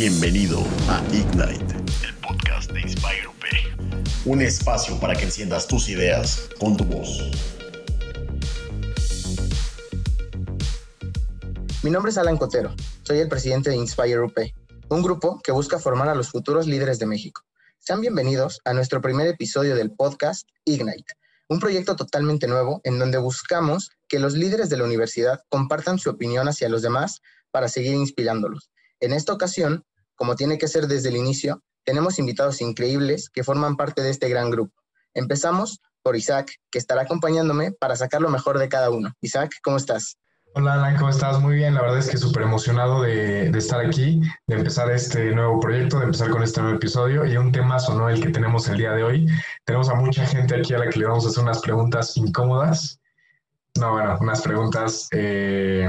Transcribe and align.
Bienvenido 0.00 0.60
a 0.88 1.02
Ignite, 1.12 1.74
el 2.06 2.14
podcast 2.22 2.70
de 2.70 2.82
Inspire 2.82 3.26
UP. 3.26 4.26
Un 4.26 4.40
espacio 4.42 4.96
para 5.00 5.16
que 5.16 5.24
enciendas 5.24 5.66
tus 5.66 5.88
ideas 5.88 6.48
con 6.60 6.76
tu 6.76 6.84
voz. 6.84 7.18
Mi 11.82 11.90
nombre 11.90 12.12
es 12.12 12.18
Alan 12.18 12.36
Cotero, 12.36 12.72
soy 13.02 13.18
el 13.18 13.28
presidente 13.28 13.70
de 13.70 13.76
Inspire 13.76 14.20
UP, 14.20 14.38
un 14.88 15.02
grupo 15.02 15.40
que 15.42 15.50
busca 15.50 15.80
formar 15.80 16.08
a 16.08 16.14
los 16.14 16.28
futuros 16.28 16.68
líderes 16.68 17.00
de 17.00 17.06
México. 17.06 17.42
Sean 17.80 18.00
bienvenidos 18.00 18.60
a 18.64 18.74
nuestro 18.74 19.00
primer 19.00 19.26
episodio 19.26 19.74
del 19.74 19.90
podcast 19.90 20.48
Ignite, 20.64 21.14
un 21.48 21.58
proyecto 21.58 21.96
totalmente 21.96 22.46
nuevo 22.46 22.80
en 22.84 23.00
donde 23.00 23.18
buscamos 23.18 23.90
que 24.06 24.20
los 24.20 24.34
líderes 24.34 24.68
de 24.68 24.76
la 24.76 24.84
universidad 24.84 25.40
compartan 25.48 25.98
su 25.98 26.08
opinión 26.08 26.46
hacia 26.46 26.68
los 26.68 26.82
demás 26.82 27.20
para 27.50 27.66
seguir 27.66 27.94
inspirándolos. 27.94 28.70
En 29.00 29.12
esta 29.12 29.32
ocasión, 29.32 29.84
como 30.18 30.34
tiene 30.34 30.58
que 30.58 30.66
ser 30.66 30.88
desde 30.88 31.10
el 31.10 31.16
inicio, 31.16 31.62
tenemos 31.84 32.18
invitados 32.18 32.60
increíbles 32.60 33.30
que 33.30 33.44
forman 33.44 33.76
parte 33.76 34.02
de 34.02 34.10
este 34.10 34.28
gran 34.28 34.50
grupo. 34.50 34.74
Empezamos 35.14 35.80
por 36.02 36.16
Isaac, 36.16 36.50
que 36.70 36.78
estará 36.78 37.02
acompañándome 37.02 37.70
para 37.70 37.94
sacar 37.94 38.20
lo 38.20 38.28
mejor 38.28 38.58
de 38.58 38.68
cada 38.68 38.90
uno. 38.90 39.12
Isaac, 39.20 39.52
¿cómo 39.62 39.76
estás? 39.76 40.18
Hola 40.54 40.74
Alan, 40.74 40.96
¿cómo 40.96 41.10
estás? 41.10 41.40
Muy 41.40 41.54
bien, 41.54 41.74
la 41.74 41.82
verdad 41.82 41.98
es 41.98 42.10
que 42.10 42.16
súper 42.16 42.42
emocionado 42.42 43.02
de, 43.02 43.48
estar 43.50 43.80
aquí, 43.80 44.20
de 44.48 44.56
empezar 44.56 44.90
este 44.90 45.30
nuevo 45.30 45.60
proyecto, 45.60 45.98
de 45.98 46.06
empezar 46.06 46.30
con 46.30 46.42
este 46.42 46.60
nuevo 46.62 46.76
episodio 46.76 47.24
y 47.24 47.36
un 47.36 47.52
tema 47.52 47.78
sonó 47.78 48.08
el 48.08 48.20
que 48.20 48.30
tenemos 48.30 48.68
el 48.68 48.78
día 48.78 48.92
de 48.92 49.04
hoy. 49.04 49.26
Tenemos 49.64 49.88
a 49.88 49.94
mucha 49.94 50.26
gente 50.26 50.56
aquí 50.56 50.74
a 50.74 50.78
la 50.78 50.88
que 50.88 50.98
le 50.98 51.06
vamos 51.06 51.26
a 51.26 51.28
hacer 51.28 51.44
unas 51.44 51.60
preguntas 51.60 52.16
incómodas. 52.16 52.98
No, 53.78 53.92
bueno, 53.92 54.18
unas 54.20 54.42
preguntas 54.42 55.06
eh, 55.12 55.88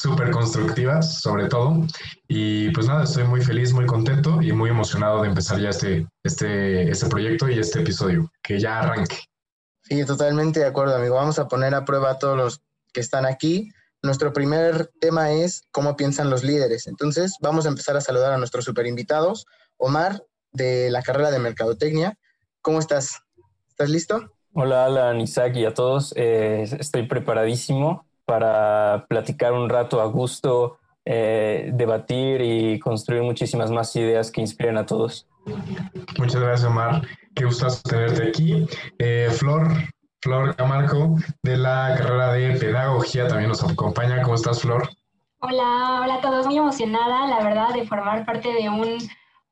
súper 0.00 0.30
constructivas 0.30 1.20
sobre 1.20 1.48
todo. 1.48 1.86
Y 2.26 2.70
pues 2.70 2.86
nada, 2.86 3.04
estoy 3.04 3.24
muy 3.24 3.42
feliz, 3.42 3.72
muy 3.72 3.86
contento 3.86 4.40
y 4.40 4.52
muy 4.52 4.70
emocionado 4.70 5.22
de 5.22 5.28
empezar 5.28 5.60
ya 5.60 5.68
este, 5.68 6.06
este, 6.24 6.90
este 6.90 7.06
proyecto 7.06 7.48
y 7.48 7.58
este 7.58 7.80
episodio, 7.80 8.30
que 8.42 8.58
ya 8.58 8.80
arranque. 8.80 9.18
Sí, 9.82 10.04
totalmente 10.04 10.60
de 10.60 10.66
acuerdo, 10.66 10.96
amigo. 10.96 11.16
Vamos 11.16 11.38
a 11.38 11.48
poner 11.48 11.74
a 11.74 11.84
prueba 11.84 12.12
a 12.12 12.18
todos 12.18 12.36
los 12.36 12.62
que 12.92 13.00
están 13.00 13.26
aquí. 13.26 13.70
Nuestro 14.02 14.32
primer 14.32 14.90
tema 15.00 15.32
es 15.32 15.62
cómo 15.70 15.96
piensan 15.96 16.30
los 16.30 16.42
líderes. 16.42 16.86
Entonces, 16.86 17.36
vamos 17.40 17.66
a 17.66 17.68
empezar 17.68 17.96
a 17.96 18.00
saludar 18.00 18.32
a 18.32 18.38
nuestros 18.38 18.64
super 18.64 18.86
invitados. 18.86 19.46
Omar, 19.76 20.22
de 20.52 20.90
la 20.90 21.02
carrera 21.02 21.30
de 21.30 21.38
Mercadotecnia. 21.38 22.16
¿Cómo 22.62 22.78
estás? 22.78 23.20
¿Estás 23.68 23.90
listo? 23.90 24.20
Hola, 24.52 24.84
Alan, 24.86 25.20
Isaac 25.20 25.56
y 25.56 25.64
a 25.64 25.74
todos. 25.74 26.12
Eh, 26.16 26.62
estoy 26.78 27.06
preparadísimo 27.06 28.09
para 28.30 29.06
platicar 29.08 29.52
un 29.52 29.68
rato 29.68 30.00
a 30.00 30.04
gusto, 30.04 30.78
eh, 31.04 31.68
debatir 31.72 32.40
y 32.40 32.78
construir 32.78 33.22
muchísimas 33.22 33.72
más 33.72 33.96
ideas 33.96 34.30
que 34.30 34.40
inspiren 34.40 34.78
a 34.78 34.86
todos. 34.86 35.26
Muchas 36.16 36.40
gracias, 36.40 36.70
Omar. 36.70 37.02
Qué 37.34 37.44
gusto 37.44 37.66
tenerte 37.82 38.28
aquí. 38.28 38.68
Eh, 39.00 39.30
Flor, 39.32 39.72
Flor 40.22 40.54
Camargo, 40.54 41.16
de 41.42 41.56
la 41.56 41.96
carrera 41.98 42.32
de 42.34 42.56
Pedagogía, 42.56 43.26
también 43.26 43.48
nos 43.48 43.64
acompaña. 43.64 44.22
¿Cómo 44.22 44.36
estás, 44.36 44.60
Flor? 44.60 44.88
Hola, 45.40 46.02
hola 46.04 46.14
a 46.14 46.20
todos. 46.20 46.46
Muy 46.46 46.58
emocionada, 46.58 47.26
la 47.26 47.42
verdad, 47.42 47.74
de 47.74 47.84
formar 47.84 48.24
parte 48.24 48.52
de 48.52 48.68
un 48.68 48.96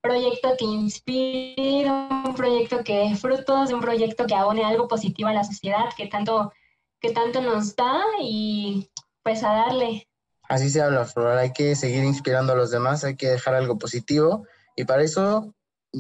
proyecto 0.01 0.51
que 0.57 0.65
inspire, 0.65 1.91
un 1.91 2.33
proyecto 2.37 2.85
que 2.85 3.09
dé 3.09 3.17
frutos, 3.17 3.73
un 3.73 3.81
proyecto 3.81 4.25
que 4.25 4.37
abone 4.37 4.65
algo 4.65 4.87
positivo 4.87 5.29
a 5.29 5.33
la 5.33 5.43
sociedad, 5.43 5.87
que 5.97 6.07
tanto 6.07 6.53
que 7.01 7.11
tanto 7.11 7.41
nos 7.41 7.77
da 7.77 8.03
y 8.21 8.91
pues 9.23 9.43
a 9.45 9.53
darle. 9.53 10.09
Así 10.49 10.71
se 10.71 10.81
habla, 10.81 11.05
Flor. 11.05 11.37
Hay 11.37 11.53
que 11.53 11.77
seguir 11.77 12.05
inspirando 12.05 12.53
a 12.53 12.57
los 12.57 12.71
demás, 12.71 13.05
hay 13.05 13.17
que 13.17 13.29
dejar 13.29 13.55
algo 13.55 13.79
positivo. 13.79 14.47
Y 14.77 14.85
para 14.85 15.03
eso 15.03 15.55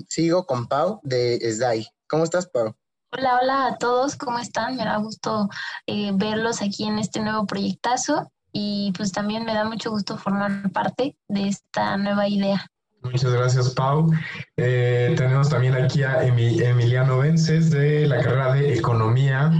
sigo 0.08 0.46
con 0.46 0.66
Pau 0.66 1.00
de 1.02 1.38
SDAI. 1.40 1.88
¿Cómo 2.08 2.24
estás, 2.24 2.48
Pau? 2.48 2.74
Hola, 3.10 3.38
hola 3.40 3.66
a 3.66 3.78
todos, 3.78 4.16
¿cómo 4.16 4.38
están? 4.38 4.76
Me 4.76 4.84
da 4.84 4.98
gusto 4.98 5.48
eh, 5.86 6.10
verlos 6.14 6.60
aquí 6.60 6.84
en 6.84 6.98
este 6.98 7.20
nuevo 7.20 7.46
proyectazo 7.46 8.30
y 8.52 8.92
pues 8.96 9.12
también 9.12 9.44
me 9.44 9.54
da 9.54 9.64
mucho 9.64 9.90
gusto 9.90 10.18
formar 10.18 10.70
parte 10.72 11.16
de 11.26 11.48
esta 11.48 11.96
nueva 11.96 12.28
idea. 12.28 12.66
Muchas 13.02 13.32
gracias, 13.32 13.70
Pau. 13.70 14.10
Eh, 14.56 15.14
tenemos 15.16 15.48
también 15.48 15.74
aquí 15.74 16.02
a 16.02 16.22
Emiliano 16.22 17.18
Vences 17.18 17.70
de 17.70 18.06
la 18.06 18.20
carrera 18.22 18.52
de 18.52 18.74
Economía 18.74 19.52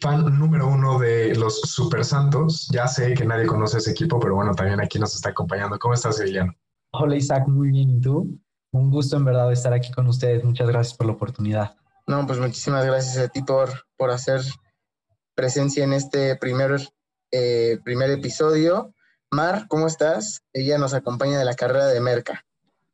fan 0.00 0.38
número 0.38 0.68
uno 0.68 0.98
de 0.98 1.34
los 1.34 1.60
Super 1.60 2.04
Santos. 2.04 2.68
Ya 2.72 2.86
sé 2.86 3.14
que 3.14 3.24
nadie 3.24 3.46
conoce 3.46 3.78
ese 3.78 3.90
equipo, 3.90 4.18
pero 4.20 4.34
bueno, 4.34 4.54
también 4.54 4.80
aquí 4.80 4.98
nos 4.98 5.14
está 5.14 5.30
acompañando. 5.30 5.78
¿Cómo 5.78 5.94
estás, 5.94 6.20
Emiliano? 6.20 6.54
Hola, 6.92 7.16
Isaac, 7.16 7.46
muy 7.48 7.70
bien. 7.70 7.90
¿Y 7.90 8.00
tú? 8.00 8.38
Un 8.72 8.90
gusto 8.90 9.16
en 9.16 9.24
verdad 9.24 9.52
estar 9.52 9.72
aquí 9.72 9.90
con 9.92 10.06
ustedes. 10.06 10.44
Muchas 10.44 10.68
gracias 10.68 10.96
por 10.96 11.06
la 11.06 11.12
oportunidad. 11.14 11.76
No, 12.06 12.26
pues 12.26 12.38
muchísimas 12.38 12.84
gracias 12.86 13.18
a 13.18 13.28
ti 13.28 13.42
por, 13.42 13.70
por 13.96 14.10
hacer 14.10 14.40
presencia 15.34 15.84
en 15.84 15.92
este 15.92 16.36
primer, 16.36 16.80
eh, 17.30 17.78
primer 17.84 18.10
episodio. 18.10 18.94
Mar, 19.30 19.66
¿cómo 19.68 19.86
estás? 19.86 20.42
Ella 20.52 20.78
nos 20.78 20.94
acompaña 20.94 21.38
de 21.38 21.44
la 21.44 21.54
carrera 21.54 21.86
de 21.86 22.00
Merca. 22.00 22.44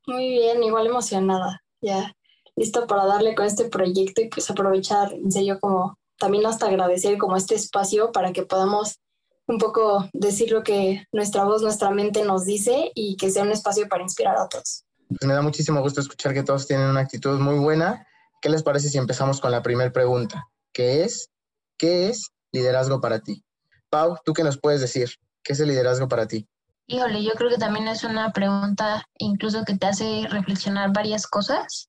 Muy 0.06 0.28
bien, 0.30 0.62
igual 0.62 0.86
emocionada. 0.86 1.62
Ya 1.80 2.14
listo 2.56 2.86
para 2.86 3.06
darle 3.06 3.34
con 3.34 3.46
este 3.46 3.64
proyecto 3.66 4.20
y 4.22 4.28
pues 4.28 4.50
aprovechar 4.50 5.12
en 5.12 5.30
serio 5.30 5.58
como 5.60 5.98
también 6.18 6.46
hasta 6.46 6.66
agradecer 6.66 7.18
como 7.18 7.36
este 7.36 7.54
espacio 7.54 8.12
para 8.12 8.32
que 8.32 8.44
podamos 8.44 9.00
un 9.46 9.58
poco 9.58 10.08
decir 10.12 10.52
lo 10.52 10.62
que 10.62 11.06
nuestra 11.12 11.44
voz, 11.44 11.62
nuestra 11.62 11.90
mente 11.90 12.24
nos 12.24 12.44
dice 12.44 12.92
y 12.94 13.16
que 13.16 13.30
sea 13.30 13.42
un 13.42 13.52
espacio 13.52 13.88
para 13.88 14.02
inspirar 14.02 14.36
a 14.36 14.48
todos. 14.48 14.84
Pues 15.08 15.26
me 15.26 15.34
da 15.34 15.42
muchísimo 15.42 15.80
gusto 15.80 16.00
escuchar 16.00 16.32
que 16.32 16.42
todos 16.42 16.66
tienen 16.66 16.86
una 16.86 17.00
actitud 17.00 17.38
muy 17.38 17.58
buena. 17.58 18.06
¿Qué 18.40 18.48
les 18.48 18.62
parece 18.62 18.88
si 18.88 18.98
empezamos 18.98 19.40
con 19.40 19.50
la 19.50 19.62
primera 19.62 19.92
pregunta? 19.92 20.48
¿Qué 20.72 21.04
es? 21.04 21.30
¿Qué 21.76 22.08
es 22.08 22.30
liderazgo 22.52 23.00
para 23.00 23.20
ti? 23.20 23.44
Pau, 23.90 24.16
¿tú 24.24 24.32
qué 24.32 24.42
nos 24.42 24.58
puedes 24.58 24.80
decir? 24.80 25.10
¿Qué 25.42 25.52
es 25.52 25.60
el 25.60 25.68
liderazgo 25.68 26.08
para 26.08 26.26
ti? 26.26 26.48
Híjole, 26.86 27.22
yo 27.22 27.32
creo 27.32 27.50
que 27.50 27.58
también 27.58 27.88
es 27.88 28.04
una 28.04 28.32
pregunta 28.32 29.06
incluso 29.18 29.64
que 29.64 29.76
te 29.76 29.86
hace 29.86 30.26
reflexionar 30.28 30.92
varias 30.92 31.26
cosas, 31.26 31.88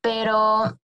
pero 0.00 0.78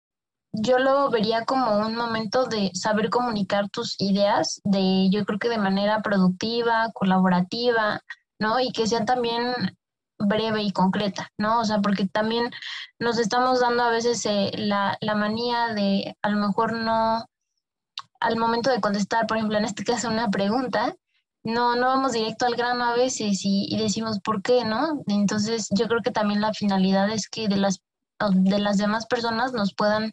yo 0.53 0.79
lo 0.79 1.11
vería 1.11 1.45
como 1.45 1.79
un 1.79 1.97
momento 1.97 2.47
de 2.47 2.71
saber 2.75 3.09
comunicar 3.11 3.71
tus 3.71 3.99
ideas, 4.01 4.61
de 4.65 5.09
yo 5.11 5.25
creo 5.25 5.39
que 5.39 5.49
de 5.49 5.59
manera 5.59 6.03
productiva, 6.03 6.91
colaborativa, 6.93 8.03
¿no? 8.39 8.61
Y 8.61 8.71
que 8.73 8.87
sea 8.87 9.05
también 9.05 9.55
breve 10.19 10.63
y 10.63 10.73
concreta, 10.73 11.33
¿no? 11.39 11.61
O 11.61 11.65
sea, 11.65 11.81
porque 11.81 12.07
también 12.07 12.51
nos 12.99 13.19
estamos 13.19 13.61
dando 13.61 13.83
a 13.83 13.91
veces 13.91 14.25
eh, 14.27 14.53
la, 14.57 14.99
la 15.01 15.15
manía 15.15 15.69
de 15.75 16.17
a 16.23 16.29
lo 16.29 16.47
mejor 16.47 16.75
no, 16.75 17.25
al 18.21 18.37
momento 18.37 18.71
de 18.71 18.81
contestar, 18.81 19.27
por 19.27 19.39
ejemplo, 19.39 19.59
en 19.59 19.65
este 19.65 19.85
caso 19.85 20.09
una 20.09 20.31
pregunta, 20.31 20.95
no, 21.45 21.77
no 21.77 21.87
vamos 21.87 22.13
directo 22.13 22.47
al 22.47 22.55
grano 22.55 22.85
a 22.85 22.95
veces 22.95 23.41
y, 23.45 23.67
y 23.69 23.79
decimos 23.79 24.21
por 24.21 24.43
qué, 24.43 24.65
¿no? 24.65 25.03
Entonces 25.07 25.69
yo 25.71 25.89
creo 25.89 26.03
que 26.03 26.13
también 26.13 26.41
la 26.41 26.53
finalidad 26.53 27.11
es 27.11 27.29
que 27.29 27.49
de 27.49 27.57
las, 27.57 27.81
de 28.31 28.59
las 28.59 28.77
demás 28.77 29.07
personas 29.07 29.53
nos 29.53 29.75
puedan 29.75 30.13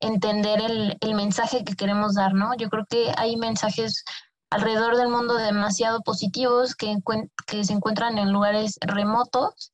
entender 0.00 0.60
el, 0.60 0.96
el, 1.00 1.14
mensaje 1.14 1.64
que 1.64 1.74
queremos 1.74 2.14
dar, 2.14 2.34
¿no? 2.34 2.54
Yo 2.56 2.68
creo 2.68 2.84
que 2.88 3.12
hay 3.16 3.36
mensajes 3.36 4.04
alrededor 4.50 4.96
del 4.96 5.08
mundo 5.08 5.34
demasiado 5.34 6.02
positivos 6.02 6.74
que, 6.74 6.96
que 7.46 7.64
se 7.64 7.72
encuentran 7.72 8.18
en 8.18 8.32
lugares 8.32 8.78
remotos 8.80 9.72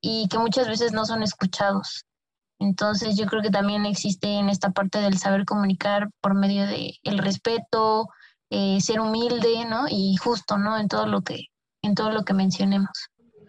y 0.00 0.28
que 0.28 0.38
muchas 0.38 0.68
veces 0.68 0.92
no 0.92 1.04
son 1.04 1.22
escuchados. 1.22 2.04
Entonces 2.58 3.16
yo 3.16 3.26
creo 3.26 3.42
que 3.42 3.50
también 3.50 3.86
existe 3.86 4.26
en 4.26 4.48
esta 4.48 4.70
parte 4.70 4.98
del 4.98 5.18
saber 5.18 5.44
comunicar 5.44 6.10
por 6.20 6.34
medio 6.34 6.66
de 6.66 6.94
el 7.04 7.18
respeto, 7.18 8.08
eh, 8.50 8.80
ser 8.80 9.00
humilde, 9.00 9.64
¿no? 9.68 9.86
Y 9.88 10.16
justo, 10.16 10.58
¿no? 10.58 10.76
En 10.78 10.88
todo 10.88 11.06
lo 11.06 11.22
que, 11.22 11.46
en 11.82 11.94
todo 11.94 12.10
lo 12.10 12.24
que 12.24 12.34
mencionemos. 12.34 12.90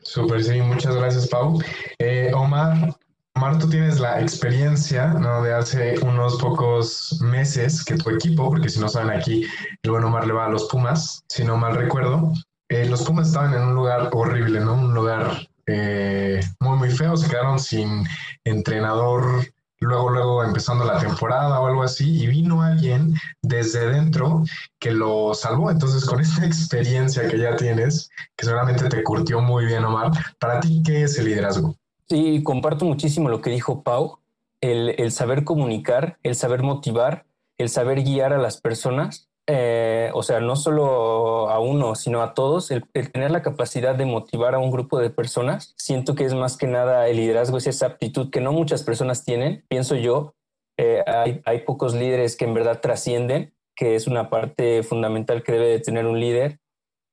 Súper, 0.04 0.44
sí, 0.44 0.62
muchas 0.62 0.96
gracias, 0.96 1.28
Pau. 1.28 1.60
Eh, 1.98 2.32
Omar, 2.36 2.96
Omar, 3.40 3.58
tú 3.58 3.70
tienes 3.70 4.02
la 4.02 4.20
experiencia 4.20 5.14
de 5.14 5.54
hace 5.54 5.98
unos 6.00 6.36
pocos 6.42 7.22
meses 7.22 7.86
que 7.86 7.96
tu 7.96 8.10
equipo, 8.10 8.50
porque 8.50 8.68
si 8.68 8.82
no 8.82 8.90
saben 8.90 9.18
aquí, 9.18 9.46
el 9.82 9.92
buen 9.92 10.04
Omar 10.04 10.28
le 10.28 10.34
va 10.34 10.48
a 10.48 10.50
los 10.50 10.66
Pumas, 10.66 11.24
si 11.30 11.46
no 11.46 11.56
mal 11.56 11.74
recuerdo, 11.74 12.34
eh, 12.68 12.86
los 12.90 13.04
Pumas 13.04 13.28
estaban 13.28 13.54
en 13.54 13.62
un 13.62 13.76
lugar 13.76 14.10
horrible, 14.12 14.60
¿no? 14.60 14.74
Un 14.74 14.94
lugar 14.94 15.48
eh, 15.68 16.42
muy, 16.60 16.78
muy 16.78 16.90
feo, 16.90 17.16
se 17.16 17.30
quedaron 17.30 17.60
sin 17.60 18.06
entrenador 18.44 19.46
luego, 19.80 20.10
luego 20.10 20.44
empezando 20.44 20.84
la 20.84 21.00
temporada 21.00 21.62
o 21.62 21.68
algo 21.68 21.84
así, 21.84 22.22
y 22.22 22.28
vino 22.28 22.62
alguien 22.62 23.14
desde 23.42 23.90
dentro 23.90 24.44
que 24.80 24.92
lo 24.92 25.34
salvó. 25.34 25.72
Entonces, 25.72 26.04
con 26.04 26.20
esta 26.20 26.46
experiencia 26.46 27.26
que 27.30 27.40
ya 27.40 27.56
tienes, 27.56 28.10
que 28.36 28.44
seguramente 28.46 28.90
te 28.90 29.02
curtió 29.02 29.40
muy 29.40 29.64
bien, 29.66 29.86
Omar, 29.86 30.12
para 30.40 30.60
ti, 30.60 30.84
¿qué 30.86 31.04
es 31.04 31.18
el 31.18 31.28
liderazgo? 31.28 31.79
Sí, 32.10 32.42
comparto 32.44 32.86
muchísimo 32.86 33.30
lo 33.30 33.42
que 33.42 33.52
dijo 33.52 33.84
Pau, 33.84 34.20
el, 34.62 34.96
el, 34.98 35.12
saber 35.12 35.44
comunicar, 35.44 36.18
el 36.24 36.36
saber 36.36 36.64
motivar, 36.64 37.26
el 37.58 37.70
saber 37.70 38.04
guiar 38.04 38.34
a 38.34 38.38
las 38.38 38.60
personas 38.60 39.30
eh, 39.52 40.12
o 40.14 40.22
sea, 40.22 40.40
no 40.42 40.56
solo 40.56 41.50
a 41.50 41.60
uno, 41.60 41.96
sino 41.96 42.22
a 42.22 42.36
todos, 42.36 42.70
el, 42.70 42.88
tener 42.88 43.32
la 43.32 43.42
capacidad 43.42 43.96
de 43.96 44.06
motivar 44.06 44.54
a 44.54 44.60
un 44.60 44.70
grupo 44.70 45.00
de 45.00 45.10
personas, 45.10 45.74
siento 45.76 46.14
que 46.14 46.24
es 46.24 46.36
más 46.36 46.56
que 46.56 46.68
nada 46.68 47.08
el 47.08 47.18
liderazgo, 47.18 47.58
es 47.58 47.66
esa 47.66 47.88
aptitud 47.88 48.30
que 48.30 48.42
no 48.42 48.52
muchas 48.52 48.84
personas 48.84 49.26
tienen, 49.26 49.66
pienso 49.68 49.96
yo. 49.96 50.36
Eh, 50.78 51.04
hay, 51.08 51.42
hay, 51.46 51.62
pocos 51.62 51.96
líderes 51.96 52.38
que 52.38 52.46
en 52.46 52.54
verdad 52.54 52.80
trascienden, 52.80 53.52
que 53.76 53.96
es 53.96 54.06
una 54.06 54.30
parte 54.30 54.84
fundamental 54.84 55.42
que 55.42 55.54
debe 55.54 55.66
de 55.66 55.80
tener 55.80 56.06
un 56.06 56.20
líder. 56.20 56.60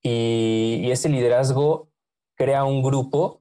Y, 0.02 0.82
y 0.82 0.90
ese 0.90 1.08
liderazgo 1.08 1.88
crea 2.36 2.64
un 2.64 2.82
grupo 2.82 3.40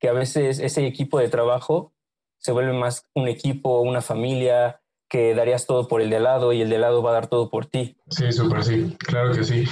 que 0.00 0.08
a 0.08 0.12
veces 0.12 0.58
ese 0.58 0.86
equipo 0.86 1.18
de 1.18 1.28
trabajo 1.28 1.92
se 2.38 2.52
vuelve 2.52 2.72
más 2.72 3.06
un 3.14 3.28
equipo, 3.28 3.82
una 3.82 4.00
familia, 4.00 4.80
que 5.08 5.34
darías 5.34 5.66
todo 5.66 5.88
por 5.88 6.00
el 6.00 6.08
de 6.08 6.16
al 6.16 6.24
lado 6.24 6.52
y 6.52 6.62
el 6.62 6.70
de 6.70 6.76
al 6.76 6.82
lado 6.82 7.02
va 7.02 7.10
a 7.10 7.14
dar 7.14 7.26
todo 7.26 7.50
por 7.50 7.66
ti. 7.66 7.96
Sí, 8.08 8.32
súper, 8.32 8.64
sí, 8.64 8.96
claro 8.98 9.32
que 9.32 9.44
sí. 9.44 9.64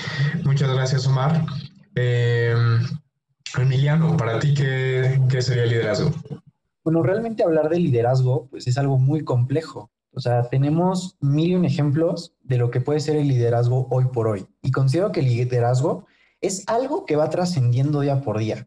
Muchas 0.45 0.73
gracias, 0.75 1.07
Omar. 1.07 1.45
Em, 1.95 2.81
Emiliano, 3.57 4.17
para 4.17 4.39
ti, 4.39 4.53
¿qué, 4.53 5.21
¿qué, 5.31 5.41
sería 5.41 5.65
liderazgo? 5.65 6.11
Bueno, 6.85 7.03
realmente 7.03 7.43
hablar 7.43 7.69
de 7.69 7.79
liderazgo, 7.79 8.49
pues 8.51 8.67
es 8.67 8.77
algo 8.77 8.99
muy 8.99 9.25
complejo. 9.25 9.91
O 10.13 10.21
sea, 10.21 10.49
tenemos 10.49 11.17
mil 11.21 11.51
y 11.51 11.55
un 11.55 11.65
ejemplos 11.65 12.35
de 12.43 12.59
lo 12.59 12.71
que 12.71 12.81
puede 12.81 13.01
ser 13.01 13.17
el 13.17 13.29
liderazgo 13.29 13.87
hoy 13.91 14.07
por 14.07 14.27
hoy. 14.27 14.47
Y 14.63 14.73
considero 14.73 15.13
que 15.13 15.21
el 15.21 15.27
liderazgo 15.27 16.07
es 16.41 16.65
algo 16.67 17.07
que 17.07 17.17
va 17.17 17.31
trascendiendo 17.31 18.01
día 18.01 18.21
por 18.21 18.39
día. 18.39 18.67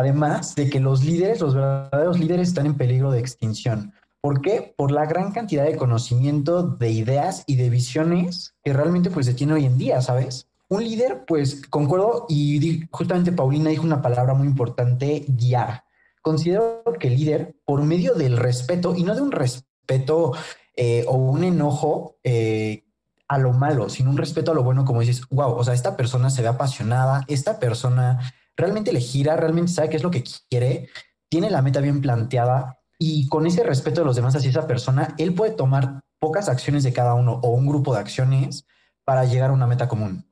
Además 0.00 0.54
de 0.54 0.70
que 0.70 0.80
los 0.80 1.04
líderes, 1.04 1.42
los 1.42 1.54
verdaderos 1.54 2.18
líderes 2.18 2.48
están 2.48 2.64
en 2.64 2.78
peligro 2.78 3.10
de 3.10 3.20
extinción. 3.20 3.92
¿Por 4.22 4.40
qué? 4.40 4.72
Por 4.74 4.92
la 4.92 5.04
gran 5.04 5.30
cantidad 5.30 5.66
de 5.66 5.76
conocimiento, 5.76 6.62
de 6.62 6.90
ideas 6.90 7.44
y 7.46 7.56
de 7.56 7.68
visiones 7.68 8.54
que 8.64 8.72
realmente 8.72 9.10
pues 9.10 9.26
se 9.26 9.34
tiene 9.34 9.52
hoy 9.52 9.66
en 9.66 9.76
día, 9.76 10.00
¿sabes? 10.00 10.48
Un 10.70 10.84
líder, 10.84 11.26
pues 11.26 11.60
concuerdo 11.68 12.24
y 12.30 12.86
justamente 12.90 13.30
Paulina 13.30 13.68
dijo 13.68 13.82
una 13.82 14.00
palabra 14.00 14.32
muy 14.32 14.46
importante, 14.46 15.26
guiar. 15.28 15.84
Considero 16.22 16.82
que 16.98 17.08
el 17.08 17.16
líder, 17.16 17.56
por 17.66 17.82
medio 17.82 18.14
del 18.14 18.38
respeto, 18.38 18.96
y 18.96 19.02
no 19.02 19.14
de 19.14 19.20
un 19.20 19.32
respeto 19.32 20.32
eh, 20.76 21.04
o 21.08 21.16
un 21.16 21.44
enojo 21.44 22.16
eh, 22.24 22.84
a 23.28 23.36
lo 23.36 23.52
malo, 23.52 23.90
sino 23.90 24.08
un 24.08 24.16
respeto 24.16 24.52
a 24.52 24.54
lo 24.54 24.62
bueno, 24.62 24.86
como 24.86 25.00
dices, 25.00 25.28
wow, 25.28 25.52
o 25.52 25.62
sea, 25.62 25.74
esta 25.74 25.94
persona 25.94 26.30
se 26.30 26.40
ve 26.40 26.48
apasionada, 26.48 27.22
esta 27.28 27.60
persona 27.60 28.32
realmente 28.60 28.92
le 28.92 29.00
gira, 29.00 29.36
realmente 29.36 29.72
sabe 29.72 29.90
qué 29.90 29.96
es 29.96 30.02
lo 30.02 30.10
que 30.10 30.24
quiere, 30.48 30.88
tiene 31.28 31.50
la 31.50 31.62
meta 31.62 31.80
bien 31.80 32.00
planteada 32.00 32.78
y 32.98 33.28
con 33.28 33.46
ese 33.46 33.62
respeto 33.62 34.02
de 34.02 34.06
los 34.06 34.16
demás 34.16 34.36
hacia 34.36 34.50
esa 34.50 34.66
persona, 34.66 35.14
él 35.16 35.34
puede 35.34 35.52
tomar 35.52 36.02
pocas 36.18 36.48
acciones 36.48 36.82
de 36.82 36.92
cada 36.92 37.14
uno 37.14 37.40
o 37.42 37.50
un 37.50 37.66
grupo 37.66 37.94
de 37.94 38.00
acciones 38.00 38.66
para 39.04 39.24
llegar 39.24 39.50
a 39.50 39.54
una 39.54 39.66
meta 39.66 39.88
común. 39.88 40.30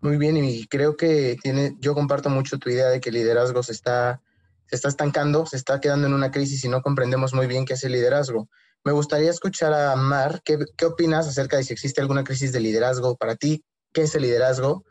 Muy 0.00 0.16
bien, 0.18 0.36
y 0.36 0.66
creo 0.68 0.96
que 0.96 1.36
tiene, 1.42 1.76
yo 1.80 1.94
comparto 1.94 2.30
mucho 2.30 2.58
tu 2.58 2.70
idea 2.70 2.86
de 2.86 3.00
que 3.00 3.08
el 3.08 3.16
liderazgo 3.16 3.62
se 3.62 3.72
está, 3.72 4.22
se 4.68 4.76
está 4.76 4.88
estancando, 4.88 5.46
se 5.46 5.56
está 5.56 5.80
quedando 5.80 6.06
en 6.06 6.14
una 6.14 6.30
crisis 6.30 6.62
y 6.64 6.68
no 6.68 6.80
comprendemos 6.80 7.34
muy 7.34 7.48
bien 7.48 7.64
qué 7.64 7.72
es 7.72 7.82
el 7.82 7.92
liderazgo. 7.92 8.48
Me 8.84 8.92
gustaría 8.92 9.30
escuchar 9.30 9.74
a 9.74 9.96
Mar, 9.96 10.42
¿qué, 10.44 10.58
qué 10.76 10.86
opinas 10.86 11.26
acerca 11.26 11.56
de 11.56 11.64
si 11.64 11.72
existe 11.72 12.00
alguna 12.00 12.22
crisis 12.22 12.52
de 12.52 12.60
liderazgo 12.60 13.16
para 13.16 13.34
ti? 13.34 13.64
¿Qué 13.92 14.02
es 14.02 14.14
el 14.14 14.22
liderazgo? 14.22 14.84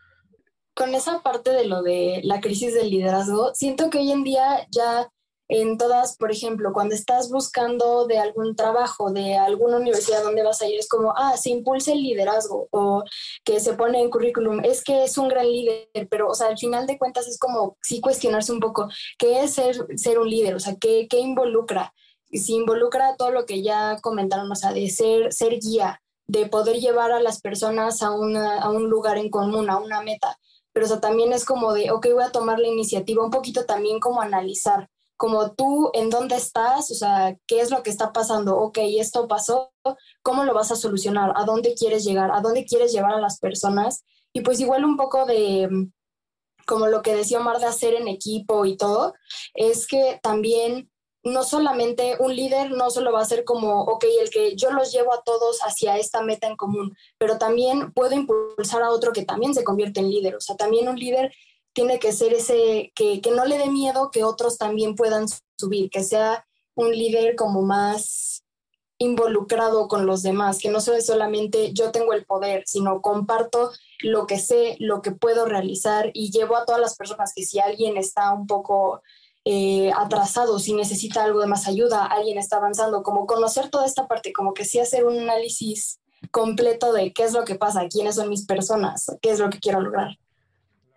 Con 0.75 0.93
esa 0.93 1.21
parte 1.21 1.51
de 1.51 1.65
lo 1.65 1.81
de 1.81 2.21
la 2.23 2.41
crisis 2.41 2.73
del 2.73 2.89
liderazgo, 2.89 3.53
siento 3.55 3.89
que 3.89 3.99
hoy 3.99 4.11
en 4.11 4.23
día 4.23 4.67
ya 4.71 5.09
en 5.47 5.77
todas, 5.77 6.17
por 6.17 6.31
ejemplo, 6.31 6.73
cuando 6.73 6.95
estás 6.95 7.29
buscando 7.29 8.07
de 8.07 8.17
algún 8.17 8.55
trabajo, 8.55 9.11
de 9.11 9.37
alguna 9.37 9.77
universidad 9.77 10.23
donde 10.23 10.43
vas 10.43 10.61
a 10.61 10.67
ir, 10.67 10.79
es 10.79 10.89
como, 10.89 11.13
ah, 11.15 11.37
se 11.37 11.51
impulsa 11.51 11.91
el 11.91 12.01
liderazgo 12.01 12.67
o 12.71 13.03
que 13.43 13.59
se 13.59 13.73
pone 13.73 14.01
en 14.01 14.09
currículum, 14.09 14.61
es 14.63 14.83
que 14.83 15.03
es 15.03 15.17
un 15.17 15.27
gran 15.27 15.45
líder, 15.47 15.87
pero, 16.09 16.29
o 16.29 16.33
sea, 16.33 16.47
al 16.47 16.57
final 16.57 16.87
de 16.87 16.97
cuentas 16.97 17.27
es 17.27 17.37
como 17.37 17.77
sí 17.81 18.01
cuestionarse 18.01 18.51
un 18.51 18.59
poco, 18.59 18.89
¿qué 19.17 19.43
es 19.43 19.53
ser, 19.53 19.85
ser 19.97 20.19
un 20.19 20.29
líder? 20.29 20.55
O 20.55 20.59
sea, 20.59 20.75
¿qué, 20.79 21.07
qué 21.07 21.19
involucra? 21.19 21.93
Si 22.31 22.53
involucra 22.53 23.15
todo 23.15 23.31
lo 23.31 23.45
que 23.45 23.61
ya 23.61 23.99
comentaron, 24.01 24.51
o 24.51 24.55
sea, 24.55 24.73
de 24.73 24.89
ser, 24.89 25.31
ser 25.31 25.59
guía, 25.59 26.01
de 26.27 26.47
poder 26.47 26.77
llevar 26.77 27.11
a 27.11 27.21
las 27.21 27.39
personas 27.39 28.01
a, 28.01 28.11
una, 28.11 28.59
a 28.59 28.69
un 28.71 28.89
lugar 28.89 29.17
en 29.17 29.29
común, 29.29 29.69
a 29.69 29.77
una 29.77 30.01
meta. 30.01 30.39
Pero 30.75 30.87
o 30.87 30.89
sea, 30.89 30.99
también 30.99 31.31
es 31.31 31.45
como 31.45 31.71
de, 31.71 31.89
ok, 31.89 32.07
voy 32.13 32.23
a 32.25 32.31
tomar 32.33 32.59
la 32.59 32.67
iniciativa, 32.67 33.23
un 33.23 33.31
poquito 33.31 33.65
también 33.65 34.01
como 34.01 34.19
analizar 34.19 34.89
como 35.17 35.53
tú 35.53 35.91
en 35.93 36.09
dónde 36.09 36.35
estás, 36.35 36.91
o 36.91 36.93
sea, 36.93 37.37
qué 37.47 37.61
es 37.61 37.71
lo 37.71 37.83
que 37.83 37.89
está 37.89 38.11
pasando, 38.11 38.57
ok, 38.57 38.79
esto 38.99 39.27
pasó, 39.27 39.71
cómo 40.21 40.43
lo 40.43 40.53
vas 40.53 40.71
a 40.71 40.75
solucionar, 40.75 41.31
a 41.35 41.45
dónde 41.45 41.73
quieres 41.73 42.03
llegar, 42.03 42.31
a 42.33 42.41
dónde 42.41 42.65
quieres 42.65 42.91
llevar 42.91 43.13
a 43.13 43.21
las 43.21 43.39
personas. 43.39 44.03
Y 44.33 44.41
pues 44.41 44.59
igual 44.59 44.83
un 44.83 44.97
poco 44.97 45.25
de, 45.25 45.69
como 46.65 46.87
lo 46.87 47.01
que 47.01 47.15
decía 47.15 47.39
Omar 47.39 47.59
de 47.59 47.67
hacer 47.67 47.93
en 47.93 48.09
equipo 48.09 48.65
y 48.65 48.75
todo, 48.75 49.13
es 49.53 49.87
que 49.87 50.19
también 50.21 50.91
no 51.25 51.43
solamente 51.43 52.17
un 52.19 52.35
líder 52.35 52.71
no 52.71 52.91
solo 52.91 53.11
va 53.11 53.21
a 53.21 53.25
ser 53.25 53.43
como, 53.43 53.81
ok, 53.81 54.05
el 54.21 54.29
que 54.29 54.55
yo 54.55 54.71
los 54.71 54.93
llevo 54.93 55.11
a 55.11 55.23
todos 55.23 55.59
hacia 55.61 55.97
esta 55.97 56.21
meta 56.21 56.47
en 56.47 56.55
común, 56.55 56.95
pero 57.17 57.39
también 57.39 57.91
puedo 57.93 58.13
impulsar 58.13 58.83
a 58.83 58.91
otro 58.91 59.11
que 59.11 59.25
también 59.25 59.55
se 59.55 59.63
convierte 59.63 59.99
en 59.99 60.11
líder. 60.11 60.35
O 60.35 60.39
sea, 60.39 60.55
también 60.55 60.87
un 60.87 60.97
líder 60.97 61.33
tiene 61.73 61.97
que 61.97 62.13
ser 62.13 62.33
ese, 62.33 62.91
que, 62.95 63.21
que, 63.21 63.31
no 63.31 63.43
le 63.45 63.57
dé 63.57 63.69
miedo 63.69 64.11
que 64.11 64.23
otros 64.23 64.59
también 64.59 64.95
puedan 64.95 65.25
subir, 65.59 65.89
que 65.89 66.03
sea 66.03 66.45
un 66.75 66.91
líder 66.91 67.35
como 67.35 67.63
más 67.63 68.43
involucrado 68.97 69.87
con 69.87 70.05
los 70.05 70.21
demás, 70.21 70.59
que 70.59 70.69
no 70.69 70.79
sea 70.79 71.01
solamente 71.01 71.73
yo 71.73 71.91
tengo 71.91 72.13
el 72.13 72.25
poder, 72.25 72.63
sino 72.65 73.01
comparto 73.01 73.71
lo 74.01 74.27
que 74.27 74.39
sé, 74.39 74.77
lo 74.79 75.01
que 75.01 75.11
puedo 75.11 75.45
realizar 75.45 76.11
y 76.13 76.31
llevo 76.31 76.55
a 76.55 76.65
todas 76.65 76.79
las 76.79 76.95
personas 76.95 77.33
que 77.35 77.43
si 77.43 77.59
alguien 77.59 77.97
está 77.97 78.31
un 78.31 78.47
poco 78.47 79.01
eh, 79.45 79.91
atrasado, 79.95 80.57
si 80.57 80.73
necesita 80.73 81.23
algo 81.23 81.39
de 81.39 81.47
más 81.47 81.67
ayuda, 81.67 82.05
alguien 82.05 82.39
está 82.39 82.57
avanzando, 82.57 83.03
como 83.03 83.27
conocer 83.27 83.69
toda 83.69 83.85
esta 83.85 84.07
parte, 84.07 84.33
como 84.33 84.53
que 84.55 84.65
sí 84.65 84.79
hacer 84.79 85.05
un 85.05 85.19
análisis 85.19 85.99
completo 86.31 86.91
de 86.91 87.13
qué 87.13 87.23
es 87.23 87.33
lo 87.33 87.45
que 87.45 87.53
pasa, 87.53 87.87
quiénes 87.87 88.15
son 88.15 88.29
mis 88.29 88.45
personas, 88.45 89.05
qué 89.21 89.29
es 89.29 89.39
lo 89.39 89.51
que 89.51 89.59
quiero 89.59 89.81
lograr. 89.81 90.17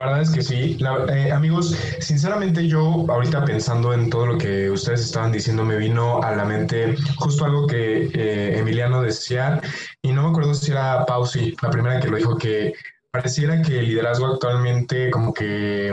La 0.00 0.06
verdad 0.06 0.22
es 0.22 0.30
que 0.30 0.42
sí. 0.42 0.78
Eh, 1.12 1.32
amigos, 1.32 1.76
sinceramente 1.98 2.66
yo 2.68 3.04
ahorita 3.08 3.44
pensando 3.44 3.92
en 3.92 4.08
todo 4.08 4.26
lo 4.26 4.38
que 4.38 4.70
ustedes 4.70 5.00
estaban 5.00 5.32
diciendo, 5.32 5.64
me 5.64 5.76
vino 5.76 6.22
a 6.22 6.34
la 6.36 6.44
mente 6.44 6.96
justo 7.16 7.44
algo 7.44 7.66
que 7.66 8.08
eh, 8.14 8.58
Emiliano 8.58 9.02
decía, 9.02 9.60
y 10.00 10.12
no 10.12 10.22
me 10.22 10.28
acuerdo 10.30 10.54
si 10.54 10.70
era 10.70 11.04
Pausi, 11.04 11.54
la 11.60 11.70
primera 11.70 12.00
que 12.00 12.08
lo 12.08 12.16
dijo, 12.16 12.36
que 12.38 12.74
pareciera 13.10 13.60
que 13.60 13.80
el 13.80 13.88
liderazgo 13.88 14.26
actualmente 14.26 15.10
como 15.10 15.34
que... 15.34 15.92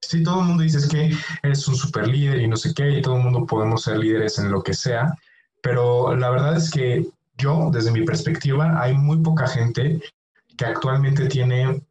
Sí, 0.00 0.22
todo 0.22 0.40
el 0.40 0.46
mundo 0.46 0.62
dice 0.62 0.86
que 0.88 1.10
eres 1.42 1.66
un 1.66 1.74
super 1.74 2.06
líder 2.06 2.40
y 2.40 2.48
no 2.48 2.56
sé 2.56 2.72
qué, 2.74 2.90
y 2.90 3.02
todo 3.02 3.16
el 3.16 3.22
mundo 3.22 3.46
podemos 3.46 3.82
ser 3.82 3.98
líderes 3.98 4.38
en 4.38 4.50
lo 4.50 4.62
que 4.62 4.74
sea, 4.74 5.14
pero 5.62 6.14
la 6.14 6.30
verdad 6.30 6.56
es 6.56 6.70
que 6.70 7.06
yo, 7.38 7.70
desde 7.72 7.90
mi 7.90 8.04
perspectiva, 8.04 8.80
hay 8.80 8.94
muy 8.94 9.18
poca 9.18 9.46
gente 9.46 10.00
que 10.56 10.64
actualmente 10.64 11.26
tiene 11.26 11.82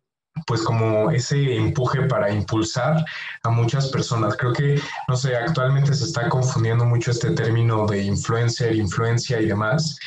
pues 0.46 0.62
como 0.62 1.12
ese 1.12 1.56
empuje 1.56 2.02
para 2.04 2.32
impulsar 2.32 3.04
a 3.44 3.50
muchas 3.50 3.88
personas. 3.88 4.36
Creo 4.36 4.54
que, 4.54 4.82
no 5.08 5.16
sé, 5.16 5.36
actualmente 5.36 5.94
se 5.94 6.06
está 6.06 6.28
confundiendo 6.30 6.86
mucho 6.86 7.12
este 7.12 7.32
término 7.32 7.86
de 7.86 8.04
influencer, 8.04 8.76
influencia 8.76 9.40
y 9.40 9.46
demás, 9.46 9.98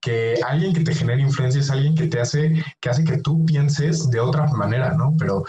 que 0.00 0.40
alguien 0.46 0.72
que 0.72 0.80
te 0.80 0.94
genera 0.94 1.20
influencia 1.20 1.60
es 1.60 1.70
alguien 1.70 1.94
que 1.94 2.08
te 2.08 2.20
hace, 2.20 2.64
que 2.80 2.90
hace 2.90 3.04
que 3.04 3.18
tú 3.18 3.44
pienses 3.44 4.10
de 4.10 4.20
otra 4.20 4.46
manera, 4.48 4.92
¿no? 4.94 5.14
Pero, 5.18 5.44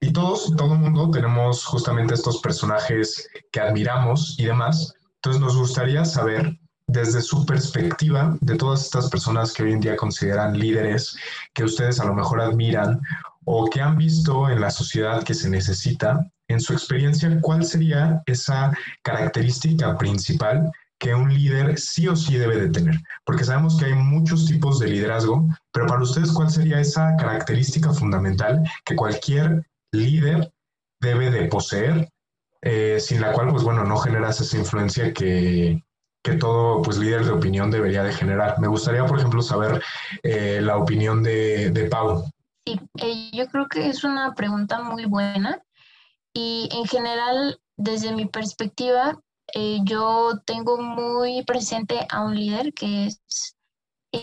y 0.00 0.12
todos, 0.12 0.54
todo 0.56 0.74
el 0.74 0.80
mundo 0.80 1.10
tenemos 1.10 1.64
justamente 1.64 2.14
estos 2.14 2.40
personajes 2.40 3.28
que 3.50 3.60
admiramos 3.60 4.36
y 4.38 4.46
demás. 4.46 4.94
Entonces 5.16 5.40
nos 5.40 5.56
gustaría 5.56 6.04
saber 6.04 6.58
desde 6.86 7.20
su 7.20 7.44
perspectiva 7.44 8.36
de 8.40 8.56
todas 8.56 8.84
estas 8.84 9.10
personas 9.10 9.52
que 9.52 9.64
hoy 9.64 9.72
en 9.72 9.80
día 9.80 9.96
consideran 9.96 10.58
líderes, 10.58 11.16
que 11.52 11.64
ustedes 11.64 11.98
a 11.98 12.04
lo 12.04 12.14
mejor 12.14 12.40
admiran 12.40 13.00
o 13.44 13.68
que 13.68 13.80
han 13.80 13.96
visto 13.96 14.48
en 14.48 14.60
la 14.60 14.70
sociedad 14.70 15.22
que 15.22 15.34
se 15.34 15.48
necesita, 15.48 16.30
en 16.48 16.60
su 16.60 16.72
experiencia, 16.72 17.40
¿cuál 17.40 17.64
sería 17.64 18.22
esa 18.26 18.76
característica 19.02 19.96
principal 19.98 20.70
que 20.98 21.14
un 21.14 21.32
líder 21.32 21.78
sí 21.78 22.06
o 22.08 22.14
sí 22.14 22.36
debe 22.36 22.56
de 22.56 22.70
tener? 22.70 23.00
Porque 23.24 23.44
sabemos 23.44 23.76
que 23.76 23.86
hay 23.86 23.94
muchos 23.94 24.46
tipos 24.46 24.78
de 24.78 24.88
liderazgo, 24.88 25.48
pero 25.72 25.86
para 25.86 26.02
ustedes, 26.02 26.30
¿cuál 26.30 26.50
sería 26.50 26.80
esa 26.80 27.16
característica 27.16 27.92
fundamental 27.92 28.62
que 28.84 28.94
cualquier 28.94 29.66
líder 29.92 30.52
debe 31.00 31.30
de 31.30 31.46
poseer, 31.46 32.08
eh, 32.62 32.98
sin 33.00 33.20
la 33.20 33.32
cual, 33.32 33.50
pues 33.50 33.62
bueno, 33.62 33.84
no 33.84 33.96
generas 33.96 34.40
esa 34.40 34.58
influencia 34.58 35.12
que, 35.12 35.84
que 36.22 36.34
todo 36.34 36.82
pues, 36.82 36.98
líder 36.98 37.24
de 37.24 37.32
opinión 37.32 37.70
debería 37.70 38.02
de 38.02 38.12
generar. 38.12 38.58
Me 38.58 38.68
gustaría, 38.68 39.04
por 39.06 39.18
ejemplo, 39.18 39.42
saber 39.42 39.82
eh, 40.22 40.60
la 40.62 40.76
opinión 40.76 41.22
de, 41.22 41.70
de 41.70 41.84
Pau. 41.88 42.24
Sí, 42.66 42.80
eh, 42.98 43.30
yo 43.32 43.46
creo 43.48 43.68
que 43.68 43.88
es 43.88 44.02
una 44.04 44.34
pregunta 44.34 44.82
muy 44.82 45.04
buena 45.04 45.62
y 46.34 46.68
en 46.72 46.86
general, 46.86 47.60
desde 47.76 48.12
mi 48.12 48.26
perspectiva, 48.26 49.20
yo 49.84 50.40
tengo 50.44 50.76
muy 50.76 51.44
presente 51.44 52.04
a 52.10 52.24
un 52.24 52.34
líder 52.34 52.74
que 52.74 53.06
es 53.06 53.56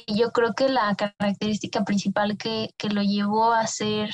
yo 0.08 0.32
creo 0.32 0.53
que 0.53 0.70
la 0.70 0.96
característica 0.96 1.84
principal 1.84 2.38
que, 2.38 2.74
que 2.77 2.89
lo 2.89 3.01
llevó 3.01 3.51
a 3.51 3.67
ser 3.67 4.13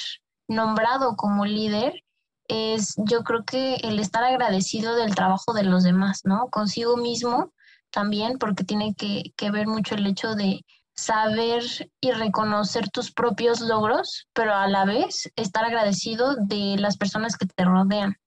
nombrado 0.49 1.15
como 1.15 1.45
líder 1.45 2.03
es 2.49 2.95
yo 2.97 3.23
creo 3.23 3.45
que 3.45 3.75
el 3.75 3.99
estar 3.99 4.23
agradecido 4.23 4.95
del 4.95 5.15
trabajo 5.15 5.53
de 5.53 5.63
los 5.63 5.83
demás, 5.83 6.21
¿no? 6.25 6.49
Consigo 6.49 6.97
mismo 6.97 7.53
también, 7.91 8.37
porque 8.37 8.63
tiene 8.63 8.93
que, 8.95 9.33
que 9.37 9.51
ver 9.51 9.67
mucho 9.67 9.95
el 9.95 10.05
hecho 10.07 10.35
de 10.35 10.65
saber 10.95 11.63
y 12.01 12.11
reconocer 12.11 12.89
tus 12.89 13.11
propios 13.11 13.61
logros, 13.61 14.27
pero 14.33 14.53
a 14.53 14.67
la 14.67 14.83
vez 14.83 15.31
estar 15.35 15.63
agradecido 15.63 16.35
de 16.35 16.75
las 16.77 16.97
personas 16.97 17.37
que 17.37 17.45
te 17.45 17.63
rodean, 17.63 18.17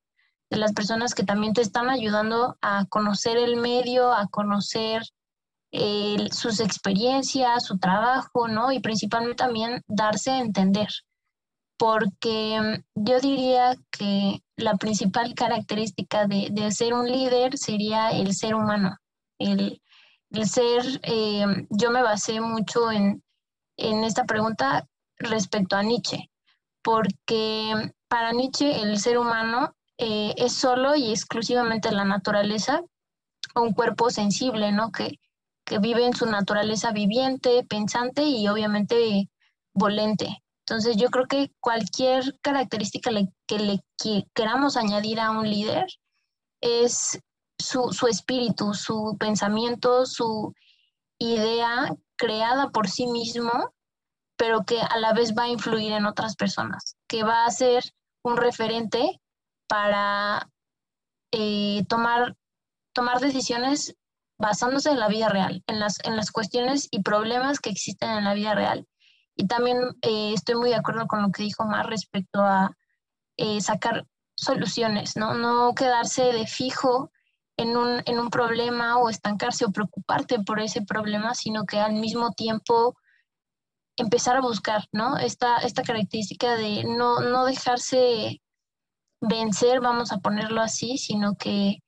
de 0.50 0.56
las 0.56 0.72
personas 0.72 1.14
que 1.14 1.24
también 1.24 1.52
te 1.52 1.60
están 1.60 1.90
ayudando 1.90 2.56
a 2.62 2.86
conocer 2.86 3.36
el 3.36 3.56
medio, 3.56 4.12
a 4.12 4.28
conocer 4.28 5.02
sus 6.30 6.60
experiencias, 6.60 7.64
su 7.64 7.78
trabajo, 7.78 8.46
¿no? 8.46 8.72
Y 8.72 8.80
principalmente 8.80 9.36
también 9.36 9.82
darse 9.88 10.30
a 10.30 10.40
entender, 10.40 10.88
porque 11.76 12.82
yo 12.94 13.20
diría 13.20 13.76
que 13.90 14.42
la 14.56 14.76
principal 14.76 15.34
característica 15.34 16.26
de, 16.26 16.48
de 16.50 16.70
ser 16.70 16.94
un 16.94 17.10
líder 17.10 17.58
sería 17.58 18.10
el 18.10 18.34
ser 18.34 18.54
humano, 18.54 18.96
el, 19.38 19.82
el 20.30 20.48
ser, 20.48 21.00
eh, 21.02 21.66
yo 21.70 21.90
me 21.90 22.02
basé 22.02 22.40
mucho 22.40 22.90
en, 22.90 23.22
en 23.76 24.04
esta 24.04 24.24
pregunta 24.24 24.86
respecto 25.18 25.76
a 25.76 25.82
Nietzsche, 25.82 26.30
porque 26.82 27.92
para 28.08 28.32
Nietzsche 28.32 28.80
el 28.80 28.98
ser 28.98 29.18
humano 29.18 29.74
eh, 29.98 30.34
es 30.36 30.52
solo 30.52 30.96
y 30.96 31.10
exclusivamente 31.10 31.92
la 31.92 32.04
naturaleza, 32.04 32.82
un 33.54 33.72
cuerpo 33.72 34.10
sensible, 34.10 34.72
¿no? 34.72 34.90
Que, 34.90 35.18
que 35.64 35.78
vive 35.78 36.06
en 36.06 36.14
su 36.14 36.26
naturaleza 36.26 36.92
viviente, 36.92 37.64
pensante 37.64 38.22
y 38.22 38.48
obviamente 38.48 39.28
volente. 39.74 40.41
Entonces 40.66 40.96
yo 40.96 41.08
creo 41.08 41.26
que 41.26 41.50
cualquier 41.60 42.38
característica 42.40 43.10
que 43.46 43.58
le 43.58 43.84
queramos 44.34 44.76
añadir 44.76 45.18
a 45.18 45.30
un 45.30 45.48
líder 45.48 45.86
es 46.60 47.20
su, 47.58 48.06
espíritu, 48.08 48.74
su 48.74 49.16
pensamiento, 49.18 50.06
su 50.06 50.54
idea 51.18 51.94
creada 52.16 52.70
por 52.70 52.88
sí 52.88 53.06
mismo, 53.06 53.74
pero 54.36 54.64
que 54.64 54.80
a 54.80 54.98
la 54.98 55.12
vez 55.12 55.34
va 55.36 55.44
a 55.44 55.48
influir 55.48 55.92
en 55.92 56.06
otras 56.06 56.36
personas, 56.36 56.96
que 57.08 57.22
va 57.22 57.44
a 57.44 57.50
ser 57.50 57.82
un 58.24 58.36
referente 58.36 59.20
para 59.68 60.48
eh, 61.32 61.84
tomar, 61.88 62.36
tomar 62.92 63.20
decisiones 63.20 63.96
basándose 64.38 64.90
en 64.90 64.98
la 64.98 65.08
vida 65.08 65.28
real, 65.28 65.62
en 65.66 65.80
las, 65.80 65.98
en 66.04 66.16
las 66.16 66.30
cuestiones 66.30 66.88
y 66.90 67.02
problemas 67.02 67.60
que 67.60 67.70
existen 67.70 68.10
en 68.10 68.24
la 68.24 68.34
vida 68.34 68.54
real. 68.54 68.86
Y 69.36 69.46
también 69.46 69.78
eh, 70.02 70.32
estoy 70.34 70.56
muy 70.56 70.70
de 70.70 70.76
acuerdo 70.76 71.06
con 71.06 71.22
lo 71.22 71.30
que 71.30 71.42
dijo 71.42 71.64
Mar 71.64 71.86
respecto 71.88 72.40
a 72.40 72.76
eh, 73.36 73.60
sacar 73.60 74.06
soluciones, 74.34 75.16
¿no? 75.16 75.34
No 75.34 75.74
quedarse 75.74 76.24
de 76.32 76.46
fijo 76.46 77.10
en 77.56 77.76
un, 77.76 78.02
en 78.06 78.18
un 78.18 78.30
problema 78.30 78.98
o 78.98 79.08
estancarse 79.08 79.64
o 79.64 79.72
preocuparte 79.72 80.40
por 80.40 80.60
ese 80.60 80.82
problema, 80.82 81.34
sino 81.34 81.64
que 81.64 81.78
al 81.80 81.94
mismo 81.94 82.32
tiempo 82.32 82.96
empezar 83.96 84.36
a 84.36 84.40
buscar, 84.40 84.84
¿no? 84.92 85.16
Esta, 85.18 85.58
esta 85.58 85.82
característica 85.82 86.56
de 86.56 86.84
no, 86.84 87.20
no 87.20 87.44
dejarse 87.44 88.40
vencer, 89.20 89.80
vamos 89.80 90.12
a 90.12 90.18
ponerlo 90.18 90.60
así, 90.60 90.98
sino 90.98 91.36
que 91.36 91.78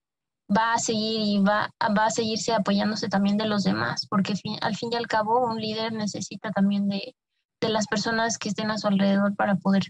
va 0.55 0.75
a 0.75 0.79
seguir 0.79 1.21
y 1.21 1.39
va, 1.39 1.71
va 1.97 2.07
a 2.07 2.11
seguirse 2.11 2.53
apoyándose 2.53 3.09
también 3.09 3.37
de 3.37 3.47
los 3.47 3.65
demás, 3.65 4.07
porque 4.09 4.35
al 4.61 4.77
fin 4.77 4.93
y 4.93 4.97
al 4.97 5.07
cabo 5.07 5.45
un 5.45 5.61
líder 5.61 5.93
necesita 5.93 6.51
también 6.51 6.89
de, 6.89 7.15
de 7.64 7.73
las 7.73 7.87
personas 7.87 8.38
que 8.38 8.49
estén 8.49 8.71
a 8.71 8.78
su 8.78 8.87
alrededor 8.87 9.35
para 9.35 9.56
poder 9.56 9.85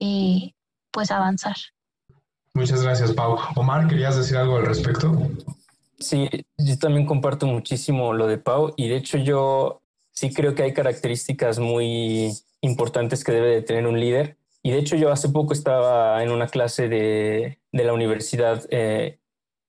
eh, 0.00 0.52
pues 0.90 1.10
avanzar. 1.10 1.56
Muchas 2.54 2.82
gracias, 2.82 3.12
Pau. 3.12 3.38
Omar, 3.56 3.88
¿querías 3.88 4.16
decir 4.16 4.36
algo 4.36 4.56
al 4.56 4.66
respecto? 4.66 5.16
Sí, 5.98 6.28
yo 6.58 6.78
también 6.78 7.06
comparto 7.06 7.46
muchísimo 7.46 8.12
lo 8.12 8.26
de 8.26 8.38
Pau 8.38 8.74
y 8.76 8.88
de 8.88 8.96
hecho 8.96 9.18
yo 9.18 9.82
sí 10.12 10.32
creo 10.32 10.54
que 10.54 10.62
hay 10.62 10.72
características 10.72 11.58
muy 11.58 12.32
importantes 12.60 13.24
que 13.24 13.32
debe 13.32 13.48
de 13.48 13.62
tener 13.62 13.86
un 13.86 13.98
líder. 13.98 14.36
Y 14.62 14.70
de 14.70 14.78
hecho 14.78 14.96
yo 14.96 15.12
hace 15.12 15.28
poco 15.28 15.52
estaba 15.52 16.22
en 16.22 16.30
una 16.30 16.46
clase 16.46 16.88
de, 16.88 17.58
de 17.70 17.84
la 17.84 17.92
universidad 17.92 18.64
eh, 18.70 19.18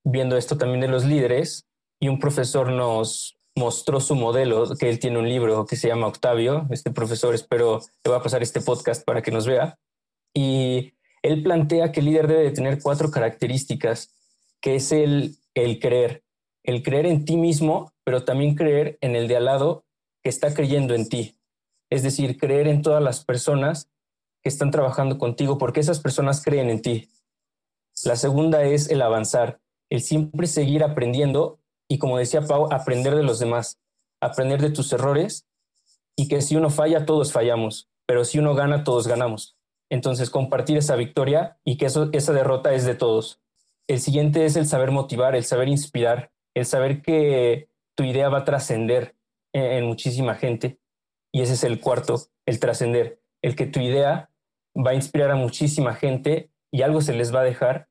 viendo 0.03 0.37
esto 0.37 0.57
también 0.57 0.81
de 0.81 0.87
los 0.87 1.03
líderes 1.03 1.65
y 1.99 2.07
un 2.07 2.19
profesor 2.19 2.71
nos 2.71 3.34
mostró 3.55 4.01
su 4.01 4.15
modelo, 4.15 4.75
que 4.77 4.89
él 4.89 4.99
tiene 4.99 5.17
un 5.17 5.29
libro 5.29 5.65
que 5.65 5.75
se 5.75 5.87
llama 5.87 6.07
Octavio. 6.07 6.67
Este 6.69 6.91
profesor, 6.91 7.33
espero, 7.33 7.81
le 8.03 8.11
va 8.11 8.17
a 8.17 8.23
pasar 8.23 8.43
este 8.43 8.61
podcast 8.61 9.05
para 9.05 9.21
que 9.21 9.31
nos 9.31 9.47
vea. 9.47 9.79
Y 10.33 10.93
él 11.21 11.41
plantea 11.41 11.91
que 11.91 12.01
el 12.01 12.07
líder 12.07 12.27
debe 12.27 12.43
de 12.43 12.51
tener 12.51 12.81
cuatro 12.81 13.09
características, 13.09 14.13
que 14.61 14.75
es 14.75 14.91
el, 14.91 15.37
el 15.53 15.79
creer, 15.79 16.23
el 16.63 16.83
creer 16.83 17.05
en 17.05 17.23
ti 17.23 17.37
mismo, 17.37 17.93
pero 18.03 18.25
también 18.25 18.55
creer 18.55 18.97
en 19.01 19.15
el 19.15 19.27
de 19.27 19.37
al 19.37 19.45
lado 19.45 19.85
que 20.21 20.29
está 20.29 20.53
creyendo 20.53 20.93
en 20.93 21.07
ti. 21.07 21.39
Es 21.89 22.03
decir, 22.03 22.37
creer 22.37 22.67
en 22.67 22.81
todas 22.81 23.01
las 23.01 23.23
personas 23.23 23.89
que 24.43 24.49
están 24.49 24.71
trabajando 24.71 25.17
contigo 25.17 25.57
porque 25.57 25.79
esas 25.79 25.99
personas 25.99 26.43
creen 26.43 26.69
en 26.69 26.81
ti. 26.81 27.09
La 28.03 28.15
segunda 28.15 28.63
es 28.63 28.89
el 28.89 29.01
avanzar, 29.01 29.59
el 29.89 30.01
siempre 30.01 30.47
seguir 30.47 30.83
aprendiendo 30.83 31.59
y 31.87 31.97
como 31.97 32.17
decía 32.17 32.41
Pau, 32.41 32.67
aprender 32.71 33.15
de 33.15 33.23
los 33.23 33.39
demás, 33.39 33.79
aprender 34.21 34.61
de 34.61 34.71
tus 34.71 34.91
errores 34.93 35.47
y 36.15 36.27
que 36.27 36.41
si 36.41 36.55
uno 36.55 36.69
falla, 36.69 37.05
todos 37.05 37.31
fallamos, 37.31 37.89
pero 38.05 38.25
si 38.25 38.39
uno 38.39 38.55
gana, 38.55 38.83
todos 38.83 39.07
ganamos. 39.07 39.57
Entonces, 39.89 40.29
compartir 40.29 40.77
esa 40.77 40.95
victoria 40.95 41.59
y 41.63 41.77
que 41.77 41.85
eso, 41.85 42.09
esa 42.11 42.33
derrota 42.33 42.73
es 42.73 42.85
de 42.85 42.95
todos. 42.95 43.41
El 43.87 43.99
siguiente 43.99 44.45
es 44.45 44.55
el 44.55 44.65
saber 44.65 44.91
motivar, 44.91 45.35
el 45.35 45.43
saber 45.43 45.67
inspirar, 45.67 46.31
el 46.55 46.65
saber 46.65 47.01
que 47.01 47.69
tu 47.95 48.03
idea 48.03 48.29
va 48.29 48.39
a 48.39 48.45
trascender 48.45 49.15
en, 49.53 49.85
muchísima 49.85 50.35
gente. 50.35 50.79
Y 51.31 51.41
ese 51.41 51.53
es 51.53 51.63
el 51.63 51.79
cuarto, 51.79 52.15
el 52.45 52.59
trascender, 52.59 53.21
el 53.41 53.55
que 53.55 53.67
tu 53.67 53.79
idea 53.79 54.31
va 54.75 54.91
a 54.91 54.95
inspirar 54.95 55.31
a 55.31 55.35
muchísima 55.35 55.93
gente 55.93 56.49
y 56.71 56.81
algo 56.81 57.01
se 57.01 57.13
les 57.13 57.33
va 57.33 57.41
a 57.41 57.43
dejar 57.43 57.87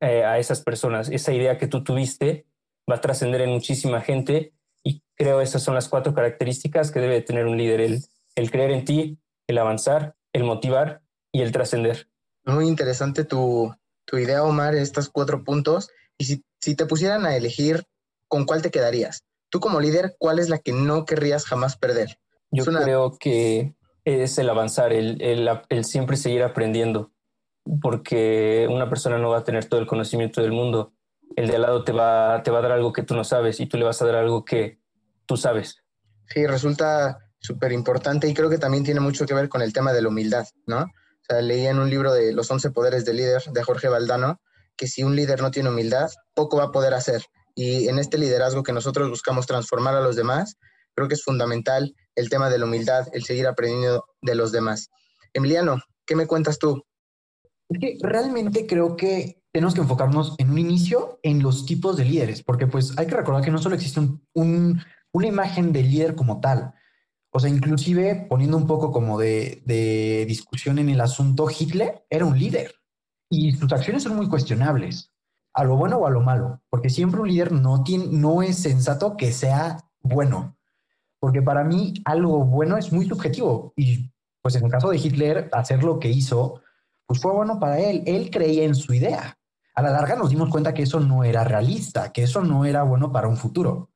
eh, 0.00 0.24
a 0.24 0.38
esas 0.38 0.62
personas. 0.62 1.08
Esa 1.08 1.32
idea 1.32 1.58
que 1.58 1.68
tú 1.68 1.84
tuviste 1.84 2.46
va 2.90 2.96
a 2.96 3.00
trascender 3.00 3.40
en 3.40 3.50
muchísima 3.50 4.00
gente 4.00 4.52
y 4.82 5.02
creo 5.14 5.40
esas 5.40 5.62
son 5.62 5.74
las 5.74 5.88
cuatro 5.88 6.14
características 6.14 6.90
que 6.90 7.00
debe 7.00 7.20
tener 7.20 7.46
un 7.46 7.58
líder, 7.58 7.80
el, 7.80 8.04
el 8.34 8.50
creer 8.50 8.70
en 8.70 8.84
ti, 8.84 9.18
el 9.46 9.58
avanzar, 9.58 10.14
el 10.32 10.44
motivar 10.44 11.02
y 11.32 11.42
el 11.42 11.52
trascender. 11.52 12.08
Muy 12.44 12.66
interesante 12.66 13.24
tu, 13.24 13.74
idea, 14.12 14.42
Omar, 14.42 14.74
estos 14.74 15.10
cuatro 15.10 15.44
puntos. 15.44 15.90
Y 16.16 16.42
si, 16.60 16.74
te 16.74 16.86
pusieran 16.86 17.26
a 17.26 17.36
elegir, 17.36 17.84
¿con 18.26 18.46
cuál 18.46 18.62
te 18.62 18.70
quedarías? 18.70 19.24
Tú 19.50 19.60
como 19.60 19.80
líder, 19.80 20.16
¿cuál 20.18 20.38
es 20.38 20.48
la 20.48 20.58
que 20.58 20.72
no 20.72 21.04
querrías 21.04 21.44
jamás 21.44 21.76
perder? 21.76 22.18
Yo 22.50 22.64
creo 22.64 23.16
que 23.18 23.74
es 24.04 24.38
el 24.38 24.48
avanzar, 24.48 24.92
el, 24.92 25.20
el, 25.20 25.84
siempre 25.84 26.16
seguir 26.16 26.42
aprendiendo, 26.42 27.12
porque 27.82 28.66
una 28.70 28.88
persona 28.88 29.18
no 29.18 29.30
va 29.30 29.38
a 29.38 29.44
tener 29.44 29.66
todo 29.66 29.80
el 29.80 29.86
conocimiento 29.86 30.40
del 30.40 30.52
mundo. 30.52 30.94
El 31.36 31.48
de 31.48 31.56
al 31.56 31.62
lado 31.62 31.84
te 31.84 31.92
va, 31.92 32.42
te 32.42 32.50
va 32.50 32.58
a 32.58 32.62
dar 32.62 32.72
algo 32.72 32.92
que 32.92 33.02
tú 33.02 33.14
no 33.14 33.24
sabes 33.24 33.60
y 33.60 33.66
tú 33.66 33.76
le 33.76 33.84
vas 33.84 34.00
a 34.02 34.06
dar 34.06 34.16
algo 34.16 34.44
que 34.44 34.80
tú 35.26 35.36
sabes. 35.36 35.76
Sí, 36.26 36.46
resulta 36.46 37.18
súper 37.40 37.72
importante 37.72 38.28
y 38.28 38.34
creo 38.34 38.50
que 38.50 38.58
también 38.58 38.84
tiene 38.84 39.00
mucho 39.00 39.26
que 39.26 39.34
ver 39.34 39.48
con 39.48 39.62
el 39.62 39.72
tema 39.72 39.92
de 39.92 40.02
la 40.02 40.08
humildad, 40.08 40.46
¿no? 40.66 40.86
leía 41.42 41.70
en 41.70 41.78
un 41.78 41.90
libro 41.90 42.14
de 42.14 42.32
Los 42.32 42.50
11 42.50 42.70
Poderes 42.70 43.04
del 43.04 43.18
Líder 43.18 43.42
de 43.52 43.62
Jorge 43.62 43.88
Valdano 43.88 44.40
que 44.78 44.86
si 44.86 45.02
un 45.02 45.14
líder 45.14 45.42
no 45.42 45.50
tiene 45.50 45.68
humildad, 45.68 46.08
poco 46.34 46.56
va 46.56 46.64
a 46.64 46.72
poder 46.72 46.94
hacer. 46.94 47.22
Y 47.54 47.88
en 47.88 47.98
este 47.98 48.16
liderazgo 48.16 48.62
que 48.62 48.72
nosotros 48.72 49.10
buscamos 49.10 49.46
transformar 49.46 49.96
a 49.96 50.00
los 50.00 50.14
demás, 50.14 50.56
creo 50.94 51.08
que 51.08 51.14
es 51.14 51.24
fundamental 51.24 51.94
el 52.14 52.30
tema 52.30 52.48
de 52.48 52.58
la 52.58 52.64
humildad, 52.64 53.08
el 53.12 53.24
seguir 53.24 53.48
aprendiendo 53.48 54.04
de 54.22 54.36
los 54.36 54.52
demás. 54.52 54.88
Emiliano, 55.34 55.82
¿qué 56.06 56.14
me 56.14 56.28
cuentas 56.28 56.58
tú? 56.58 56.84
Es 57.68 57.78
que 57.78 57.98
realmente 58.00 58.66
creo 58.66 58.96
que 58.96 59.42
tenemos 59.52 59.74
que 59.74 59.80
enfocarnos 59.80 60.34
en 60.38 60.50
un 60.50 60.58
inicio 60.58 61.18
en 61.22 61.42
los 61.42 61.66
tipos 61.66 61.96
de 61.96 62.04
líderes, 62.04 62.42
porque 62.42 62.66
pues 62.66 62.96
hay 62.98 63.06
que 63.06 63.16
recordar 63.16 63.42
que 63.42 63.50
no 63.50 63.58
solo 63.58 63.74
existe 63.74 64.00
un, 64.34 64.82
una 65.12 65.26
imagen 65.26 65.72
de 65.72 65.82
líder 65.82 66.14
como 66.14 66.40
tal, 66.40 66.74
o 67.30 67.40
sea, 67.40 67.50
inclusive 67.50 68.26
poniendo 68.28 68.56
un 68.56 68.66
poco 68.66 68.90
como 68.90 69.18
de, 69.18 70.24
discusión 70.26 70.78
en 70.78 70.88
el 70.88 71.00
asunto, 71.00 71.48
Hitler 71.48 72.04
era 72.10 72.24
un 72.24 72.38
líder 72.38 72.74
y 73.30 73.52
sus 73.52 73.72
acciones 73.72 74.02
son 74.02 74.16
muy 74.16 74.28
cuestionables, 74.28 75.12
a 75.54 75.64
lo 75.64 75.76
bueno 75.76 75.98
o 75.98 76.06
a 76.06 76.10
lo 76.10 76.20
malo, 76.20 76.62
porque 76.70 76.90
siempre 76.90 77.20
un 77.20 77.28
líder 77.28 77.52
no, 77.52 77.82
tiene, 77.84 78.06
no 78.10 78.42
es 78.42 78.58
sensato 78.58 79.16
que 79.16 79.32
sea 79.32 79.84
bueno, 80.00 80.56
porque 81.20 81.42
para 81.42 81.64
mí 81.64 81.94
algo 82.04 82.44
bueno 82.44 82.76
es 82.76 82.92
muy 82.92 83.06
subjetivo 83.06 83.72
y 83.76 84.10
pues 84.40 84.54
en 84.56 84.64
el 84.64 84.70
caso 84.70 84.88
de 84.90 84.98
Hitler, 84.98 85.50
hacer 85.52 85.82
lo 85.82 85.98
que 85.98 86.08
hizo, 86.08 86.62
pues 87.08 87.22
fue 87.22 87.32
bueno 87.32 87.58
para 87.58 87.80
él, 87.80 88.02
él 88.04 88.28
creía 88.30 88.64
en 88.64 88.74
su 88.74 88.92
idea. 88.92 89.38
A 89.74 89.80
la 89.80 89.90
larga 89.90 90.14
nos 90.14 90.28
dimos 90.28 90.50
cuenta 90.50 90.74
que 90.74 90.82
eso 90.82 91.00
no 91.00 91.24
era 91.24 91.42
realista, 91.42 92.12
que 92.12 92.24
eso 92.24 92.42
no 92.42 92.66
era 92.66 92.82
bueno 92.82 93.10
para 93.10 93.28
un 93.28 93.38
futuro. 93.38 93.90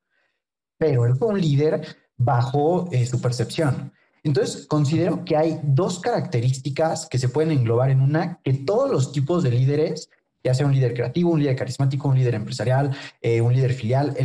Pero 0.79 1.05
él 1.05 1.15
fue 1.15 1.27
un 1.27 1.39
líder 1.39 1.95
bajo 2.17 2.89
eh, 2.91 3.05
su 3.05 3.21
percepción. 3.21 3.93
Entonces, 4.23 4.65
considero 4.65 5.23
que 5.25 5.37
hay 5.37 5.59
dos 5.61 5.99
características 5.99 7.07
que 7.07 7.19
se 7.19 7.29
pueden 7.29 7.51
englobar 7.51 7.91
en 7.91 8.01
una, 8.01 8.39
que 8.43 8.53
todos 8.53 8.89
los 8.89 9.11
tipos 9.11 9.43
de 9.43 9.51
líderes, 9.51 10.09
ya 10.43 10.55
sea 10.55 10.65
un 10.65 10.73
líder 10.73 10.95
creativo, 10.95 11.29
un 11.29 11.39
líder 11.39 11.55
carismático, 11.55 12.07
un 12.07 12.17
líder 12.17 12.33
empresarial, 12.33 12.97
eh, 13.21 13.41
un 13.41 13.53
líder 13.53 13.73
filial, 13.73 14.15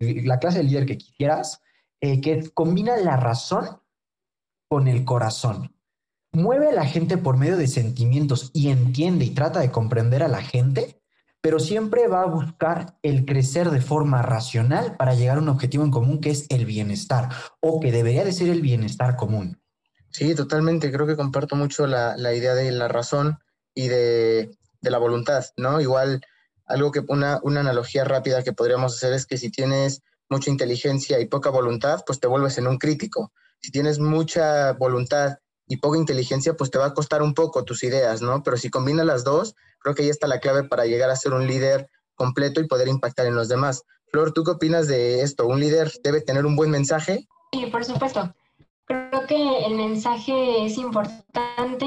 la 0.00 0.38
clase 0.38 0.58
de 0.58 0.64
líder 0.64 0.86
que 0.86 0.96
quisieras, 0.96 1.60
eh, 2.00 2.22
que 2.22 2.48
combina 2.54 2.96
la 2.96 3.18
razón 3.18 3.80
con 4.66 4.88
el 4.88 5.04
corazón. 5.04 5.74
Mueve 6.32 6.68
a 6.68 6.72
la 6.72 6.86
gente 6.86 7.16
por 7.16 7.36
medio 7.36 7.56
de 7.56 7.66
sentimientos 7.66 8.50
y 8.52 8.68
entiende 8.68 9.24
y 9.24 9.30
trata 9.30 9.60
de 9.60 9.70
comprender 9.70 10.22
a 10.22 10.28
la 10.28 10.42
gente 10.42 11.00
pero 11.40 11.58
siempre 11.58 12.06
va 12.06 12.22
a 12.22 12.26
buscar 12.26 12.98
el 13.02 13.24
crecer 13.24 13.70
de 13.70 13.80
forma 13.80 14.22
racional 14.22 14.96
para 14.96 15.14
llegar 15.14 15.38
a 15.38 15.40
un 15.40 15.48
objetivo 15.48 15.84
en 15.84 15.90
común 15.90 16.20
que 16.20 16.30
es 16.30 16.46
el 16.50 16.66
bienestar 16.66 17.30
o 17.60 17.80
que 17.80 17.92
debería 17.92 18.24
de 18.24 18.32
ser 18.32 18.48
el 18.48 18.60
bienestar 18.60 19.16
común. 19.16 19.60
Sí, 20.10 20.34
totalmente. 20.34 20.92
Creo 20.92 21.06
que 21.06 21.16
comparto 21.16 21.56
mucho 21.56 21.86
la, 21.86 22.16
idea 22.34 22.54
de 22.54 22.70
la 22.72 22.88
razón 22.88 23.38
y 23.74 23.88
de, 23.88 24.50
la 24.82 24.98
voluntad, 24.98 25.46
¿no? 25.56 25.80
Igual, 25.80 26.20
algo 26.66 26.90
que 26.90 27.00
una, 27.08 27.40
una 27.42 27.60
analogía 27.60 28.04
rápida 28.04 28.42
que 28.42 28.52
podríamos 28.52 28.96
hacer 28.96 29.12
es 29.14 29.24
que 29.24 29.38
si 29.38 29.50
tienes 29.50 30.02
mucha 30.28 30.50
inteligencia 30.50 31.20
y 31.20 31.26
poca 31.26 31.50
voluntad, 31.50 32.02
pues 32.06 32.20
te 32.20 32.26
vuelves 32.26 32.58
en 32.58 32.66
un 32.66 32.78
crítico. 32.78 33.32
Si 33.62 33.70
tienes 33.70 33.98
mucha 33.98 34.72
voluntad 34.72 35.38
y 35.70 35.78
poca 35.78 35.96
inteligencia, 35.96 36.54
pues 36.54 36.70
te 36.70 36.78
va 36.78 36.86
a 36.86 36.94
costar 36.94 37.22
un 37.22 37.32
poco 37.32 37.64
tus 37.64 37.82
ideas, 37.82 38.20
¿no? 38.20 38.42
Pero 38.42 38.58
si 38.58 38.68
combinas 38.68 39.06
las 39.06 39.24
dos, 39.24 39.54
Creo 39.80 39.94
que 39.94 40.02
ahí 40.02 40.08
está 40.08 40.26
la 40.26 40.40
clave 40.40 40.64
para 40.64 40.84
llegar 40.84 41.10
a 41.10 41.16
ser 41.16 41.32
un 41.32 41.46
líder 41.46 41.90
completo 42.14 42.60
y 42.60 42.68
poder 42.68 42.88
impactar 42.88 43.26
en 43.26 43.34
los 43.34 43.48
demás. 43.48 43.84
Flor, 44.08 44.32
¿tú 44.32 44.44
qué 44.44 44.52
opinas 44.52 44.88
de 44.88 45.22
esto? 45.22 45.46
¿Un 45.46 45.60
líder 45.60 45.90
debe 46.04 46.20
tener 46.20 46.44
un 46.44 46.54
buen 46.54 46.70
mensaje? 46.70 47.26
Sí, 47.52 47.66
por 47.66 47.84
supuesto. 47.84 48.34
Creo 48.84 49.26
que 49.26 49.64
el 49.64 49.74
mensaje 49.74 50.66
es 50.66 50.76
importante 50.76 51.86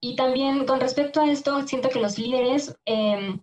y 0.00 0.14
también 0.14 0.64
con 0.66 0.78
respecto 0.78 1.20
a 1.20 1.30
esto, 1.30 1.66
siento 1.66 1.88
que 1.88 2.00
los 2.00 2.18
líderes 2.18 2.76
em, 2.84 3.40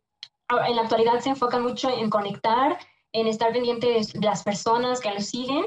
en 0.68 0.76
la 0.76 0.84
actualidad 0.84 1.20
se 1.20 1.30
enfocan 1.30 1.64
mucho 1.64 1.90
en 1.90 2.10
conectar, 2.10 2.78
en 3.12 3.28
estar 3.28 3.52
pendientes 3.52 4.14
de 4.14 4.22
las 4.22 4.44
personas 4.44 5.00
que 5.00 5.12
los 5.12 5.26
siguen 5.26 5.66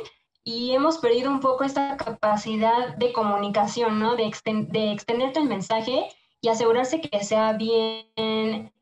y 0.49 0.71
hemos 0.71 0.99
perdido 0.99 1.29
un 1.29 1.41
poco 1.41 1.65
esta 1.65 1.97
capacidad 1.97 2.97
de 2.97 3.13
comunicación, 3.13 3.99
¿no? 3.99 4.15
De, 4.15 4.31
de 4.69 4.93
extenderte 4.93 5.41
el 5.41 5.49
mensaje 5.49 6.07
y 6.41 6.49
asegurarse 6.49 7.01
que 7.01 7.25
sea 7.25 7.55
bien 7.55 8.73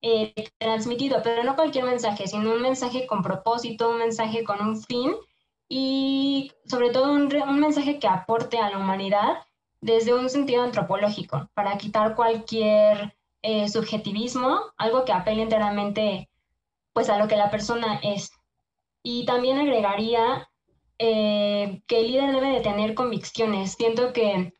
eh, 0.00 0.34
transmitido, 0.56 1.20
pero 1.22 1.44
no 1.44 1.56
cualquier 1.56 1.84
mensaje, 1.84 2.26
sino 2.26 2.54
un 2.54 2.62
mensaje 2.62 3.06
con 3.06 3.22
propósito, 3.22 3.90
un 3.90 3.98
mensaje 3.98 4.44
con 4.44 4.66
un 4.66 4.80
fin 4.82 5.14
y 5.68 6.50
sobre 6.64 6.88
todo 6.88 7.12
un, 7.12 7.28
mensaje 7.60 7.98
que 7.98 8.08
aporte 8.08 8.56
a 8.56 8.70
la 8.70 8.78
humanidad 8.78 9.46
desde 9.82 10.14
un 10.14 10.30
sentido 10.30 10.62
antropológico, 10.62 11.50
para 11.52 11.76
quitar 11.76 12.14
cualquier 12.14 13.14
eh, 13.42 13.68
subjetivismo, 13.68 14.58
algo 14.78 15.04
que 15.04 15.12
apele 15.12 15.42
enteramente 15.42 16.30
pues 16.94 17.10
a 17.10 17.18
lo 17.18 17.28
que 17.28 17.36
la 17.36 17.50
persona 17.50 18.00
es. 18.02 18.30
Y 19.02 19.26
también 19.26 19.58
agregaría 19.58 20.48
eh, 20.98 21.82
que 21.86 22.00
el 22.00 22.08
líder 22.08 22.32
debe 22.32 22.48
de 22.48 22.60
tener 22.60 22.94
convicciones. 22.94 23.72
Siento 23.72 24.12
que 24.12 24.54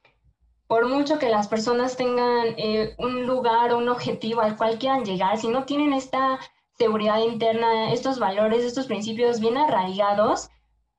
por 0.67 0.87
mucho 0.88 1.19
que 1.19 1.29
las 1.29 1.49
personas 1.49 1.97
tengan 1.97 2.55
eh, 2.57 2.95
un 2.99 3.26
lugar 3.26 3.73
o 3.73 3.79
un 3.79 3.88
objetivo 3.88 4.41
al 4.41 4.57
cual 4.57 4.79
quieran 4.79 5.05
llegar, 5.05 5.38
si 5.38 5.49
no 5.49 5.64
tienen 5.64 5.93
esta 5.93 6.38
seguridad 6.76 7.19
interna, 7.19 7.93
estos 7.93 8.19
valores, 8.19 8.64
estos 8.64 8.87
principios 8.87 9.41
bien 9.41 9.57
arraigados, 9.57 10.50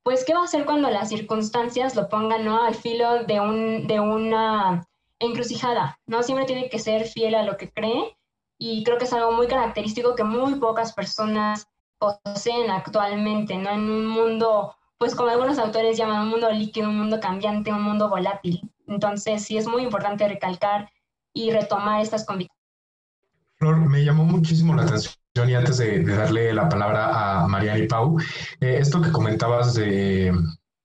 pues 0.03 0.23
¿qué 0.23 0.33
va 0.33 0.41
a 0.41 0.45
hacer 0.45 0.65
cuando 0.65 0.89
las 0.89 1.09
circunstancias 1.09 1.95
lo 1.95 2.07
pongan 2.09 2.45
¿no? 2.45 2.63
al 2.63 2.75
filo 2.75 3.23
de, 3.23 3.39
un, 3.39 3.87
de 3.87 3.99
una 3.99 4.87
encrucijada? 5.19 5.99
¿no? 6.05 6.21
Siempre 6.23 6.45
tiene 6.45 6.69
que 6.69 6.79
ser 6.79 7.05
fiel 7.05 7.35
a 7.35 7.43
lo 7.43 7.57
que 7.57 7.71
cree 7.71 8.15
y 8.57 8.83
creo 8.83 8.97
que 8.97 9.05
es 9.05 9.13
algo 9.13 9.31
muy 9.31 9.47
característico 9.47 10.15
que 10.15 10.23
muy 10.23 10.55
pocas 10.55 10.93
personas 10.93 11.67
poseen 11.97 12.69
actualmente, 12.71 13.57
¿no? 13.57 13.71
En 13.71 13.89
un 13.89 14.05
mundo, 14.05 14.75
pues 14.97 15.15
como 15.15 15.29
algunos 15.29 15.59
autores 15.59 15.97
llaman, 15.97 16.23
un 16.23 16.29
mundo 16.29 16.51
líquido, 16.51 16.89
un 16.89 16.97
mundo 16.97 17.19
cambiante, 17.19 17.71
un 17.71 17.83
mundo 17.83 18.09
volátil. 18.09 18.61
Entonces, 18.87 19.43
sí 19.43 19.57
es 19.57 19.67
muy 19.67 19.83
importante 19.83 20.27
recalcar 20.27 20.89
y 21.33 21.51
retomar 21.51 22.01
estas 22.01 22.25
convicciones. 22.25 22.55
Flor, 23.57 23.77
me 23.77 24.03
llamó 24.03 24.25
muchísimo 24.25 24.73
la 24.75 24.83
atención 24.83 25.15
y 25.49 25.53
antes 25.53 25.77
de, 25.77 26.03
darle 26.03 26.53
la 26.53 26.69
palabra 26.69 27.43
a 27.43 27.47
Mariana 27.47 27.79
y 27.79 27.87
Pau, 27.87 28.17
eh, 28.61 28.77
esto 28.79 29.01
que 29.01 29.11
comentabas 29.11 29.73
de, 29.73 30.33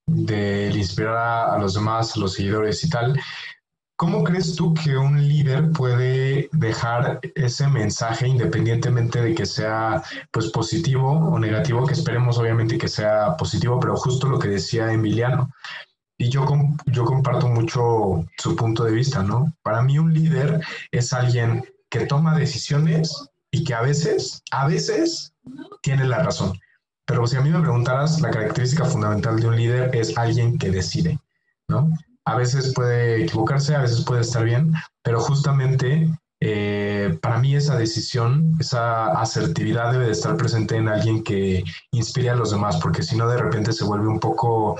de 0.07 0.73
inspirar 0.75 1.55
a, 1.55 1.59
los 1.59 1.75
demás, 1.75 2.17
a 2.17 2.21
los 2.21 2.35
seguidores 2.35 2.83
y 2.85 2.91
tal, 2.91 3.21
¿Cómo 4.01 4.25
crees 4.25 4.57
tú 4.57 4.73
que 4.73 4.97
un 4.97 5.29
líder 5.29 5.73
puede 5.73 6.49
dejar 6.53 7.21
ese 7.35 7.69
mensaje 7.69 8.27
independientemente 8.27 9.21
de 9.21 9.35
que 9.35 9.45
sea 9.45 10.03
pues 10.31 10.51
positivo 10.51 11.11
o 11.11 11.39
negativo, 11.39 11.87
que 11.87 11.93
esperemos 11.93 12.39
obviamente 12.39 12.79
que 12.79 12.89
sea 12.89 13.37
positivo, 13.37 13.79
pero 13.79 13.95
justo 13.97 14.27
lo 14.27 14.39
que 14.39 14.49
decía 14.49 14.91
Emiliano, 14.91 15.51
y 16.17 16.31
yo, 16.31 16.47
yo 16.87 17.05
comparto 17.05 17.49
mucho 17.49 18.25
su 18.39 18.57
punto 18.57 18.85
de 18.85 18.93
vista, 18.93 19.23
¿no? 19.23 19.53
Para 19.61 19.83
mí 19.83 19.99
un 19.99 20.15
líder 20.15 20.63
es 20.91 21.13
alguien 21.13 21.63
que 21.91 22.07
toma 22.07 22.39
decisiones 22.39 23.29
y 23.51 23.65
que 23.65 23.75
a 23.75 23.83
veces, 23.83 24.43
a 24.51 24.67
veces 24.67 25.35
tiene 25.83 26.07
la 26.07 26.23
razón. 26.23 26.59
Pero 27.05 27.27
si 27.27 27.37
a 27.37 27.43
mí 27.43 27.51
me 27.51 27.61
preguntaras, 27.61 28.19
la 28.23 28.31
característica 28.31 28.87
fundamental 28.87 29.39
de 29.39 29.47
un 29.47 29.57
líder 29.57 29.95
es 29.95 30.17
alguien 30.17 30.57
que 30.57 30.71
decide, 30.71 31.19
¿no? 31.69 31.91
A 32.31 32.37
veces 32.37 32.73
puede 32.75 33.25
equivocarse, 33.25 33.75
a 33.75 33.83
veces 33.83 34.05
puede 34.05 34.21
estar 34.21 34.45
bien, 34.45 34.73
pero 35.03 35.21
justamente 35.21 36.09
eh, 36.41 37.19
para 37.21 37.39
mí 37.39 37.55
esa 37.55 37.77
decisión, 37.77 38.57
esa 38.61 39.07
asertividad 39.21 39.93
debe 39.93 40.07
de 40.07 40.13
estar 40.13 40.37
presente 40.37 40.77
en 40.77 40.89
alguien 40.89 41.23
que 41.23 41.65
inspire 41.93 42.31
a 42.31 42.37
los 42.37 42.51
demás, 42.51 42.79
porque 42.81 43.03
si 43.03 43.17
no 43.17 43.29
de 43.29 43.37
repente 43.37 43.73
se 43.73 43.85
vuelve 43.85 44.09
un 44.09 44.21
poco 44.21 44.77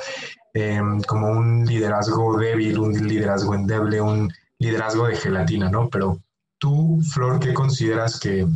Em, 0.53 1.01
como 1.03 1.29
un 1.29 1.65
liderazgo 1.65 2.37
débil, 2.37 2.79
un 2.79 2.93
liderazgo 3.07 3.55
endeble, 3.55 4.01
un 4.01 4.33
liderazgo 4.59 5.07
de 5.07 5.17
gelatina, 5.17 5.71
¿no? 5.71 5.89
Pero 5.89 6.21
tú, 6.59 7.01
Flor, 7.13 7.39
¿qué 7.39 7.55
consideras 7.55 8.19
que 8.19 8.47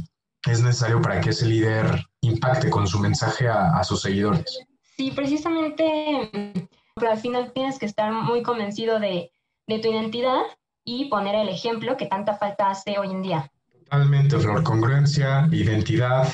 es 0.46 0.60
necesario 0.60 1.00
para 1.00 1.20
que 1.20 1.30
ese 1.30 1.46
líder 1.46 2.04
impacte 2.20 2.68
con 2.68 2.88
su 2.88 2.98
mensaje 2.98 3.48
a, 3.48 3.82
sus 3.84 4.02
seguidores? 4.02 4.58
Sí, 4.96 5.12
precisamente, 5.12 6.68
pero 6.94 7.12
al 7.12 7.18
final 7.18 7.52
tienes 7.52 7.78
que 7.78 7.86
estar 7.86 8.12
muy 8.12 8.42
convencido 8.42 9.00
de, 9.00 9.32
de 9.66 9.78
tu 9.78 9.88
identidad 9.88 10.42
y 10.84 11.06
poner 11.06 11.34
el 11.34 11.48
ejemplo 11.48 11.96
que 11.96 12.06
tanta 12.06 12.36
falta 12.36 12.70
hace 12.70 12.98
hoy 12.98 13.10
en 13.10 13.22
día. 13.22 13.50
Totalmente, 13.84 14.38
Flor. 14.38 14.62
Congruencia, 14.62 15.48
identidad, 15.50 16.28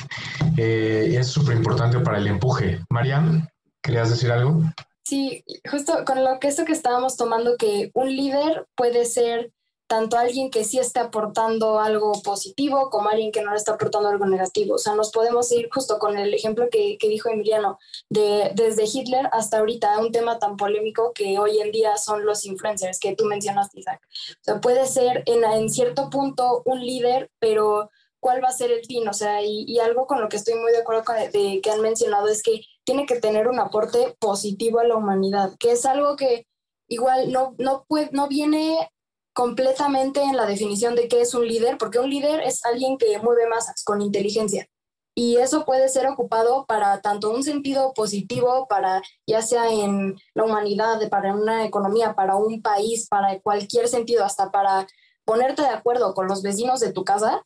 eh, 0.57 1.15
es 1.17 1.27
súper 1.27 1.57
importante 1.57 1.99
para 1.99 2.17
el 2.17 2.27
empuje. 2.27 2.79
Marian, 2.89 3.47
¿querías 3.81 4.09
decir 4.09 4.31
algo? 4.31 4.61
Sí, 5.03 5.43
justo 5.69 6.05
con 6.05 6.23
lo 6.23 6.39
que 6.39 6.47
esto 6.47 6.65
que 6.65 6.71
estábamos 6.71 7.17
tomando, 7.17 7.57
que 7.57 7.91
un 7.93 8.15
líder 8.15 8.67
puede 8.75 9.05
ser 9.05 9.51
tanto 9.91 10.17
alguien 10.17 10.49
que 10.49 10.63
sí 10.63 10.79
está 10.79 11.01
aportando 11.01 11.77
algo 11.77 12.13
positivo 12.21 12.89
como 12.89 13.09
alguien 13.09 13.33
que 13.33 13.41
no 13.41 13.51
le 13.51 13.57
está 13.57 13.73
aportando 13.73 14.07
algo 14.07 14.25
negativo. 14.25 14.75
O 14.75 14.77
sea, 14.77 14.95
nos 14.95 15.11
podemos 15.11 15.51
ir 15.51 15.67
justo 15.69 15.99
con 15.99 16.17
el 16.17 16.33
ejemplo 16.33 16.69
que, 16.71 16.97
dijo 17.01 17.27
Emiliano, 17.27 17.77
de, 18.07 18.53
desde 18.55 18.85
Hitler 18.85 19.27
hasta 19.33 19.59
ahorita, 19.59 19.99
un 19.99 20.13
tema 20.13 20.39
tan 20.39 20.55
polémico 20.55 21.11
que 21.13 21.37
hoy 21.37 21.59
en 21.59 21.73
día 21.73 21.97
son 21.97 22.25
los 22.25 22.45
influencers 22.45 23.01
que 23.01 23.17
tú 23.17 23.25
mencionaste, 23.25 23.81
Isaac. 23.81 23.99
O 24.05 24.43
sea, 24.43 24.61
puede 24.61 24.87
ser 24.87 25.23
en, 25.25 25.43
en 25.43 25.69
cierto 25.69 26.09
punto 26.09 26.61
un 26.63 26.79
líder, 26.79 27.29
pero 27.39 27.89
¿cuál 28.21 28.41
va 28.41 28.47
a 28.47 28.53
ser 28.53 28.71
el 28.71 28.85
fin? 28.85 29.05
O 29.09 29.13
sea, 29.13 29.43
y, 29.43 29.77
algo 29.79 30.07
con 30.07 30.21
lo 30.21 30.29
que 30.29 30.37
estoy 30.37 30.53
muy 30.53 30.71
de 30.71 30.77
acuerdo 30.77 31.03
con 31.03 31.17
de, 31.17 31.59
que 31.61 31.69
han 31.69 31.81
mencionado 31.81 32.29
es 32.29 32.41
que 32.43 32.61
tiene 32.85 33.05
que 33.05 33.19
tener 33.19 33.49
un 33.49 33.59
aporte 33.59 34.15
positivo 34.19 34.79
a 34.79 34.85
la 34.85 34.95
humanidad, 34.95 35.51
que 35.59 35.73
es 35.73 35.85
algo 35.85 36.15
que 36.15 36.47
igual 36.87 37.29
no, 37.33 37.55
no, 37.57 37.83
puede, 37.89 38.09
no 38.13 38.29
viene 38.29 38.89
completamente 39.33 40.21
en 40.21 40.35
la 40.37 40.45
definición 40.45 40.95
de 40.95 41.07
qué 41.07 41.21
es 41.21 41.33
un 41.33 41.47
líder, 41.47 41.77
porque 41.77 41.99
un 41.99 42.09
líder 42.09 42.41
es 42.41 42.65
alguien 42.65 42.97
que 42.97 43.17
mueve 43.19 43.47
masas 43.47 43.83
con 43.83 44.01
inteligencia. 44.01 44.67
Y 45.13 45.37
eso 45.37 45.65
puede 45.65 45.89
ser 45.89 46.07
ocupado 46.07 46.65
para 46.65 47.01
tanto 47.01 47.31
un 47.31 47.43
sentido 47.43 47.93
positivo, 47.93 48.67
para 48.69 49.01
ya 49.27 49.41
sea 49.41 49.69
en 49.69 50.15
la 50.33 50.45
humanidad, 50.45 51.09
para 51.09 51.33
una 51.33 51.65
economía, 51.65 52.15
para 52.15 52.37
un 52.37 52.61
país, 52.61 53.07
para 53.09 53.39
cualquier 53.41 53.87
sentido, 53.89 54.23
hasta 54.23 54.51
para 54.51 54.87
ponerte 55.25 55.63
de 55.63 55.69
acuerdo 55.69 56.13
con 56.13 56.27
los 56.27 56.41
vecinos 56.41 56.79
de 56.79 56.93
tu 56.93 57.03
casa, 57.03 57.43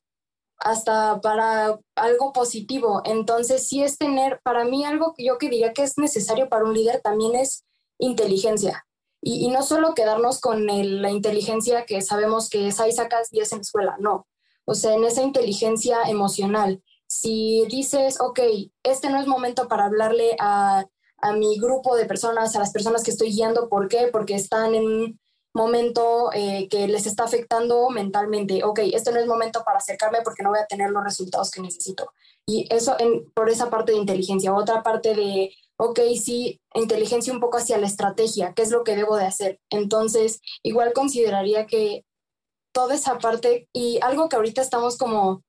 hasta 0.60 1.19
para 1.21 1.80
algo 1.95 2.34
positivo. 2.34 3.02
Entonces, 3.04 3.67
sí 3.67 3.84
es 3.84 3.98
tener, 3.98 4.39
para 4.43 4.63
mí 4.63 4.86
algo 4.86 5.13
que 5.13 5.26
yo 5.26 5.38
que 5.38 5.50
diría 5.50 5.74
que 5.74 5.84
es 5.84 5.98
necesario 5.98 6.50
para 6.50 6.65
un 6.65 6.74
líder 6.74 7.02
también 7.02 7.36
es 7.36 7.65
inteligencia. 7.98 8.86
Y, 9.28 9.50
no 9.50 9.64
solo 9.64 9.96
quedarnos 9.96 10.40
con 10.40 10.68
la 10.68 11.10
inteligencia 11.10 11.88
que 11.88 12.04
sabemos 12.04 12.48
que 12.48 12.68
es 12.68 12.80
ahí 12.80 12.92
sacas 12.92 13.32
10 13.32 13.54
en 13.54 13.58
la 13.58 13.62
escuela, 13.64 13.96
no. 14.00 14.28
O 14.66 14.76
sea, 14.76 14.94
en 14.94 15.04
esa 15.04 15.24
inteligencia 15.24 16.04
emocional. 16.04 16.84
Si 17.08 17.66
dices, 17.68 18.22
ok, 18.22 18.40
este 18.84 19.10
no 19.10 19.20
es 19.20 19.26
momento 19.26 19.68
para 19.68 19.86
hablarle 19.86 20.36
a, 20.40 20.86
a 21.18 21.34
mi 21.34 21.58
grupo 21.58 21.96
de 21.96 22.06
personas, 22.06 22.56
a 22.56 22.60
las 22.60 22.72
personas 22.72 23.04
que 23.04 23.10
estoy 23.10 23.32
guiando. 23.32 23.68
¿Por 23.68 23.88
qué? 23.88 24.10
Porque 24.12 24.36
están 24.36 24.76
en 24.76 24.86
un 24.86 25.20
momento 25.56 26.30
eh, 26.32 26.68
que 26.70 26.88
les 26.88 27.08
está 27.08 27.24
afectando 27.24 27.90
mentalmente. 27.90 28.64
Ok, 28.64 28.82
este 28.94 29.12
no 29.12 29.20
es 29.20 29.26
momento 29.26 29.64
para 29.66 29.80
acercarme 29.80 30.20
porque 30.24 30.44
no 30.44 30.50
voy 30.50 30.60
a 30.60 30.68
tener 30.68 30.92
los 30.92 31.04
resultados 31.04 31.50
que 31.50 31.62
necesito. 31.62 32.12
Y 32.46 32.68
eso 32.70 32.96
en, 33.00 33.32
por 33.32 33.50
esa 33.50 33.72
parte 33.72 33.92
de 33.92 33.98
inteligencia. 33.98 34.54
Otra 34.54 34.84
parte 34.84 35.16
de, 35.16 35.52
ok, 35.78 36.00
sí, 36.22 36.62
inteligencia 36.74 37.34
un 37.34 37.40
poco 37.40 37.58
hacia 37.58 37.78
la 37.78 37.88
estrategia, 37.88 38.54
qué 38.54 38.62
es 38.62 38.72
lo 38.72 38.84
que 38.84 38.96
debo 38.96 39.18
de 39.18 39.26
hacer. 39.26 39.60
Entonces, 39.70 40.42
igual 40.64 40.94
consideraría 40.94 41.66
que 41.66 42.06
toda 42.72 42.96
esa 42.96 43.20
parte 43.20 43.70
y 43.74 44.00
algo 44.02 44.30
que 44.30 44.36
ahorita 44.36 44.62
estamos 44.62 44.98
como 44.98 45.44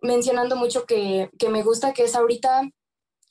mencionando 0.00 0.56
mucho 0.56 0.86
que, 0.86 1.30
que 1.38 1.48
me 1.48 1.62
gusta, 1.62 1.92
que 1.92 2.04
es 2.04 2.14
ahorita 2.14 2.68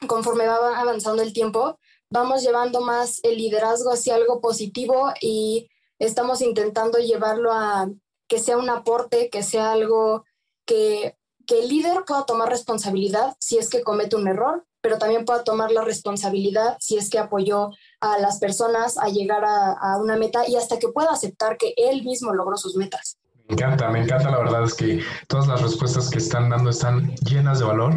conforme 0.08 0.48
va 0.48 0.80
avanzando 0.80 1.22
el 1.22 1.34
tiempo, 1.34 1.80
vamos 2.10 2.44
llevando 2.44 2.82
más 2.82 3.20
el 3.24 3.38
liderazgo 3.38 3.92
hacia 3.92 4.16
algo 4.16 4.42
positivo 4.42 5.12
y 5.22 5.70
estamos 6.00 6.42
intentando 6.42 7.00
llevarlo 7.00 7.52
a 7.52 7.90
que 8.28 8.40
sea 8.40 8.58
un 8.58 8.70
aporte, 8.70 9.30
que 9.30 9.44
sea 9.44 9.72
algo 9.72 10.26
que, 10.66 11.18
que 11.46 11.60
el 11.60 11.70
líder 11.70 12.04
pueda 12.06 12.26
tomar 12.26 12.50
responsabilidad 12.50 13.36
si 13.40 13.58
es 13.58 13.70
que 13.70 13.84
comete 13.84 14.16
un 14.16 14.28
error, 14.28 14.66
pero 14.84 15.00
también 15.00 15.26
pueda 15.26 15.44
tomar 15.44 15.72
la 15.72 15.82
responsabilidad 15.82 16.78
si 16.80 16.98
es 16.98 17.10
que 17.10 17.18
apoyó 17.18 17.72
a 18.02 18.20
las 18.20 18.38
personas 18.38 19.00
a 19.00 19.08
llegar 19.08 19.44
a, 19.44 19.72
a 19.72 19.98
una 19.98 20.18
meta 20.18 20.48
y 20.48 20.56
hasta 20.56 20.78
que 20.78 20.90
pueda 20.90 21.10
aceptar 21.10 21.58
que 21.58 21.74
él 21.78 22.04
mismo 22.04 22.34
logró 22.34 22.58
sus 22.58 22.76
metas. 22.76 23.18
Me 23.48 23.56
encanta, 23.56 23.90
me 23.90 24.04
encanta, 24.04 24.30
la 24.30 24.38
verdad 24.38 24.64
es 24.64 24.74
que 24.74 25.02
todas 25.28 25.48
las 25.48 25.62
respuestas 25.62 26.10
que 26.10 26.20
están 26.20 26.50
dando 26.50 26.70
están 26.70 27.16
llenas 27.26 27.60
de 27.60 27.66
valor 27.66 27.94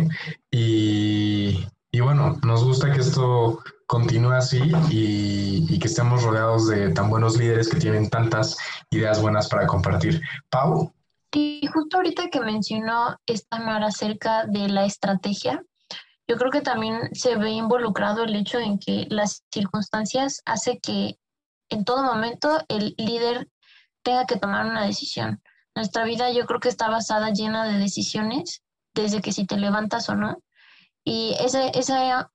y, 0.50 1.66
y 1.90 2.00
bueno, 2.00 2.38
nos 2.42 2.64
gusta 2.64 2.92
que 2.92 3.00
esto 3.00 3.60
continúe 3.86 4.32
así 4.32 4.60
y, 4.90 5.78
que 5.78 5.88
estemos 5.88 6.22
rodeados 6.22 6.68
de 6.68 6.92
tan 6.92 7.08
buenos 7.08 7.36
líderes 7.36 7.68
que 7.68 7.78
tienen 7.78 8.10
tantas 8.10 8.56
ideas 8.90 9.20
buenas 9.20 9.48
para 9.48 9.66
compartir. 9.66 10.20
Pau. 10.50 10.92
Sí, 11.32 11.60
justo 11.72 11.98
ahorita 11.98 12.28
que 12.30 12.40
mencionó 12.40 13.16
esta 13.26 13.58
Mar 13.58 13.82
acerca 13.82 14.46
de 14.46 14.68
la 14.68 14.86
estrategia, 14.86 15.62
yo 16.28 16.36
creo 16.36 16.50
que 16.50 16.60
también 16.60 17.14
se 17.14 17.36
ve 17.36 17.50
involucrado 17.50 18.24
el 18.24 18.34
hecho 18.34 18.58
en 18.58 18.78
que 18.78 19.06
las 19.10 19.44
circunstancias 19.52 20.42
hace 20.44 20.78
que 20.78 21.18
en 21.68 21.84
todo 21.84 22.02
momento 22.02 22.58
el 22.68 22.94
líder 22.98 23.48
tenga 24.02 24.26
que 24.26 24.36
tomar 24.36 24.66
una 24.66 24.84
decisión. 24.84 25.42
Nuestra 25.74 26.04
vida 26.04 26.30
yo 26.30 26.46
creo 26.46 26.60
que 26.60 26.68
está 26.68 26.88
basada 26.88 27.30
llena 27.30 27.64
de 27.66 27.78
decisiones, 27.78 28.62
desde 28.94 29.20
que 29.20 29.32
si 29.32 29.46
te 29.46 29.56
levantas 29.56 30.08
o 30.08 30.14
no. 30.14 30.42
Y 31.04 31.36
esa, 31.40 31.68
esa 31.68 32.30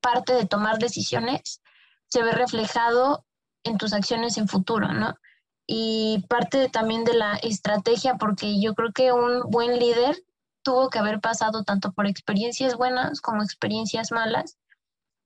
parte 0.00 0.34
de 0.34 0.46
tomar 0.46 0.78
decisiones 0.78 1.62
se 2.08 2.22
ve 2.22 2.32
reflejado 2.32 3.24
en 3.64 3.78
tus 3.78 3.92
acciones 3.92 4.36
en 4.36 4.48
futuro, 4.48 4.92
¿no? 4.92 5.14
Y 5.66 6.24
parte 6.28 6.68
también 6.68 7.04
de 7.04 7.14
la 7.14 7.36
estrategia, 7.36 8.16
porque 8.16 8.60
yo 8.60 8.74
creo 8.74 8.92
que 8.92 9.12
un 9.12 9.42
buen 9.50 9.78
líder 9.78 10.16
tuvo 10.66 10.90
que 10.90 10.98
haber 10.98 11.20
pasado 11.20 11.62
tanto 11.62 11.92
por 11.92 12.08
experiencias 12.08 12.74
buenas 12.74 13.20
como 13.20 13.44
experiencias 13.44 14.10
malas, 14.10 14.58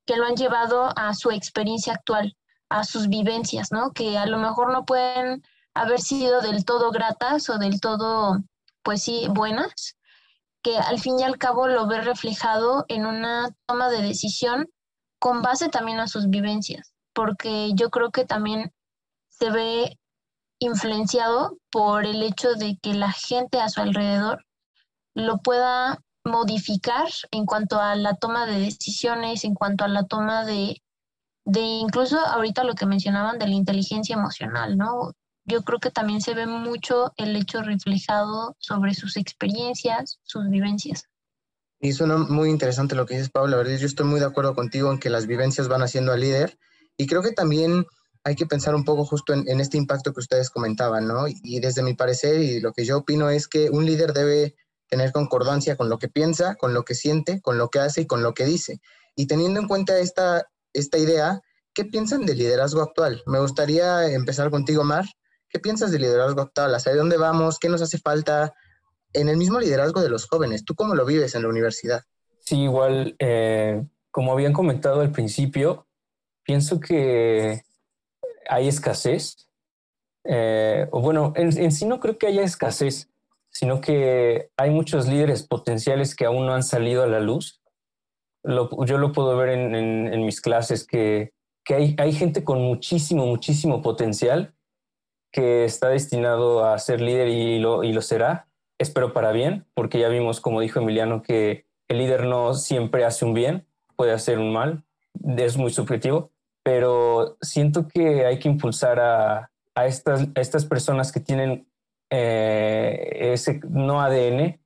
que 0.05 0.17
lo 0.17 0.27
han 0.27 0.37
llevado 0.37 0.93
a 0.97 1.15
su 1.15 1.31
experiencia 1.31 1.95
actual, 1.95 2.37
a 2.69 2.85
sus 2.85 3.09
vivencias, 3.09 3.73
¿no? 3.73 3.93
Que 3.93 4.19
a 4.19 4.27
lo 4.27 4.37
mejor 4.37 4.71
no 4.71 4.85
pueden 4.85 5.43
haber 5.73 6.03
sido 6.03 6.43
del 6.43 6.67
todo 6.67 6.91
gratas 6.91 7.49
o 7.49 7.57
del 7.57 7.81
todo, 7.81 8.37
pues 8.83 9.03
sí, 9.03 9.29
buenas, 9.31 9.97
que 10.63 10.77
al 10.77 11.01
fin 11.01 11.19
y 11.19 11.23
al 11.23 11.39
cabo 11.39 11.69
lo 11.69 11.87
ve 11.87 12.03
reflejado 12.03 12.85
en 12.89 13.07
una 13.07 13.49
toma 13.65 13.89
de 13.89 14.03
decisión 14.03 14.69
con 15.19 15.41
base 15.41 15.71
también 15.71 16.01
a 16.01 16.07
sus 16.07 16.29
vivencias, 16.29 16.93
porque 17.15 17.71
yo 17.73 17.89
creo 17.89 18.11
que 18.11 18.27
también 18.27 18.75
se 19.31 19.51
ve 19.51 19.99
influenciado 20.59 21.57
por 21.71 22.05
el 22.05 22.23
hecho 22.23 22.53
de 22.57 22.79
que 22.83 22.93
la 22.93 23.11
gente 23.11 23.59
a 23.59 23.71
su 23.71 23.81
alrededor 23.81 24.45
lo 25.21 25.39
pueda 25.39 26.01
modificar 26.25 27.09
en 27.31 27.47
cuanto 27.47 27.81
a 27.81 27.95
la 27.95 28.15
toma 28.15 28.47
de 28.47 28.61
decisiones, 28.61 29.45
en 29.45 29.55
cuanto 29.55 29.85
a 29.85 29.89
la 29.89 30.05
toma 30.05 30.45
de, 30.45 30.83
de 31.45 31.61
incluso 31.61 32.19
ahorita 32.19 32.65
lo 32.65 32.75
que 32.75 32.87
mencionaban 32.87 33.39
de 33.39 33.49
la 33.49 33.55
inteligencia 33.55 34.15
emocional, 34.15 34.77
¿no? 34.77 35.15
yo 35.51 35.63
creo 35.63 35.79
que 35.79 35.91
también 35.91 36.21
se 36.21 36.35
ve 36.35 36.47
mucho 36.47 37.13
el 37.17 37.35
hecho 37.37 37.63
reflejado 37.63 38.57
sobre 38.59 38.95
sus 38.95 39.17
experiencias, 39.17 40.19
sus 40.23 40.49
vivencias. 40.49 41.05
Y 41.81 41.93
suena 41.93 42.19
muy 42.19 42.51
interesante 42.51 42.95
lo 42.95 43.07
que 43.07 43.15
dices, 43.15 43.31
Pablo. 43.31 43.51
La 43.53 43.57
verdad, 43.57 43.77
yo 43.77 43.87
estoy 43.87 44.07
muy 44.07 44.21
de 44.21 44.27
acuerdo 44.27 44.55
contigo 44.55 44.93
en 44.93 44.99
que 44.99 45.11
las 45.11 45.27
vivencias 45.27 45.69
van 45.69 45.83
haciendo 45.83 46.13
al 46.13 46.21
líder. 46.21 46.59
Y 46.97 47.07
creo 47.07 47.23
que 47.23 47.33
también 47.33 47.87
hay 48.23 48.35
que 48.37 48.47
pensar 48.47 48.75
un 48.75 48.85
poco 48.85 49.05
justo 49.07 49.33
en, 49.33 49.61
este 49.61 49.79
impacto 49.79 50.13
que 50.13 50.21
ustedes 50.21 50.51
comentaban, 50.51 51.09
¿no? 51.09 51.25
Y 51.27 51.61
desde 51.61 51.83
mi 51.83 51.95
parecer 51.95 52.41
y 52.43 52.61
lo 52.61 52.73
que 52.73 52.85
yo 52.85 52.99
opino 52.99 53.31
es 53.31 53.49
que 53.49 53.71
un 53.71 53.87
líder 53.87 54.13
debe 54.13 54.55
tener 54.91 55.13
concordancia 55.13 55.77
con 55.77 55.89
lo 55.89 55.99
que 55.99 56.09
piensa, 56.09 56.57
con 56.57 56.75
lo 56.75 56.85
que 56.85 56.95
siente, 56.95 57.41
con 57.41 57.57
lo 57.57 57.71
que 57.71 57.79
hace 57.79 58.03
y 58.03 58.07
con 58.07 58.23
lo 58.23 58.35
que 58.35 58.45
dice. 58.45 58.81
Y 59.17 59.27
teniendo 59.27 59.61
en 59.61 59.69
cuenta 59.69 59.99
esta, 59.99 60.49
esta 60.73 60.99
idea, 60.99 61.41
¿qué 61.73 61.85
piensan 61.85 62.27
del 62.27 62.39
liderazgo 62.39 62.83
actual? 62.83 63.23
Me 63.27 63.41
gustaría 63.41 64.13
empezar 64.13 64.51
contigo, 64.51 64.85
Mar. 64.85 65.05
¿Qué 65.49 65.59
piensas 65.59 65.91
del 65.91 66.03
liderazgo 66.03 66.43
actual? 66.43 66.75
¿Hacia 66.75 66.95
dónde 66.95 67.17
vamos? 67.17 67.59
¿Qué 67.59 67.69
nos 67.69 67.83
hace 67.83 67.99
falta 67.99 68.55
en 69.13 69.29
el 69.29 69.37
mismo 69.37 69.61
liderazgo 69.61 70.01
de 70.01 70.09
los 70.09 70.27
jóvenes? 70.27 70.65
¿Tú 70.65 70.75
cómo 70.75 70.95
lo 70.95 71.05
vives 71.05 71.35
en 71.35 71.43
la 71.43 71.49
universidad? 71.49 72.03
Sí, 72.41 72.63
igual, 72.63 73.17
eh, 73.19 73.85
como 74.11 74.33
habían 74.33 74.53
comentado 74.53 75.01
al 75.01 75.13
principio, 75.13 75.87
pienso 76.43 76.81
que 76.81 77.63
hay 78.49 78.69
escasez. 78.69 79.49
Eh, 80.25 80.89
o 80.91 81.01
bueno, 81.01 81.33
en, 81.37 81.73
sí 81.73 81.85
no 81.87 82.01
creo 82.01 82.19
que 82.19 82.27
haya 82.27 82.43
escasez, 82.43 83.10
sino 83.61 83.83
que 83.83 84.49
hay 84.57 84.71
muchos 84.71 85.07
líderes 85.07 85.47
potenciales 85.47 86.17
que 86.17 86.25
aún 86.25 86.47
no 86.47 86.55
han 86.55 86.63
salido 86.63 87.03
a 87.03 87.07
la 87.07 87.21
luz. 87.21 87.61
yo 88.43 88.97
lo 88.97 89.13
puedo 89.13 89.37
ver 89.37 89.51
en, 89.51 90.25
mis 90.25 90.41
clases, 90.41 90.87
que, 90.87 91.35
hay, 91.69 92.13
gente 92.15 92.43
con 92.43 92.63
muchísimo, 92.63 93.27
muchísimo 93.27 93.83
potencial 93.83 94.55
que 95.31 95.67
está 95.67 95.91
destinado 95.91 96.65
a 96.65 96.79
ser 96.79 97.03
líder 97.03 97.29
y 97.29 97.59
lo, 97.59 98.01
será. 98.01 98.49
Espero 98.79 99.13
para 99.13 99.31
bien, 99.31 99.67
porque 99.75 99.99
ya 99.99 100.09
vimos, 100.09 100.41
como 100.41 100.63
dijo 100.63 100.81
Emiliano, 100.81 101.21
que 101.21 101.67
el 101.89 101.99
líder 101.99 102.25
no 102.25 102.55
siempre 102.55 103.05
hace 103.05 103.27
un 103.27 103.35
bien, 103.35 103.67
puede 103.95 104.13
hacer 104.13 104.39
un 104.39 104.55
mal, 104.55 104.85
es 105.37 105.59
muy 105.59 105.71
subjetivo, 105.71 106.31
pero 106.63 107.37
siento 107.43 107.89
que 107.89 108.25
hay 108.25 108.39
que 108.39 108.49
impulsar 108.49 109.01
a, 109.01 109.51
estas 109.85 110.65
personas 110.65 111.13
que 111.13 111.21
tienen 111.21 111.70
eh, 112.11 113.33
ese, 113.33 113.61
no 113.69 114.01
ADN, 114.01 114.61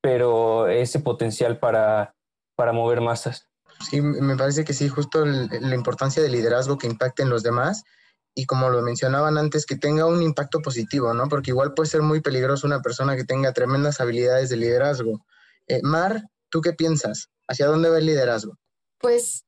pero 0.00 0.68
ese 0.68 1.00
potencial 1.00 1.58
para, 1.58 2.14
para 2.54 2.72
mover 2.72 3.00
masas. 3.00 3.48
Sí, 3.90 4.00
me 4.00 4.36
parece 4.36 4.64
que 4.64 4.74
sí, 4.74 4.88
justo 4.88 5.24
la 5.24 5.74
importancia 5.74 6.22
del 6.22 6.32
liderazgo 6.32 6.78
que 6.78 6.86
impacte 6.86 7.22
en 7.22 7.30
los 7.30 7.42
demás 7.42 7.84
y 8.34 8.46
como 8.46 8.70
lo 8.70 8.80
mencionaban 8.82 9.36
antes, 9.36 9.66
que 9.66 9.76
tenga 9.76 10.06
un 10.06 10.22
impacto 10.22 10.60
positivo, 10.60 11.12
¿no? 11.12 11.28
Porque 11.28 11.50
igual 11.50 11.74
puede 11.74 11.90
ser 11.90 12.02
muy 12.02 12.20
peligroso 12.20 12.66
una 12.66 12.80
persona 12.80 13.16
que 13.16 13.24
tenga 13.24 13.52
tremendas 13.52 14.00
habilidades 14.00 14.48
de 14.48 14.56
liderazgo. 14.56 15.24
Eh, 15.66 15.80
Mar, 15.82 16.28
¿tú 16.48 16.60
qué 16.60 16.72
piensas? 16.72 17.30
¿Hacia 17.46 17.66
dónde 17.66 17.90
va 17.90 17.98
el 17.98 18.06
liderazgo? 18.06 18.56
Pues 18.98 19.44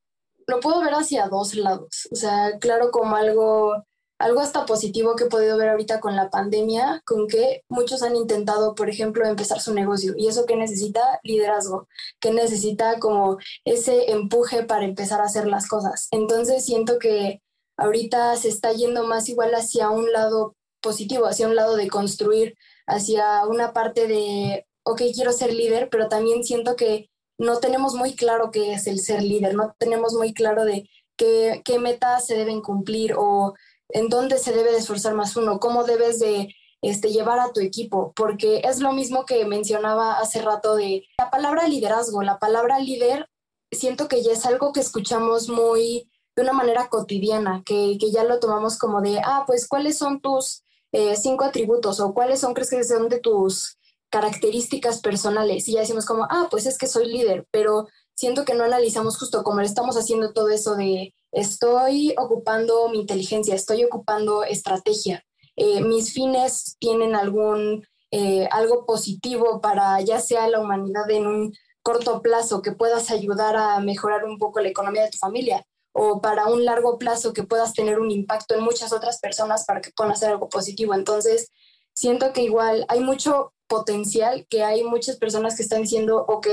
lo 0.47 0.59
puedo 0.59 0.81
ver 0.81 0.93
hacia 0.93 1.27
dos 1.27 1.55
lados. 1.55 2.07
O 2.11 2.15
sea, 2.15 2.59
claro, 2.59 2.91
como 2.91 3.15
algo, 3.15 3.85
algo 4.25 4.39
hasta 4.39 4.65
positivo 4.65 5.15
que 5.15 5.25
he 5.25 5.27
podido 5.27 5.55
ver 5.55 5.69
ahorita 5.69 5.99
con 5.99 6.15
la 6.15 6.31
pandemia, 6.31 7.03
con 7.05 7.27
que 7.27 7.63
muchos 7.69 8.01
han 8.01 8.15
intentado, 8.15 8.73
por 8.73 8.89
ejemplo, 8.89 9.23
empezar 9.25 9.61
su 9.61 9.71
negocio. 9.71 10.15
Y 10.17 10.27
eso 10.27 10.47
que 10.47 10.55
necesita 10.55 11.19
liderazgo, 11.21 11.87
que 12.19 12.31
necesita 12.31 12.99
como 12.99 13.37
ese 13.65 14.11
empuje 14.11 14.63
para 14.63 14.83
empezar 14.83 15.21
a 15.21 15.25
hacer 15.25 15.47
las 15.47 15.67
cosas. 15.67 16.07
Entonces 16.09 16.65
siento 16.65 16.97
que 16.97 17.43
ahorita 17.77 18.35
se 18.37 18.49
está 18.49 18.73
yendo 18.73 19.05
más 19.05 19.29
igual 19.29 19.53
hacia 19.53 19.91
un 19.91 20.11
lado 20.11 20.55
positivo, 20.81 21.27
hacia 21.27 21.47
un 21.47 21.55
lado 21.55 21.75
de 21.75 21.87
construir, 21.87 22.55
hacia 22.87 23.45
una 23.45 23.73
parte 23.73 24.07
de, 24.07 24.65
ok, 24.83 25.03
quiero 25.13 25.33
ser 25.33 25.53
líder, 25.53 25.89
pero 25.91 26.07
también 26.07 26.43
siento 26.43 26.75
que 26.75 27.11
no 27.37 27.59
tenemos 27.59 27.93
muy 27.93 28.15
claro 28.15 28.49
qué 28.49 28.73
es 28.73 28.87
el 28.87 28.99
ser 28.99 29.21
líder, 29.21 29.53
no 29.53 29.75
tenemos 29.77 30.13
muy 30.15 30.33
claro 30.33 30.65
de 30.65 30.89
qué, 31.15 31.61
qué 31.63 31.77
metas 31.77 32.25
se 32.25 32.35
deben 32.35 32.61
cumplir 32.61 33.13
o 33.17 33.53
en 33.89 34.09
dónde 34.09 34.37
se 34.37 34.53
debe 34.53 34.71
de 34.71 34.77
esforzar 34.77 35.13
más 35.13 35.35
uno, 35.35 35.59
cómo 35.59 35.83
debes 35.83 36.19
de 36.19 36.53
este, 36.81 37.11
llevar 37.11 37.39
a 37.39 37.51
tu 37.51 37.61
equipo, 37.61 38.13
porque 38.15 38.61
es 38.63 38.79
lo 38.79 38.91
mismo 38.91 39.25
que 39.25 39.45
mencionaba 39.45 40.19
hace 40.19 40.41
rato 40.41 40.75
de 40.75 41.03
la 41.17 41.29
palabra 41.29 41.67
liderazgo, 41.67 42.21
la 42.21 42.37
palabra 42.37 42.79
líder, 42.79 43.27
siento 43.71 44.07
que 44.07 44.21
ya 44.21 44.33
es 44.33 44.45
algo 44.45 44.71
que 44.71 44.81
escuchamos 44.81 45.49
muy 45.49 46.09
de 46.35 46.43
una 46.43 46.53
manera 46.53 46.89
cotidiana, 46.89 47.63
que, 47.65 47.97
ya 47.97 48.23
lo 48.23 48.39
tomamos 48.39 48.77
como 48.77 49.01
de, 49.01 49.19
ah, 49.23 49.45
pues 49.47 49.67
cuáles 49.67 49.97
son 49.97 50.21
tus 50.21 50.63
eh, 50.91 51.15
cinco 51.15 51.45
atributos 51.45 51.99
o 51.99 52.13
cuáles 52.13 52.41
son, 52.41 52.53
crees 52.53 52.69
que 52.69 52.83
son 52.83 53.09
de 53.09 53.19
tus 53.19 53.77
características 54.09 55.01
personales. 55.01 55.67
Y 55.67 55.73
ya 55.73 55.79
decimos 55.79 56.05
como, 56.05 56.25
ah, 56.29 56.47
pues 56.51 56.65
es 56.65 56.77
que 56.77 56.87
soy 56.87 57.07
líder, 57.07 57.47
pero 57.51 57.87
siento 58.13 58.45
que 58.45 58.53
no 58.53 58.63
analizamos 58.63 59.17
justo 59.17 59.43
como 59.43 59.61
estamos 59.61 59.97
haciendo 59.97 60.33
todo 60.33 60.49
eso 60.49 60.75
de 60.75 61.14
estoy 61.35 62.15
ocupando 62.17 62.89
mi 62.89 63.01
inteligencia, 63.01 63.53
estoy 63.53 63.83
ocupando 63.83 64.43
estrategia, 64.43 65.23
eh, 65.57 65.81
mis 65.81 66.13
fines 66.13 66.77
tienen 66.79 67.13
algún, 67.13 67.85
eh, 68.11 68.47
algo 68.51 68.85
positivo 68.85 69.61
para 69.61 69.99
ya 70.01 70.19
sea 70.19 70.47
la 70.47 70.59
humanidad 70.59 71.09
en 71.11 71.27
un 71.27 71.53
corto 71.81 72.21
plazo, 72.21 72.61
que 72.61 72.71
puedas 72.71 73.11
ayudar 73.11 73.55
a 73.57 73.79
mejorar 73.79 74.25
un 74.25 74.39
poco 74.39 74.59
la 74.59 74.69
economía 74.69 75.03
de 75.03 75.11
tu 75.11 75.17
familia, 75.17 75.63
o 75.93 76.19
para 76.21 76.47
un 76.47 76.65
largo 76.65 76.97
plazo 76.97 77.31
que 77.31 77.43
puedas 77.43 77.73
tener 77.73 77.99
un 77.99 78.11
impacto 78.11 78.55
en 78.55 78.63
muchas 78.63 78.91
otras 78.91 79.19
personas 79.19 79.65
para 79.65 79.81
que 79.81 79.91
puedan 79.95 80.13
hacer 80.13 80.29
algo 80.29 80.49
positivo. 80.49 80.93
Entonces, 80.93 81.51
siento 81.93 82.33
que 82.33 82.41
igual 82.41 82.85
hay 82.89 83.01
mucho 83.01 83.53
potencial, 83.67 84.45
que 84.49 84.63
hay 84.63 84.83
muchas 84.83 85.17
personas 85.17 85.55
que 85.55 85.63
están 85.63 85.81
diciendo, 85.81 86.25
ok, 86.27 86.47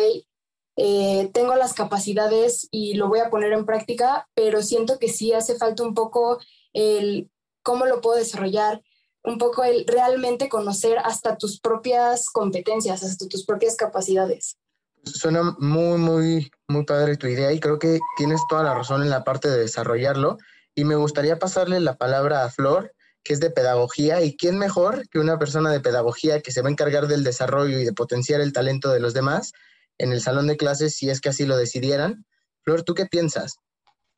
eh, 0.76 1.30
tengo 1.34 1.54
las 1.54 1.74
capacidades 1.74 2.68
y 2.70 2.94
lo 2.94 3.08
voy 3.08 3.20
a 3.20 3.30
poner 3.30 3.52
en 3.52 3.66
práctica, 3.66 4.28
pero 4.34 4.62
siento 4.62 4.98
que 4.98 5.08
sí 5.08 5.32
hace 5.32 5.56
falta 5.56 5.82
un 5.82 5.94
poco 5.94 6.38
el 6.72 7.30
cómo 7.62 7.86
lo 7.86 8.00
puedo 8.00 8.18
desarrollar, 8.18 8.82
un 9.22 9.38
poco 9.38 9.64
el 9.64 9.86
realmente 9.86 10.48
conocer 10.48 10.98
hasta 10.98 11.36
tus 11.36 11.60
propias 11.60 12.26
competencias, 12.30 13.02
hasta 13.02 13.28
tus 13.28 13.44
propias 13.44 13.76
capacidades. 13.76 14.56
Suena 15.04 15.54
muy, 15.58 15.98
muy, 15.98 16.50
muy 16.68 16.84
padre 16.84 17.16
tu 17.16 17.26
idea 17.26 17.52
y 17.52 17.60
creo 17.60 17.78
que 17.78 18.00
tienes 18.16 18.40
toda 18.48 18.62
la 18.62 18.74
razón 18.74 19.02
en 19.02 19.10
la 19.10 19.24
parte 19.24 19.48
de 19.48 19.58
desarrollarlo. 19.58 20.38
Y 20.74 20.84
me 20.84 20.94
gustaría 20.94 21.38
pasarle 21.38 21.80
la 21.80 21.96
palabra 21.96 22.44
a 22.44 22.50
Flor, 22.50 22.94
que 23.22 23.34
es 23.34 23.40
de 23.40 23.50
pedagogía. 23.50 24.22
¿Y 24.22 24.36
quién 24.36 24.58
mejor 24.58 25.08
que 25.10 25.18
una 25.18 25.38
persona 25.38 25.70
de 25.70 25.80
pedagogía 25.80 26.40
que 26.40 26.50
se 26.50 26.62
va 26.62 26.68
a 26.68 26.72
encargar 26.72 27.08
del 27.08 27.24
desarrollo 27.24 27.78
y 27.78 27.84
de 27.84 27.92
potenciar 27.92 28.40
el 28.40 28.52
talento 28.52 28.90
de 28.90 29.00
los 29.00 29.12
demás 29.12 29.52
en 29.98 30.12
el 30.12 30.20
salón 30.20 30.46
de 30.46 30.56
clases 30.56 30.96
si 30.96 31.10
es 31.10 31.20
que 31.20 31.28
así 31.30 31.46
lo 31.46 31.56
decidieran? 31.56 32.24
Flor, 32.62 32.82
¿tú 32.82 32.94
qué 32.94 33.06
piensas? 33.06 33.56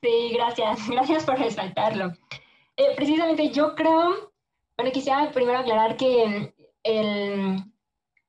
Sí, 0.02 0.32
gracias. 0.34 0.86
Gracias 0.88 1.24
por 1.24 1.38
resaltarlo. 1.38 2.12
Eh, 2.76 2.92
precisamente 2.94 3.50
yo 3.50 3.74
creo, 3.74 4.32
bueno, 4.76 4.92
quisiera 4.92 5.30
primero 5.32 5.58
aclarar 5.58 5.96
que 5.96 6.52
el, 6.82 7.64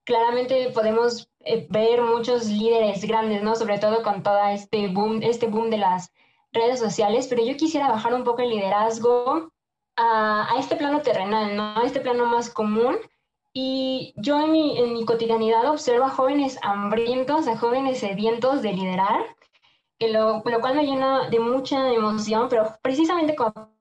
claramente 0.06 0.72
podemos 0.74 1.30
eh, 1.42 1.68
ver 1.70 2.02
muchos 2.02 2.46
líderes 2.46 3.04
grandes, 3.04 3.44
¿no? 3.44 3.56
Sobre 3.56 3.80
todo 3.80 4.04
con 4.04 4.24
todo 4.24 4.40
este 4.50 4.88
boom, 4.88 5.22
este 5.22 5.48
boom 5.48 5.70
de 5.70 5.80
las 5.80 6.14
redes 6.54 6.80
sociales, 6.80 7.28
pero 7.28 7.44
yo 7.44 7.58
quisiera 7.58 7.90
bajar 7.90 8.14
un 8.14 8.24
poco 8.24 8.42
el 8.42 8.52
liderazgo 8.52 9.52
a, 9.98 10.56
a 10.56 10.60
este 10.60 10.78
plano 10.78 11.02
terrenal, 11.02 11.56
¿no? 11.58 11.78
A 11.78 11.84
este 11.84 12.00
plano 12.00 12.26
más 12.28 12.50
común. 12.50 12.98
Y 13.58 14.14
yo 14.18 14.42
en 14.42 14.52
mi, 14.52 14.78
en 14.78 14.92
mi 14.92 15.06
cotidianidad 15.06 15.70
observo 15.70 16.04
a 16.04 16.10
jóvenes 16.10 16.60
hambrientos, 16.62 17.48
a 17.48 17.58
jóvenes 17.58 18.00
sedientos 18.00 18.62
de 18.62 18.74
liderar, 18.74 19.24
que 19.98 20.10
lo, 20.10 20.44
lo 20.44 20.60
cual 20.60 20.76
me 20.76 20.86
llena 20.86 21.30
de 21.30 21.40
mucha 21.40 21.94
emoción, 21.94 22.50
pero 22.50 22.76
precisamente 22.82 23.34
como 23.34 23.72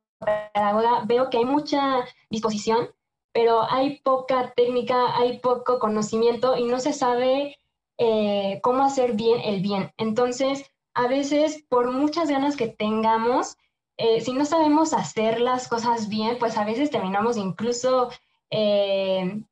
pedagoga 0.55 1.03
veo 1.07 1.29
que 1.29 1.39
hay 1.39 1.45
mucha 1.45 2.05
disposición, 2.31 2.89
pero 3.33 3.69
hay 3.69 3.99
poca 3.99 4.53
técnica, 4.55 5.17
hay 5.17 5.39
poco 5.41 5.81
conocimiento 5.81 6.57
y 6.57 6.67
no 6.67 6.79
se 6.79 6.93
sabe 6.93 7.59
eh, 7.99 8.61
cómo 8.63 8.85
hacer 8.85 9.15
bien 9.15 9.41
el 9.41 9.61
bien. 9.61 9.93
Entonces, 9.97 10.71
a 10.95 11.09
veces, 11.09 11.65
por 11.69 11.91
muchas 11.91 12.31
ganas 12.31 12.57
que 12.57 12.69
tengamos, 12.69 13.57
eh, 13.97 14.21
si 14.21 14.35
no 14.35 14.45
sabemos 14.45 14.93
hacer 14.93 15.41
las 15.41 15.67
cosas 15.67 16.09
bien, 16.09 16.39
pues 16.39 16.57
a 16.57 16.65
veces 16.65 16.93
terminamos 16.93 17.37
incluso 17.37 18.11
eh, 18.57 19.45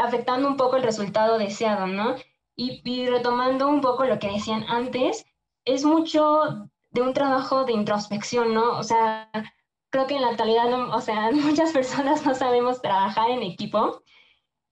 afectando 0.00 0.48
un 0.48 0.56
poco 0.56 0.76
el 0.76 0.82
resultado 0.82 1.38
deseado, 1.38 1.86
¿no? 1.86 2.16
Y, 2.56 3.06
retomando 3.06 3.68
un 3.68 3.80
poco 3.80 4.04
lo 4.04 4.18
que 4.18 4.30
decían 4.30 4.64
antes, 4.68 5.26
es 5.64 5.84
mucho 5.84 6.68
de 6.90 7.02
un 7.02 7.12
trabajo 7.12 7.64
de 7.64 7.72
introspección, 7.72 8.54
¿no? 8.54 8.78
O 8.78 8.82
sea, 8.82 9.30
creo 9.90 10.06
que 10.06 10.16
en 10.16 10.22
la 10.22 10.30
actualidad, 10.30 10.72
o 10.94 11.00
sea, 11.00 11.30
muchas 11.32 11.72
personas 11.72 12.24
no 12.26 12.34
sabemos 12.34 12.82
trabajar 12.82 13.30
en 13.30 13.42
equipo, 13.42 14.02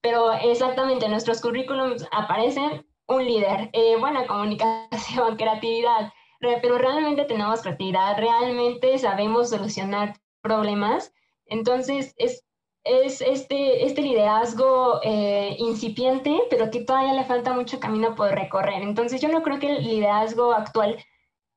pero 0.01 0.33
exactamente 0.33 1.07
en 1.07 1.13
nuestros 1.13 1.41
currículums 1.41 2.07
aparecen 2.13 2.87
un 3.07 3.25
líder, 3.25 3.71
eh, 3.73 3.97
buena 3.99 4.27
comunicación, 4.27 5.37
creatividad, 5.37 6.13
pero 6.41 6.79
realmente 6.79 7.25
tenemos 7.25 7.63
creatividad, 7.63 8.19
realmente 8.19 8.99
sabemos 8.99 9.51
solucionar 9.51 10.21
problemas. 10.43 11.13
Entonces, 11.47 12.15
es, 12.19 12.45
es 12.85 13.23
este, 13.23 13.87
este 13.87 14.03
liderazgo 14.03 15.01
eh, 15.03 15.57
incipiente, 15.59 16.39
pero 16.51 16.71
que 16.71 16.83
todavía 16.83 17.15
le 17.15 17.25
falta 17.25 17.55
mucho 17.55 17.81
camino 17.81 18.15
por 18.15 18.31
recorrer. 18.31 18.83
Entonces, 18.83 19.21
yo 19.21 19.29
no 19.29 19.43
creo 19.43 19.59
que 19.59 19.77
el 19.77 19.85
liderazgo 19.85 20.53
actual 20.53 21.03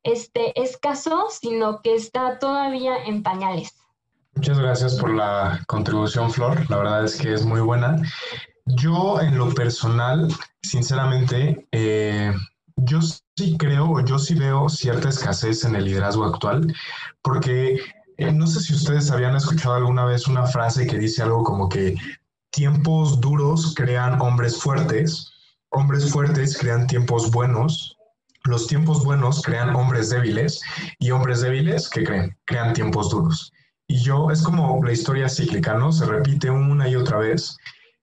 este, 0.03 0.59
escaso, 0.61 1.27
sino 1.29 1.81
que 1.81 1.95
está 1.95 2.39
todavía 2.39 3.03
en 3.05 3.23
pañales. 3.23 3.75
Muchas 4.35 4.59
gracias 4.59 4.95
por 4.95 5.13
la 5.13 5.59
contribución, 5.67 6.31
Flor. 6.31 6.69
La 6.69 6.77
verdad 6.77 7.03
es 7.03 7.17
que 7.17 7.33
es 7.33 7.43
muy 7.43 7.59
buena. 7.59 8.01
Yo, 8.65 9.19
en 9.19 9.37
lo 9.37 9.53
personal, 9.53 10.27
sinceramente, 10.61 11.67
eh, 11.71 12.31
yo 12.77 12.99
sí 13.01 13.57
creo, 13.57 13.99
yo 14.05 14.19
sí 14.19 14.35
veo 14.35 14.69
cierta 14.69 15.09
escasez 15.09 15.65
en 15.65 15.75
el 15.75 15.85
liderazgo 15.85 16.23
actual, 16.23 16.73
porque 17.21 17.79
eh, 18.17 18.31
no 18.31 18.47
sé 18.47 18.61
si 18.61 18.73
ustedes 18.73 19.11
habían 19.11 19.35
escuchado 19.35 19.75
alguna 19.75 20.05
vez 20.05 20.27
una 20.27 20.45
frase 20.45 20.87
que 20.87 20.97
dice 20.97 21.23
algo 21.23 21.43
como 21.43 21.69
que 21.69 21.95
tiempos 22.51 23.19
duros 23.21 23.73
crean 23.75 24.19
hombres 24.21 24.57
fuertes, 24.57 25.31
hombres 25.69 26.09
fuertes 26.11 26.57
crean 26.57 26.87
tiempos 26.87 27.31
buenos 27.31 27.97
los 28.47 28.67
tiempos 28.67 29.03
buenos 29.03 29.41
crean 29.41 29.75
hombres 29.75 30.09
débiles 30.09 30.61
y 30.99 31.11
hombres 31.11 31.41
débiles 31.41 31.89
que 31.89 32.03
creen, 32.03 32.37
crean 32.45 32.73
tiempos 32.73 33.09
duros. 33.09 33.51
Y 33.87 33.99
yo, 33.99 34.31
es 34.31 34.41
como 34.41 34.83
la 34.83 34.91
historia 34.91 35.29
cíclica, 35.29 35.73
¿no? 35.73 35.91
Se 35.91 36.05
repite 36.05 36.49
una 36.49 36.87
y 36.87 36.95
otra 36.95 37.17
vez. 37.17 37.57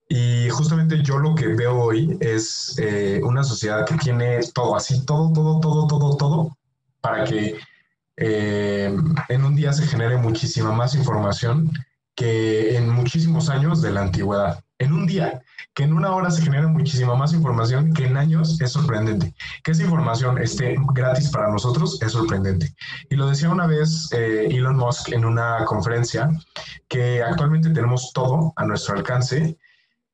Y 0.09 0.49
justamente 0.51 1.03
yo 1.03 1.19
lo 1.19 1.35
que 1.35 1.49
veo 1.49 1.79
hoy 1.79 2.17
es 2.21 2.77
eh, 2.79 3.21
una 3.25 3.43
sociedad 3.43 3.87
que 3.87 3.97
tiene 3.97 4.41
todo 4.55 4.77
así, 4.77 5.05
todo, 5.05 5.33
todo, 5.33 5.61
todo, 5.61 5.87
todo, 5.87 6.17
todo, 6.17 6.57
para 7.01 7.25
que 7.25 7.57
eh, 8.17 8.95
en 9.29 9.45
un 9.45 9.57
día 9.57 9.73
se 9.73 9.87
genere 9.87 10.17
muchísima 10.17 10.73
más 10.73 10.95
información 10.95 11.73
que 12.15 12.77
en 12.77 12.89
muchísimos 12.89 13.49
años 13.49 13.83
de 13.83 13.91
la 13.91 14.03
antigüedad 14.03 14.65
en 14.79 14.93
un 14.93 15.07
día, 15.07 15.43
que 15.75 15.85
en 15.85 15.93
una 15.93 16.15
hora 16.15 16.31
se 16.31 16.43
genera 16.43 16.67
muchísima 16.67 17.15
más 17.15 17.33
información 17.33 17.93
que 17.93 18.07
en 18.07 18.17
años, 18.17 18.61
es 18.61 18.73
sorprendente. 18.73 19.35
Que 19.63 19.73
esa 19.73 19.85
información 19.85 20.39
esté 20.39 20.77
gratis 20.95 21.31
para 21.31 21.49
nosotros 21.49 22.01
es 22.03 22.13
sorprendente. 22.13 22.75
Y 23.09 23.17
lo 23.17 23.29
decía 23.29 23.51
una 23.51 23.67
vez 23.67 24.09
eh, 24.13 24.49
Elon 24.51 24.77
Musk 24.77 25.13
en 25.13 25.25
una 25.25 25.65
conferencia, 25.65 26.31
que 26.89 27.23
actualmente 27.23 27.71
tenemos 27.71 28.13
todo 28.13 28.53
a 28.57 28.65
nuestro 28.65 28.97
alcance 28.97 29.57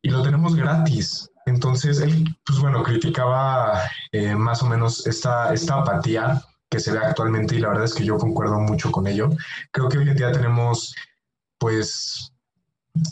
y 0.02 0.10
lo 0.10 0.22
tenemos 0.22 0.54
gratis. 0.54 1.30
Entonces, 1.46 2.00
él, 2.00 2.36
pues 2.46 2.58
bueno, 2.60 2.82
criticaba 2.82 3.82
eh, 4.12 4.34
más 4.34 4.62
o 4.62 4.66
menos 4.66 5.06
esta, 5.06 5.52
esta 5.52 5.76
apatía 5.76 6.42
que 6.70 6.80
se 6.80 6.92
ve 6.92 6.98
actualmente 6.98 7.56
y 7.56 7.58
la 7.58 7.68
verdad 7.68 7.84
es 7.84 7.94
que 7.94 8.04
yo 8.04 8.16
concuerdo 8.16 8.60
mucho 8.60 8.90
con 8.92 9.06
ello. 9.06 9.30
Creo 9.72 9.88
que 9.88 9.98
hoy 9.98 10.08
en 10.08 10.16
día 10.16 10.32
tenemos, 10.32 10.94
pues, 11.58 12.32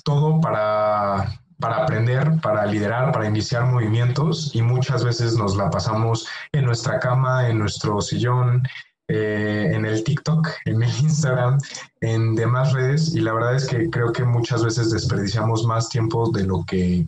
todo 0.05 0.41
para, 0.41 1.41
para 1.59 1.83
aprender, 1.83 2.41
para 2.41 2.67
liderar, 2.67 3.13
para 3.13 3.27
iniciar 3.27 3.65
movimientos 3.65 4.55
y 4.55 4.63
muchas 4.63 5.05
veces 5.05 5.37
nos 5.37 5.57
la 5.57 5.71
pasamos 5.71 6.27
en 6.53 6.65
nuestra 6.65 6.99
cama, 7.01 7.49
en 7.49 7.59
nuestro 7.59 8.01
sillón, 8.01 8.63
eh, 9.09 9.71
en 9.73 9.87
el 9.87 10.05
TikTok, 10.05 10.49
en 10.67 10.83
el 10.83 10.91
Instagram, 11.01 11.59
en 12.01 12.35
demás 12.35 12.73
redes 12.73 13.15
y 13.15 13.21
la 13.21 13.33
verdad 13.33 13.57
es 13.57 13.67
que 13.67 13.91
creo 13.91 14.13
que 14.13 14.25
muchas 14.25 14.65
veces 14.65 14.91
desperdiciamos 14.91 15.65
más 15.65 15.89
tiempo 15.89 16.31
de 16.31 16.45
lo 16.45 16.65
que 16.65 17.07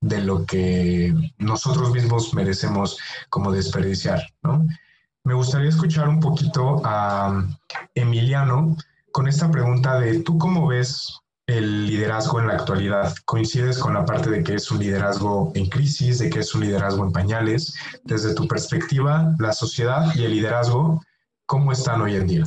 de 0.00 0.20
lo 0.20 0.44
que 0.44 1.14
nosotros 1.38 1.90
mismos 1.92 2.34
merecemos 2.34 2.98
como 3.30 3.50
desperdiciar, 3.50 4.20
¿no? 4.42 4.66
Me 5.26 5.32
gustaría 5.32 5.70
escuchar 5.70 6.06
un 6.06 6.20
poquito 6.20 6.82
a 6.84 7.46
Emiliano 7.94 8.76
con 9.10 9.26
esta 9.26 9.50
pregunta 9.50 9.98
de 9.98 10.20
tú 10.20 10.36
cómo 10.36 10.66
ves 10.66 11.18
el 11.46 11.86
liderazgo 11.86 12.40
en 12.40 12.48
la 12.48 12.54
actualidad? 12.54 13.14
¿Coincides 13.24 13.78
con 13.78 13.94
la 13.94 14.04
parte 14.04 14.28
de 14.28 14.42
que 14.42 14.54
es 14.54 14.70
un 14.70 14.80
liderazgo 14.80 15.50
en 15.54 15.70
crisis, 15.70 16.18
de 16.18 16.28
que 16.28 16.40
es 16.40 16.54
un 16.54 16.60
liderazgo 16.60 17.04
en 17.04 17.12
pañales? 17.12 17.74
Desde 18.04 18.34
tu 18.34 18.46
perspectiva, 18.46 19.34
la 19.38 19.54
sociedad 19.54 20.14
y 20.14 20.24
el 20.24 20.32
liderazgo, 20.32 21.02
¿cómo 21.46 21.72
están 21.72 22.02
hoy 22.02 22.16
en 22.16 22.26
día? 22.26 22.44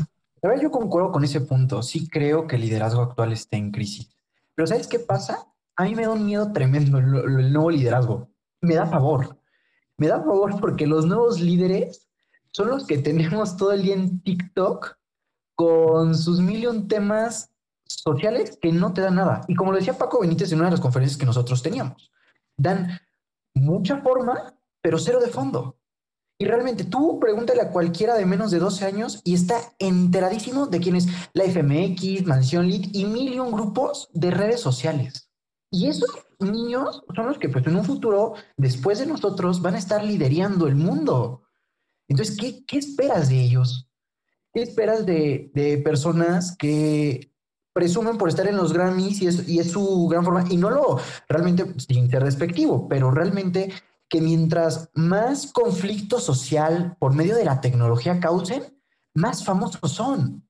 Yo 0.62 0.70
concuerdo 0.70 1.12
con 1.12 1.24
ese 1.24 1.42
punto. 1.42 1.82
Sí 1.82 2.08
creo 2.08 2.46
que 2.46 2.58
el 2.58 2.62
liderazgo 2.62 3.02
actual 3.02 3.34
está 3.34 3.58
en 3.58 3.72
crisis. 3.72 4.16
Pero 4.54 4.68
¿sabes 4.68 4.88
qué 4.88 5.00
pasa? 5.00 5.48
A 5.76 5.84
mí 5.84 5.96
me 5.96 6.04
da 6.04 6.12
un 6.12 6.24
miedo 6.24 6.52
tremendo 6.54 7.00
el, 7.00 7.16
el 7.40 7.54
nuevo 7.54 7.72
liderazgo. 7.72 8.30
Me 8.62 8.76
da 8.76 8.86
favor. 8.86 9.40
Me 9.98 10.08
da 10.08 10.20
favor 10.20 10.60
porque 10.60 10.86
los 10.86 11.08
nuevos 11.08 11.40
líderes 11.40 12.07
son 12.58 12.70
los 12.70 12.88
que 12.88 12.98
tenemos 12.98 13.56
todo 13.56 13.72
el 13.72 13.84
día 13.84 13.94
en 13.94 14.20
TikTok 14.24 14.98
con 15.56 16.16
sus 16.16 16.40
millón 16.40 16.88
temas 16.88 17.52
sociales 17.86 18.58
que 18.60 18.72
no 18.72 18.94
te 18.94 19.02
dan 19.02 19.14
nada. 19.14 19.42
Y 19.48 19.54
como 19.54 19.72
lo 19.72 19.78
decía 19.78 19.96
Paco 19.96 20.22
Benítez 20.22 20.52
en 20.52 20.58
una 20.58 20.70
de 20.70 20.72
las 20.72 20.82
conferencias 20.82 21.20
que 21.20 21.28
nosotros 21.28 21.62
teníamos, 21.62 22.12
dan 22.58 23.00
mucha 23.54 24.02
forma, 24.02 24.56
pero 24.82 24.98
cero 24.98 25.20
de 25.20 25.28
fondo. 25.28 25.78
Y 26.40 26.46
realmente 26.46 26.84
tú 26.84 27.20
pregúntale 27.20 27.62
a 27.62 27.70
cualquiera 27.70 28.16
de 28.16 28.26
menos 28.26 28.50
de 28.50 28.58
12 28.58 28.86
años 28.86 29.22
y 29.24 29.36
está 29.36 29.60
enteradísimo 29.78 30.66
de 30.66 30.80
quién 30.80 30.96
es 30.96 31.08
la 31.34 31.44
FMX, 31.44 32.26
Mansión 32.26 32.68
Lead 32.68 32.90
y 32.92 33.06
mil 33.06 33.36
y 33.36 33.40
un 33.40 33.52
grupos 33.52 34.10
de 34.14 34.32
redes 34.32 34.62
sociales. 34.62 35.30
Y 35.70 35.90
esos 35.90 36.10
niños 36.40 37.04
son 37.16 37.28
los 37.28 37.38
que 37.38 37.50
pues 37.50 37.68
en 37.68 37.76
un 37.76 37.86
futuro, 37.86 38.34
después 38.56 38.98
de 38.98 39.06
nosotros, 39.06 39.62
van 39.62 39.76
a 39.76 39.80
estar 39.80 40.04
liderando 40.04 40.66
el 40.66 40.76
mundo. 40.76 41.44
Entonces, 42.08 42.38
¿qué, 42.38 42.66
qué 42.66 42.78
esperas 42.78 43.30
de 43.30 43.42
ellos? 43.42 43.88
¿Qué 44.54 44.62
esperas 44.64 45.06
de, 45.06 45.82
personas 45.84 46.56
que 46.58 47.32
presumen 47.74 48.18
por 48.18 48.30
estar 48.30 48.48
en 48.48 48.58
los 48.58 48.74
Grammys 48.74 49.22
y 49.22 49.28
es, 49.28 49.48
y 49.48 49.60
es 49.60 49.72
su 49.72 50.08
gran 50.08 50.24
forma? 50.24 50.46
Y 50.50 50.58
no 50.58 50.70
lo 50.70 51.00
realmente 51.28 51.66
sin 51.80 52.10
ser 52.10 52.24
despectivo, 52.24 52.88
pero 52.88 53.12
realmente 53.12 53.72
que 54.10 54.22
mientras 54.22 54.90
más 54.94 55.52
conflicto 55.52 56.20
social 56.20 56.96
por 56.98 57.14
medio 57.14 57.36
de 57.36 57.46
la 57.46 57.62
tecnología 57.62 58.20
causen, 58.20 58.64
más 59.14 59.44
famosos 59.44 59.92
son. 59.92 60.48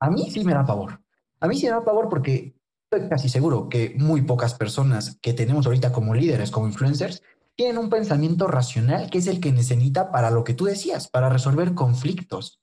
A 0.00 0.10
mí 0.10 0.30
sí 0.30 0.44
me 0.44 0.54
da 0.54 0.66
pavor. 0.66 1.00
A 1.40 1.48
mí 1.48 1.56
sí 1.56 1.66
me 1.66 1.72
da 1.72 1.84
pavor 1.84 2.08
porque 2.08 2.54
estoy 2.90 3.08
casi 3.08 3.28
seguro 3.28 3.68
que 3.68 3.94
muy 3.98 4.22
pocas 4.22 4.54
personas 4.54 5.18
que 5.20 5.32
tenemos 5.32 5.66
ahorita 5.66 5.92
como 5.92 6.14
líderes, 6.14 6.50
como 6.50 6.66
influencers, 6.66 7.22
tienen 7.58 7.78
un 7.78 7.90
pensamiento 7.90 8.46
racional 8.46 9.10
que 9.10 9.18
es 9.18 9.26
el 9.26 9.40
que 9.40 9.50
necesita 9.50 10.12
para 10.12 10.30
lo 10.30 10.44
que 10.44 10.54
tú 10.54 10.66
decías, 10.66 11.08
para 11.08 11.28
resolver 11.28 11.74
conflictos. 11.74 12.62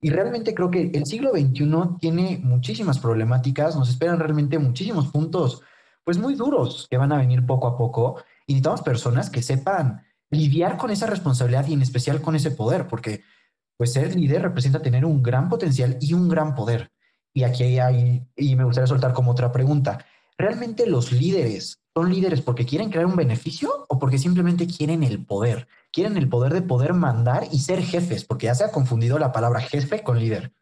Y 0.00 0.10
realmente 0.10 0.54
creo 0.54 0.70
que 0.70 0.92
el 0.94 1.06
siglo 1.06 1.32
XXI 1.32 1.98
tiene 1.98 2.38
muchísimas 2.40 3.00
problemáticas, 3.00 3.74
nos 3.74 3.88
esperan 3.88 4.20
realmente 4.20 4.60
muchísimos 4.60 5.08
puntos, 5.08 5.62
pues 6.04 6.18
muy 6.18 6.36
duros 6.36 6.86
que 6.88 6.96
van 6.96 7.10
a 7.10 7.16
venir 7.16 7.44
poco 7.44 7.66
a 7.66 7.76
poco 7.76 8.22
y 8.46 8.52
necesitamos 8.52 8.82
personas 8.82 9.28
que 9.28 9.42
sepan 9.42 10.06
lidiar 10.30 10.76
con 10.76 10.92
esa 10.92 11.08
responsabilidad 11.08 11.66
y 11.66 11.72
en 11.72 11.82
especial 11.82 12.20
con 12.20 12.36
ese 12.36 12.52
poder, 12.52 12.86
porque 12.86 13.24
pues 13.76 13.92
ser 13.92 14.14
líder 14.14 14.42
representa 14.42 14.80
tener 14.80 15.04
un 15.04 15.20
gran 15.20 15.48
potencial 15.48 15.98
y 16.00 16.14
un 16.14 16.28
gran 16.28 16.54
poder. 16.54 16.92
Y 17.34 17.42
aquí 17.42 17.80
hay, 17.80 18.24
y 18.36 18.54
me 18.54 18.62
gustaría 18.62 18.86
soltar 18.86 19.12
como 19.14 19.32
otra 19.32 19.50
pregunta, 19.50 19.98
¿realmente 20.38 20.86
los 20.86 21.10
líderes 21.10 21.82
son 21.98 22.12
líderes 22.12 22.42
porque 22.42 22.64
quieren 22.64 22.90
crear 22.90 23.06
un 23.06 23.16
beneficio 23.16 23.86
o 23.88 23.98
porque 23.98 24.18
simplemente 24.18 24.68
quieren 24.68 25.02
el 25.02 25.24
poder? 25.24 25.66
Quieren 25.90 26.16
el 26.16 26.28
poder 26.28 26.52
de 26.54 26.62
poder 26.62 26.94
mandar 26.94 27.48
y 27.50 27.58
ser 27.58 27.82
jefes, 27.82 28.24
porque 28.24 28.46
ya 28.46 28.54
se 28.54 28.62
ha 28.62 28.70
confundido 28.70 29.18
la 29.18 29.32
palabra 29.32 29.60
jefe 29.60 30.04
con 30.04 30.20
líder. 30.20 30.52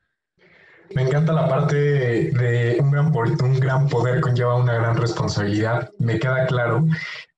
Me 0.94 1.02
encanta 1.02 1.34
la 1.34 1.46
parte 1.46 1.76
de 1.76 2.78
un 2.80 2.90
gran, 2.90 3.12
un 3.14 3.60
gran 3.60 3.86
poder 3.86 4.22
conlleva 4.22 4.54
una 4.54 4.72
gran 4.72 4.96
responsabilidad, 4.96 5.90
me 5.98 6.18
queda 6.18 6.46
claro. 6.46 6.86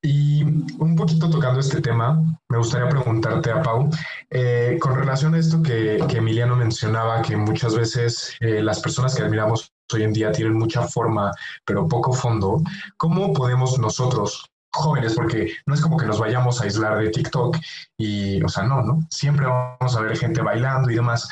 Y 0.01 0.45
un 0.45 0.95
poquito 0.95 1.29
tocando 1.29 1.59
este 1.59 1.81
tema, 1.81 2.23
me 2.49 2.59
gustaría 2.59 2.89
preguntarte 2.89 3.51
a 3.51 3.63
Pau, 3.63 3.91
eh, 4.31 4.79
con 4.81 4.95
relación 4.95 5.35
a 5.35 5.39
esto 5.39 5.61
que, 5.61 5.97
Emiliano 5.97 6.55
mencionaba, 6.55 7.21
que 7.23 7.37
muchas 7.37 7.75
veces 7.75 8.37
eh, 8.39 8.63
las 8.63 8.79
personas 8.79 9.17
que 9.17 9.23
admiramos 9.23 9.73
hoy 9.96 10.03
en 10.05 10.12
día 10.12 10.33
tienen 10.33 10.59
mucha 10.59 10.83
forma, 10.87 11.33
pero 11.64 11.88
poco 11.88 12.12
fondo, 12.12 12.62
¿cómo 12.96 13.33
podemos 13.33 13.79
nosotros, 13.79 14.51
jóvenes, 14.72 15.14
porque 15.14 15.53
no 15.66 15.74
es 15.74 15.81
como 15.81 15.96
que 15.96 16.07
nos 16.07 16.18
vayamos 16.18 16.61
a 16.61 16.64
aislar 16.64 16.98
de 16.98 17.11
TikTok 17.11 17.57
y, 17.96 18.42
o 18.42 18.48
sea, 18.48 18.64
no, 18.64 18.83
¿no? 18.83 19.01
Siempre 19.11 19.46
vamos 19.46 19.96
a 19.96 20.01
ver 20.01 20.16
gente 20.16 20.42
bailando 20.42 20.90
y 20.90 20.96
demás, 20.96 21.29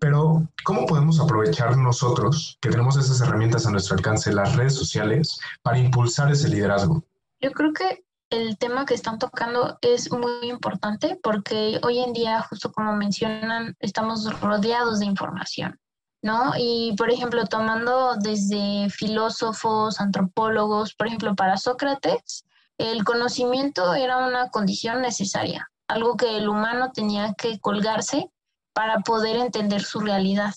pero, 0.00 0.48
¿cómo 0.64 0.86
podemos 0.86 1.20
aprovechar 1.20 1.76
nosotros, 1.76 2.56
que 2.62 2.70
tenemos 2.70 2.96
esas 2.96 3.20
herramientas 3.20 3.66
a 3.66 3.70
nuestro 3.70 3.96
alcance, 3.96 4.32
las 4.32 4.56
redes 4.56 4.74
sociales, 4.74 5.38
para 5.62 5.78
impulsar 5.78 6.32
ese 6.32 6.48
liderazgo? 6.48 7.04
Yo 7.38 7.52
creo 7.52 7.74
que 7.74 8.02
el 8.30 8.56
tema 8.56 8.86
que 8.86 8.94
están 8.94 9.18
tocando 9.18 9.76
es 9.82 10.10
muy 10.10 10.48
importante 10.48 11.18
porque 11.22 11.80
hoy 11.82 11.98
en 11.98 12.12
día, 12.14 12.40
justo 12.42 12.72
como 12.72 12.94
mencionan, 12.94 13.76
estamos 13.80 14.40
rodeados 14.40 15.00
de 15.00 15.06
información, 15.06 15.78
¿no? 16.22 16.52
Y, 16.56 16.94
por 16.96 17.10
ejemplo, 17.10 17.46
tomando 17.46 18.14
desde 18.16 18.90
filósofos, 18.90 20.00
antropólogos, 20.00 20.94
por 20.94 21.06
ejemplo, 21.06 21.34
para 21.34 21.56
Sócrates, 21.56 22.44
el 22.78 23.04
conocimiento 23.04 23.94
era 23.94 24.18
una 24.18 24.50
condición 24.50 25.02
necesaria, 25.02 25.70
algo 25.88 26.16
que 26.16 26.36
el 26.36 26.48
humano 26.48 26.92
tenía 26.92 27.34
que 27.34 27.58
colgarse 27.60 28.30
para 28.72 29.00
poder 29.00 29.36
entender 29.36 29.82
su 29.82 30.00
realidad. 30.00 30.54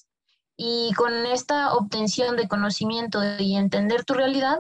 Y 0.56 0.94
con 0.94 1.26
esta 1.26 1.74
obtención 1.74 2.36
de 2.38 2.48
conocimiento 2.48 3.20
y 3.40 3.56
entender 3.56 4.06
tu 4.06 4.14
realidad 4.14 4.60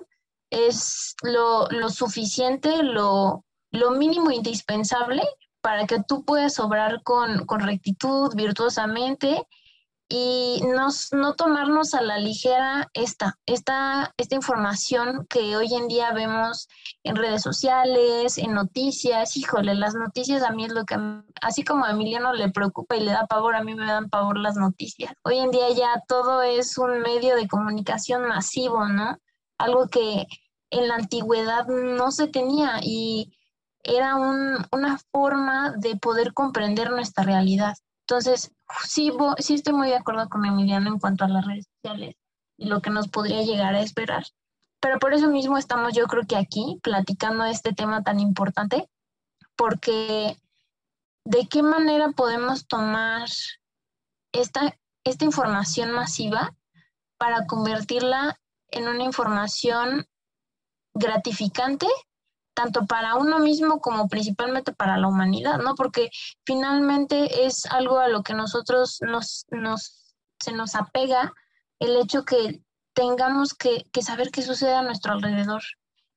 es 0.50 1.16
lo, 1.22 1.68
suficiente, 1.89 2.84
lo, 2.84 3.46
lo 3.72 3.92
mínimo 3.92 4.32
indispensable 4.32 5.24
para 5.62 5.86
que 5.86 6.04
tú 6.04 6.26
puedas 6.26 6.60
obrar 6.60 7.04
con, 7.04 7.46
con 7.46 7.62
rectitud, 7.62 8.34
virtuosamente 8.36 9.48
y 10.15 10.62
no 11.12 11.34
tomarnos 11.34 11.95
a 11.95 12.02
la 12.04 12.19
ligera 12.19 12.88
esta, 12.93 13.39
esta, 13.47 14.13
esta 14.15 14.36
información 14.36 15.26
que 15.28 15.56
hoy 15.56 15.73
en 15.73 15.88
día 15.88 16.12
vemos 16.13 16.67
en 17.04 17.15
redes 17.15 17.41
sociales, 17.41 18.38
en 18.38 18.54
noticias. 18.54 19.36
Híjole, 19.36 19.73
las 19.73 19.95
noticias 19.95 20.43
a 20.43 20.52
mí 20.52 20.65
es 20.65 20.71
lo 20.71 20.86
que, 20.86 20.97
así 21.41 21.63
como 21.63 21.86
a 21.86 21.89
Emiliano 21.89 22.32
le 22.32 22.52
preocupa 22.52 22.95
y 22.95 22.99
le 22.99 23.10
da 23.10 23.26
pavor, 23.26 23.56
a 23.56 23.63
mí 23.63 23.73
me 23.73 23.88
dan 23.88 24.12
pavor 24.12 24.38
las 24.38 24.56
noticias. 24.56 25.15
Hoy 25.23 25.39
en 25.39 25.49
día 25.49 25.71
ya 25.71 26.04
todo 26.08 26.43
es 26.43 26.78
un 26.78 27.02
medio 27.02 27.36
de 27.36 27.47
comunicación 27.47 28.28
masivo, 28.28 28.88
¿no? 28.88 29.17
Algo 29.58 29.88
que 29.88 30.28
en 30.69 30.89
la 30.89 30.95
antigüedad 30.95 31.65
no 31.65 32.12
se 32.12 32.28
tenía 32.28 32.82
y 32.84 33.36
era 33.84 34.15
una 34.15 34.99
forma 35.12 35.71
de 35.76 35.95
poder 35.95 36.36
comprender 36.36 36.91
nuestra 36.91 37.23
realidad. 37.23 37.73
Entonces, 38.08 38.52
sí, 38.86 39.12
sí 39.39 39.54
estoy 39.54 39.74
muy 39.74 39.89
de 39.89 39.96
acuerdo 39.96 40.28
con 40.30 40.46
Emiliano 40.46 40.89
en 40.89 41.00
cuanto 41.00 41.24
a 41.24 41.30
las 41.30 41.46
redes 41.46 41.68
sociales 41.82 42.16
y 42.58 42.66
lo 42.66 42.82
que 42.82 42.89
nos 42.89 43.08
podría 43.08 43.42
llegar 43.44 43.76
a 43.76 43.82
esperar. 43.82 44.26
Pero 44.80 45.00
por 45.00 45.13
eso 45.13 45.30
mismo 45.30 45.58
estamos 45.58 45.94
yo 45.94 46.08
creo 46.08 46.24
que 46.28 46.36
aquí 46.36 46.80
platicando 46.84 47.46
este 47.46 47.74
tema 47.74 48.04
tan 48.04 48.20
importante, 48.20 48.89
porque 49.56 50.38
de 51.24 51.48
qué 51.48 51.63
manera 51.63 52.10
podemos 52.10 52.68
tomar 52.68 53.30
esta, 54.34 54.78
esta 55.06 55.24
información 55.24 55.92
masiva 55.92 56.54
para 57.18 57.46
convertirla 57.46 58.38
en 58.72 58.89
una 58.89 59.04
información 59.04 60.06
gratificante 60.94 61.88
tanto 62.54 62.86
para 62.86 63.16
uno 63.16 63.39
mismo 63.39 63.80
como 63.80 64.08
principalmente 64.08 64.74
para 64.74 64.98
la 64.98 65.08
humanidad, 65.08 65.60
¿no? 65.60 65.76
Porque 65.76 66.10
finalmente 66.46 67.46
es 67.46 67.66
algo 67.66 68.00
a 68.00 68.08
lo 68.08 68.24
que 68.24 68.34
nosotros 68.34 69.00
nos, 69.02 69.46
nos 69.50 70.16
se 70.39 70.52
nos 70.52 70.76
apega 70.76 71.34
el 71.80 71.96
hecho 71.98 72.26
que 72.26 72.62
tengamos 72.94 73.54
que, 73.54 73.86
que 73.92 74.02
saber 74.02 74.30
qué 74.32 74.42
sucede 74.42 74.76
a 74.76 74.82
nuestro 74.82 75.13
alrededor. 75.13 75.63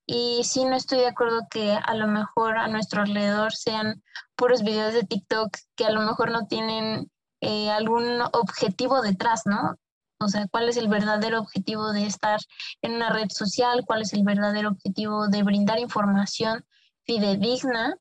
Y 0.07 0.43
sí, 0.45 0.65
no 0.65 0.77
estoy 0.77 0.99
de 0.99 1.09
acuerdo 1.09 1.47
que 1.51 1.73
a 1.73 1.95
lo 1.95 2.07
mejor 2.07 2.59
a 2.59 2.69
nuestro 2.69 3.03
alrededor 3.03 3.53
sean 3.53 4.03
puros 4.37 4.63
videos 4.63 4.95
de 4.95 5.03
TikTok 5.03 5.57
que 5.75 5.87
a 5.87 5.91
lo 5.91 6.01
mejor 6.03 6.31
no 6.31 6.47
tienen 6.47 7.11
eh, 7.41 7.71
algún 7.71 8.21
objetivo 8.33 9.01
detrás, 9.01 9.43
¿no? 9.47 9.77
O 10.19 10.29
sea, 10.29 10.47
cuál 10.49 10.69
es 10.69 10.77
el 10.77 10.89
verdadero 10.89 11.41
objetivo 11.41 11.93
de 11.93 12.07
estar 12.07 12.41
en 12.83 12.95
una 12.95 13.11
red 13.11 13.29
social, 13.29 13.85
cuál 13.87 14.03
es 14.03 14.13
el 14.13 14.25
verdadero 14.25 14.71
objetivo 14.71 15.29
de 15.29 15.43
brindar 15.43 15.79
información 15.79 16.65
fidedigna 17.05 17.97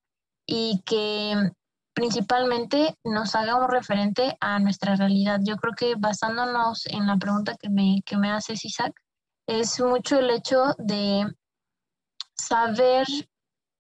y 0.46 0.82
que 0.86 1.52
principalmente 1.94 2.98
nos 3.04 3.36
haga 3.36 3.56
un 3.56 3.70
referente 3.70 4.38
a 4.40 4.60
nuestra 4.60 4.96
realidad. 4.96 5.40
Yo 5.44 5.56
creo 5.58 5.74
que 5.74 5.96
basándonos 5.98 6.86
en 6.88 7.08
la 7.08 7.18
pregunta 7.18 7.56
que 7.56 7.70
me, 7.70 8.02
que 8.06 8.18
me 8.18 8.32
hace 8.32 8.54
Isaac, 8.54 8.94
es 9.48 9.80
mucho 9.80 10.20
el 10.20 10.30
hecho 10.30 10.76
de 10.78 11.26
saber 12.36 13.08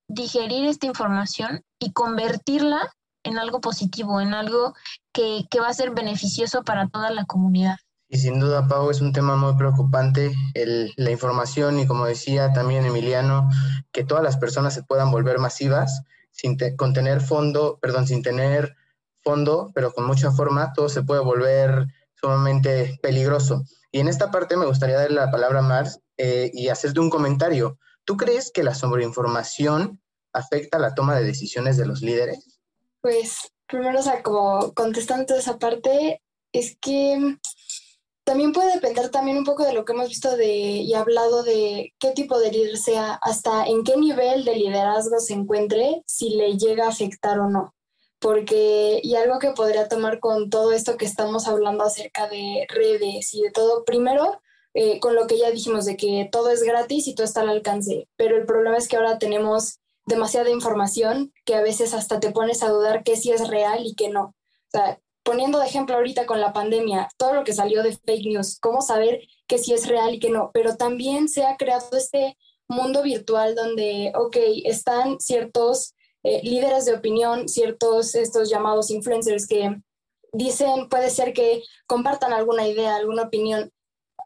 digerir 0.07 0.65
esta 0.65 0.87
información 0.87 1.63
y 1.79 1.91
convertirla 1.91 2.89
en 3.23 3.39
algo 3.39 3.59
positivo, 3.59 4.21
en 4.21 4.33
algo 4.33 4.73
que, 5.11 5.45
que 5.49 5.59
va 5.59 5.69
a 5.69 5.73
ser 5.73 5.91
beneficioso 5.91 6.63
para 6.63 6.87
toda 6.87 7.09
la 7.11 7.25
comunidad. 7.25 7.77
Y 8.07 8.19
sin 8.19 8.39
duda, 8.39 8.67
Pau, 8.67 8.89
es 8.91 9.01
un 9.01 9.13
tema 9.13 9.35
muy 9.35 9.55
preocupante 9.57 10.31
la 10.53 11.11
información 11.11 11.79
y 11.79 11.87
como 11.87 12.05
decía 12.05 12.53
también 12.53 12.85
Emiliano, 12.85 13.49
que 13.91 14.03
todas 14.03 14.23
las 14.23 14.37
personas 14.37 14.73
se 14.73 14.83
puedan 14.83 15.11
volver 15.11 15.39
masivas 15.39 16.03
sin 16.31 16.57
con 16.75 16.93
tener 16.93 17.21
fondo, 17.21 17.79
perdón, 17.81 18.07
sin 18.07 18.21
tener 18.21 18.75
fondo, 19.23 19.71
pero 19.73 19.91
con 19.93 20.05
mucha 20.05 20.31
forma, 20.31 20.73
todo 20.73 20.89
se 20.89 21.01
puede 21.01 21.21
volver 21.21 21.87
sumamente 22.13 22.99
peligroso. 23.01 23.63
Y 23.91 23.99
en 23.99 24.07
esta 24.07 24.29
parte 24.31 24.57
me 24.57 24.65
gustaría 24.65 24.97
darle 24.97 25.15
la 25.15 25.31
palabra 25.31 25.59
a 25.59 25.63
Mars 25.63 25.99
eh, 26.17 26.51
y 26.53 26.67
hacerte 26.67 26.99
un 26.99 27.09
comentario. 27.09 27.79
¿Tú 28.03 28.17
crees 28.17 28.51
que 28.51 28.63
la 28.63 28.75
sobreinformación 28.75 30.01
afecta 30.31 30.77
la 30.77 30.93
toma 30.93 31.15
de 31.15 31.23
decisiones 31.23 31.77
de 31.77 31.85
los 31.85 32.01
líderes? 32.01 32.59
Pues 33.01 33.51
primero, 33.67 33.99
o 33.99 34.03
sea, 34.03 34.21
como 34.21 34.73
contestando 34.73 35.35
esa 35.35 35.57
parte, 35.57 36.21
es 36.51 36.77
que 36.79 37.37
también 38.25 38.51
puede 38.53 38.73
depender 38.73 39.09
también 39.09 39.37
un 39.37 39.45
poco 39.45 39.63
de 39.63 39.73
lo 39.73 39.85
que 39.85 39.93
hemos 39.93 40.09
visto 40.09 40.35
de, 40.35 40.47
y 40.47 40.93
hablado 40.95 41.43
de 41.43 41.93
qué 41.99 42.11
tipo 42.11 42.39
de 42.39 42.51
líder 42.51 42.77
sea, 42.77 43.13
hasta 43.21 43.65
en 43.65 43.83
qué 43.83 43.95
nivel 43.97 44.43
de 44.45 44.55
liderazgo 44.55 45.19
se 45.19 45.33
encuentre, 45.33 46.03
si 46.07 46.31
le 46.31 46.57
llega 46.57 46.85
a 46.85 46.89
afectar 46.89 47.39
o 47.39 47.49
no. 47.49 47.73
porque, 48.19 48.99
y 49.03 49.15
algo 49.15 49.39
que 49.39 49.51
podría 49.51 49.87
tomar 49.87 50.19
con 50.19 50.49
todo 50.49 50.71
esto 50.73 50.97
que 50.97 51.05
estamos 51.05 51.47
hablando 51.47 51.83
acerca 51.83 52.27
de 52.27 52.65
redes 52.69 53.33
y 53.33 53.43
de 53.43 53.51
todo, 53.51 53.85
primero, 53.85 54.41
eh, 54.73 54.99
con 54.99 55.15
lo 55.15 55.27
que 55.27 55.37
ya 55.37 55.51
dijimos 55.51 55.85
de 55.85 55.95
que 55.95 56.27
todo 56.31 56.49
es 56.49 56.63
gratis 56.63 57.07
y 57.07 57.15
todo 57.15 57.25
está 57.25 57.41
al 57.41 57.49
alcance, 57.49 58.09
pero 58.17 58.35
el 58.37 58.45
problema 58.45 58.77
es 58.77 58.87
que 58.87 58.97
ahora 58.97 59.19
tenemos 59.19 59.79
demasiada 60.05 60.49
información 60.49 61.33
que 61.45 61.55
a 61.55 61.61
veces 61.61 61.93
hasta 61.93 62.19
te 62.19 62.31
pones 62.31 62.63
a 62.63 62.69
dudar 62.69 63.03
que 63.03 63.15
sí 63.17 63.31
es 63.31 63.47
real 63.47 63.85
y 63.85 63.95
que 63.95 64.09
no. 64.09 64.23
O 64.23 64.71
sea, 64.71 64.99
poniendo 65.25 65.59
de 65.59 65.65
ejemplo 65.65 65.95
ahorita 65.95 66.27
con 66.27 66.39
la 66.39 66.53
pandemia, 66.53 67.09
todo 67.17 67.33
lo 67.33 67.43
que 67.43 67.51
salió 67.51 67.81
de 67.81 67.97
fake 67.97 68.27
news, 68.27 68.59
cómo 68.61 68.81
saber 68.81 69.21
que 69.47 69.57
sí 69.57 69.73
es 69.73 69.87
real 69.87 70.13
y 70.13 70.19
que 70.19 70.29
no, 70.29 70.51
pero 70.53 70.77
también 70.77 71.27
se 71.27 71.43
ha 71.45 71.57
creado 71.57 71.97
este 71.97 72.37
mundo 72.67 73.01
virtual 73.01 73.55
donde, 73.55 74.13
ok, 74.15 74.37
están 74.65 75.19
ciertos 75.19 75.95
eh, 76.23 76.41
líderes 76.43 76.85
de 76.85 76.93
opinión, 76.93 77.49
ciertos 77.49 78.13
estos 78.13 78.51
llamados 78.51 78.91
influencers 78.91 79.47
que 79.47 79.75
dicen, 80.31 80.89
puede 80.89 81.09
ser 81.09 81.33
que 81.33 81.63
compartan 81.87 82.31
alguna 82.31 82.67
idea, 82.67 82.95
alguna 82.95 83.23
opinión. 83.23 83.71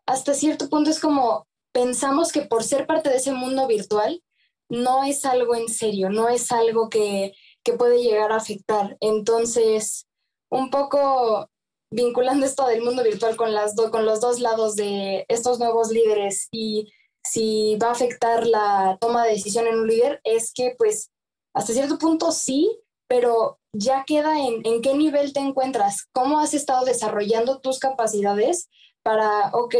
Hasta 0.05 0.33
cierto 0.33 0.69
punto 0.69 0.89
es 0.89 0.99
como 0.99 1.47
pensamos 1.71 2.33
que 2.33 2.41
por 2.41 2.65
ser 2.65 2.85
parte 2.85 3.09
de 3.09 3.17
ese 3.17 3.31
mundo 3.31 3.67
virtual, 3.67 4.21
no 4.67 5.05
es 5.05 5.23
algo 5.23 5.55
en 5.55 5.69
serio, 5.69 6.09
no 6.09 6.27
es 6.27 6.51
algo 6.51 6.89
que, 6.89 7.33
que 7.63 7.73
puede 7.73 8.03
llegar 8.03 8.33
a 8.33 8.37
afectar. 8.37 8.97
Entonces, 8.99 10.08
un 10.49 10.69
poco 10.69 11.49
vinculando 11.91 12.45
esto 12.45 12.67
del 12.67 12.83
mundo 12.83 13.03
virtual 13.03 13.35
con, 13.35 13.53
las 13.53 13.75
con 13.75 14.05
los 14.05 14.21
dos 14.21 14.39
lados 14.39 14.75
de 14.75 15.25
estos 15.27 15.59
nuevos 15.59 15.89
líderes 15.89 16.47
y 16.51 16.91
si 17.23 17.77
va 17.77 17.87
a 17.87 17.91
afectar 17.91 18.45
la 18.47 18.97
toma 18.99 19.23
de 19.25 19.31
decisión 19.31 19.67
en 19.67 19.79
un 19.79 19.87
líder, 19.87 20.21
es 20.23 20.53
que 20.53 20.75
pues 20.77 21.11
hasta 21.53 21.73
cierto 21.73 21.97
punto 21.97 22.31
sí, 22.31 22.79
pero 23.07 23.59
ya 23.73 24.03
queda 24.05 24.39
en, 24.39 24.61
en 24.65 24.81
qué 24.81 24.93
nivel 24.93 25.33
te 25.33 25.39
encuentras, 25.39 26.07
cómo 26.11 26.39
has 26.39 26.53
estado 26.53 26.85
desarrollando 26.85 27.59
tus 27.59 27.79
capacidades 27.79 28.69
para, 29.03 29.49
ok, 29.53 29.75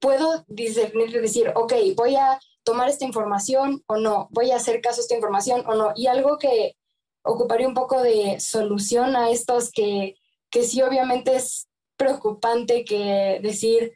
puedo 0.00 0.44
discernir, 0.46 1.10
decir, 1.20 1.52
ok, 1.54 1.72
voy 1.96 2.16
a 2.16 2.38
tomar 2.64 2.88
esta 2.88 3.04
información 3.04 3.82
o 3.86 3.96
no, 3.96 4.28
voy 4.30 4.50
a 4.50 4.56
hacer 4.56 4.80
caso 4.80 5.00
a 5.00 5.02
esta 5.02 5.14
información 5.14 5.64
o 5.66 5.74
no. 5.74 5.92
Y 5.96 6.06
algo 6.06 6.38
que 6.38 6.76
ocuparía 7.22 7.68
un 7.68 7.74
poco 7.74 8.02
de 8.02 8.40
solución 8.40 9.16
a 9.16 9.30
estos 9.30 9.70
que, 9.70 10.16
que 10.50 10.64
sí 10.64 10.82
obviamente 10.82 11.36
es 11.36 11.68
preocupante 11.96 12.84
que 12.84 13.40
decir, 13.42 13.92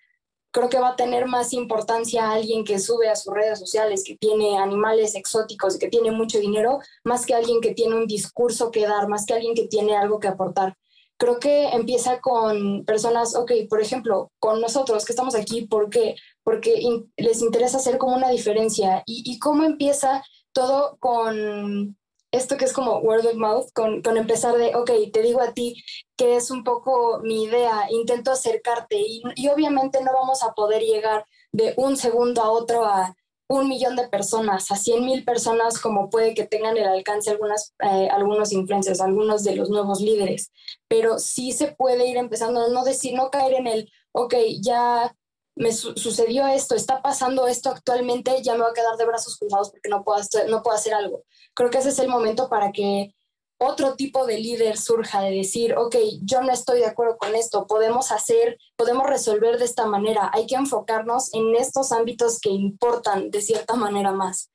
creo 0.52 0.68
que 0.68 0.78
va 0.78 0.90
a 0.90 0.96
tener 0.96 1.26
más 1.26 1.52
importancia 1.54 2.30
alguien 2.30 2.64
que 2.64 2.78
sube 2.78 3.08
a 3.08 3.16
sus 3.16 3.32
redes 3.32 3.58
sociales, 3.58 4.04
que 4.04 4.16
tiene 4.16 4.58
animales 4.58 5.14
exóticos, 5.14 5.78
que 5.78 5.88
tiene 5.88 6.10
mucho 6.10 6.38
dinero, 6.38 6.80
más 7.04 7.24
que 7.24 7.34
alguien 7.34 7.60
que 7.60 7.74
tiene 7.74 7.96
un 7.96 8.06
discurso 8.06 8.70
que 8.70 8.86
dar, 8.86 9.08
más 9.08 9.24
que 9.24 9.34
alguien 9.34 9.54
que 9.54 9.66
tiene 9.66 9.96
algo 9.96 10.20
que 10.20 10.28
aportar. 10.28 10.76
Creo 11.16 11.38
que 11.38 11.68
empieza 11.68 12.20
con 12.20 12.84
personas, 12.84 13.34
ok, 13.34 13.52
por 13.70 13.80
ejemplo, 13.80 14.30
con 14.38 14.60
nosotros 14.60 15.04
que 15.04 15.12
estamos 15.12 15.34
aquí, 15.34 15.66
¿por 15.66 15.88
qué? 15.88 16.16
Porque 16.42 16.82
les 17.16 17.40
interesa 17.40 17.78
hacer 17.78 17.96
como 17.96 18.16
una 18.16 18.28
diferencia. 18.28 19.02
¿Y, 19.06 19.22
y 19.24 19.38
cómo 19.38 19.62
empieza 19.62 20.22
todo 20.52 20.96
con 20.98 21.96
esto 22.32 22.56
que 22.56 22.64
es 22.64 22.72
como 22.72 22.98
word 22.98 23.26
of 23.26 23.34
mouth, 23.34 23.70
con, 23.74 24.02
con, 24.02 24.16
empezar 24.16 24.56
de, 24.56 24.74
ok, 24.74 24.90
te 25.12 25.22
digo 25.22 25.40
a 25.40 25.52
ti 25.52 25.82
que 26.16 26.36
es 26.36 26.50
un 26.50 26.64
poco 26.64 27.20
mi 27.22 27.44
idea, 27.44 27.86
intento 27.90 28.32
acercarte 28.32 28.96
y, 28.96 29.22
y, 29.36 29.48
obviamente 29.48 30.02
no 30.02 30.12
vamos 30.12 30.42
a 30.42 30.52
poder 30.52 30.82
llegar 30.82 31.26
de 31.52 31.74
un 31.76 31.96
segundo 31.96 32.42
a 32.42 32.50
otro 32.50 32.84
a 32.84 33.14
un 33.48 33.68
millón 33.68 33.96
de 33.96 34.08
personas, 34.08 34.70
a 34.70 34.76
cien 34.76 35.04
mil 35.04 35.24
personas 35.24 35.78
como 35.78 36.08
puede 36.08 36.34
que 36.34 36.46
tengan 36.46 36.76
el 36.76 36.86
alcance 36.86 37.30
algunas, 37.30 37.74
eh, 37.80 38.08
algunos 38.10 38.50
influencers, 38.52 39.00
algunos 39.00 39.44
de 39.44 39.56
los 39.56 39.68
nuevos 39.68 40.00
líderes, 40.00 40.50
pero 40.88 41.18
sí 41.18 41.52
se 41.52 41.72
puede 41.72 42.08
ir 42.08 42.16
empezando, 42.16 42.68
no 42.68 42.82
decir, 42.84 43.14
no 43.14 43.30
caer 43.30 43.54
en 43.54 43.66
el, 43.66 43.92
ok, 44.12 44.34
ya 44.62 45.14
me 45.54 45.72
sucedió 45.72 46.46
esto, 46.46 46.74
está 46.74 47.02
pasando 47.02 47.46
esto 47.46 47.70
actualmente, 47.70 48.42
ya 48.42 48.54
me 48.54 48.60
voy 48.60 48.70
a 48.70 48.74
quedar 48.74 48.96
de 48.96 49.04
brazos 49.04 49.36
cruzados 49.38 49.70
porque 49.70 49.88
no 49.88 50.02
puedo, 50.02 50.20
no 50.48 50.62
puedo 50.62 50.76
hacer 50.76 50.94
algo. 50.94 51.24
Creo 51.54 51.70
que 51.70 51.78
ese 51.78 51.90
es 51.90 51.98
el 51.98 52.08
momento 52.08 52.48
para 52.48 52.72
que 52.72 53.14
otro 53.58 53.94
tipo 53.94 54.26
de 54.26 54.38
líder 54.38 54.76
surja 54.76 55.20
de 55.20 55.30
decir, 55.30 55.76
ok, 55.76 55.94
yo 56.22 56.42
no 56.42 56.52
estoy 56.52 56.80
de 56.80 56.86
acuerdo 56.86 57.16
con 57.16 57.34
esto, 57.34 57.66
podemos 57.66 58.10
hacer, 58.10 58.58
podemos 58.76 59.06
resolver 59.06 59.58
de 59.58 59.64
esta 59.64 59.86
manera, 59.86 60.30
hay 60.32 60.46
que 60.46 60.56
enfocarnos 60.56 61.32
en 61.32 61.54
estos 61.54 61.92
ámbitos 61.92 62.40
que 62.40 62.50
importan 62.50 63.30
de 63.30 63.40
cierta 63.40 63.74
manera 63.74 64.10
más. 64.12 64.50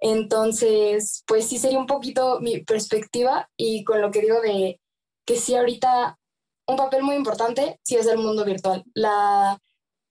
Entonces, 0.00 1.24
pues 1.26 1.46
sí 1.46 1.58
sería 1.58 1.78
un 1.78 1.86
poquito 1.86 2.40
mi 2.40 2.60
perspectiva 2.60 3.48
y 3.56 3.84
con 3.84 4.00
lo 4.00 4.10
que 4.10 4.20
digo 4.20 4.40
de 4.40 4.80
que 5.24 5.36
sí 5.36 5.54
ahorita 5.54 6.18
un 6.66 6.76
papel 6.76 7.02
muy 7.02 7.16
importante 7.16 7.80
sí 7.82 7.96
es 7.96 8.06
el 8.06 8.18
mundo 8.18 8.44
virtual. 8.44 8.84
La, 8.94 9.58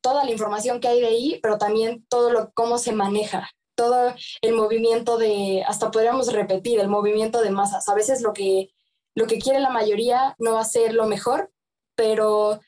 toda 0.02 0.26
la 0.26 0.32
información 0.32 0.80
que 0.80 0.88
hay 0.88 0.99
de 0.99 1.08
ahí, 1.08 1.39
pero 1.41 1.58
también 1.58 2.06
todo 2.10 2.32
lo 2.32 2.52
cómo 2.54 2.78
se 2.78 2.91
maneja, 2.91 3.49
todo 3.76 4.14
el 4.41 4.54
movimiento 4.54 5.18
de, 5.18 5.64
hasta 5.68 5.91
podríamos 5.91 6.34
repetir, 6.34 6.80
el 6.80 6.89
movimiento 6.89 7.41
de 7.41 7.52
masas. 7.52 7.88
A 7.88 7.95
veces 7.95 8.22
lo 8.22 8.34
que, 8.34 8.70
lo 9.16 9.28
que 9.28 9.39
quiere 9.39 9.60
la 9.60 9.70
mayoría 9.70 10.36
no 10.39 10.54
va 10.54 10.62
a 10.62 10.66
ser 10.66 10.93
lo 10.93 11.06
mejor, 11.06 11.52
pero 11.95 12.60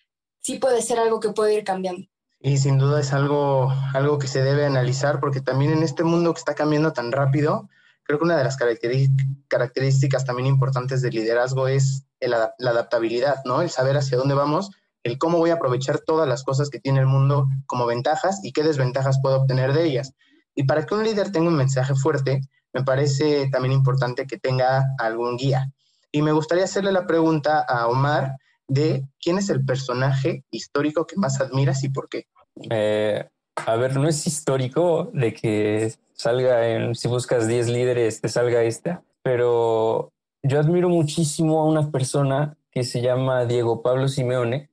sí 0.42 0.60
puede 0.60 0.82
ser 0.82 1.00
algo 1.00 1.20
que 1.20 1.30
puede 1.30 1.56
ir 1.56 1.64
cambiando. 1.64 2.08
Y 2.40 2.58
sin 2.58 2.78
duda 2.78 3.00
es 3.00 3.14
algo, 3.14 3.72
algo 3.94 4.20
que 4.20 4.28
se 4.28 4.44
debe 4.44 4.66
analizar 4.66 5.20
porque 5.20 5.42
también 5.42 5.72
en 5.72 5.82
este 5.82 6.04
mundo 6.04 6.34
que 6.34 6.40
está 6.40 6.56
cambiando 6.56 6.92
tan 6.92 7.12
rápido, 7.12 7.70
creo 8.04 8.20
que 8.20 8.26
una 8.26 8.38
de 8.38 8.44
las 8.44 8.58
características 8.58 10.26
también 10.26 10.48
importantes 10.48 11.02
del 11.02 11.16
liderazgo 11.16 11.70
es 11.70 12.06
la 12.20 12.54
adaptabilidad, 12.60 13.38
¿no? 13.46 13.62
El 13.62 13.70
saber 13.70 13.96
hacia 13.96 14.18
dónde 14.18 14.36
vamos 14.36 14.72
el 15.04 15.18
cómo 15.18 15.38
voy 15.38 15.50
a 15.50 15.56
aprovechar 15.56 16.00
todas 16.00 16.28
las 16.28 16.44
cosas 16.44 16.70
que 16.70 16.80
tiene 16.80 17.00
el 17.00 17.06
mundo 17.06 17.48
como 17.66 17.86
ventajas 17.86 18.40
y 18.44 18.52
qué 18.52 18.64
desventajas 18.64 19.20
puedo 19.22 19.42
obtener 19.42 19.74
de 19.74 19.86
ellas. 19.86 20.14
Y 20.56 20.64
para 20.64 20.86
que 20.86 20.96
un 20.96 21.04
líder 21.04 21.32
tenga 21.32 21.50
un 21.50 21.56
mensaje 21.56 21.96
fuerte, 21.96 22.42
me 22.74 22.84
parece 22.84 23.50
también 23.52 23.74
importante 23.74 24.26
que 24.26 24.38
tenga 24.38 24.86
algún 25.00 25.38
guía. 25.38 25.72
Y 26.12 26.22
me 26.22 26.32
gustaría 26.32 26.64
hacerle 26.64 26.92
la 26.92 27.06
pregunta 27.06 27.60
a 27.68 27.88
Omar 27.88 28.38
de 28.68 29.06
quién 29.22 29.38
es 29.38 29.50
el 29.50 29.66
personaje 29.66 30.46
histórico 30.52 31.06
que 31.06 31.16
más 31.18 31.42
admiras 31.42 31.84
y 31.84 31.90
por 31.90 32.08
qué. 32.08 32.28
Eh, 32.70 33.28
a 33.56 33.76
ver, 33.76 33.98
no 33.98 34.08
es 34.08 34.26
histórico 34.26 35.10
de 35.14 35.34
que 35.34 35.94
salga 36.14 36.68
en, 36.68 36.96
si 36.96 37.08
buscas 37.08 37.48
10 37.48 37.70
líderes, 37.70 38.22
te 38.22 38.30
salga 38.30 38.64
esta, 38.64 39.04
pero 39.22 40.12
yo 40.44 40.60
admiro 40.60 40.90
muchísimo 40.90 41.60
a 41.62 41.66
una 41.66 41.92
persona 41.92 42.58
que 42.72 42.84
se 42.84 43.02
llama 43.02 43.46
Diego 43.46 43.82
Pablo 43.82 44.08
Simeone, 44.08 44.70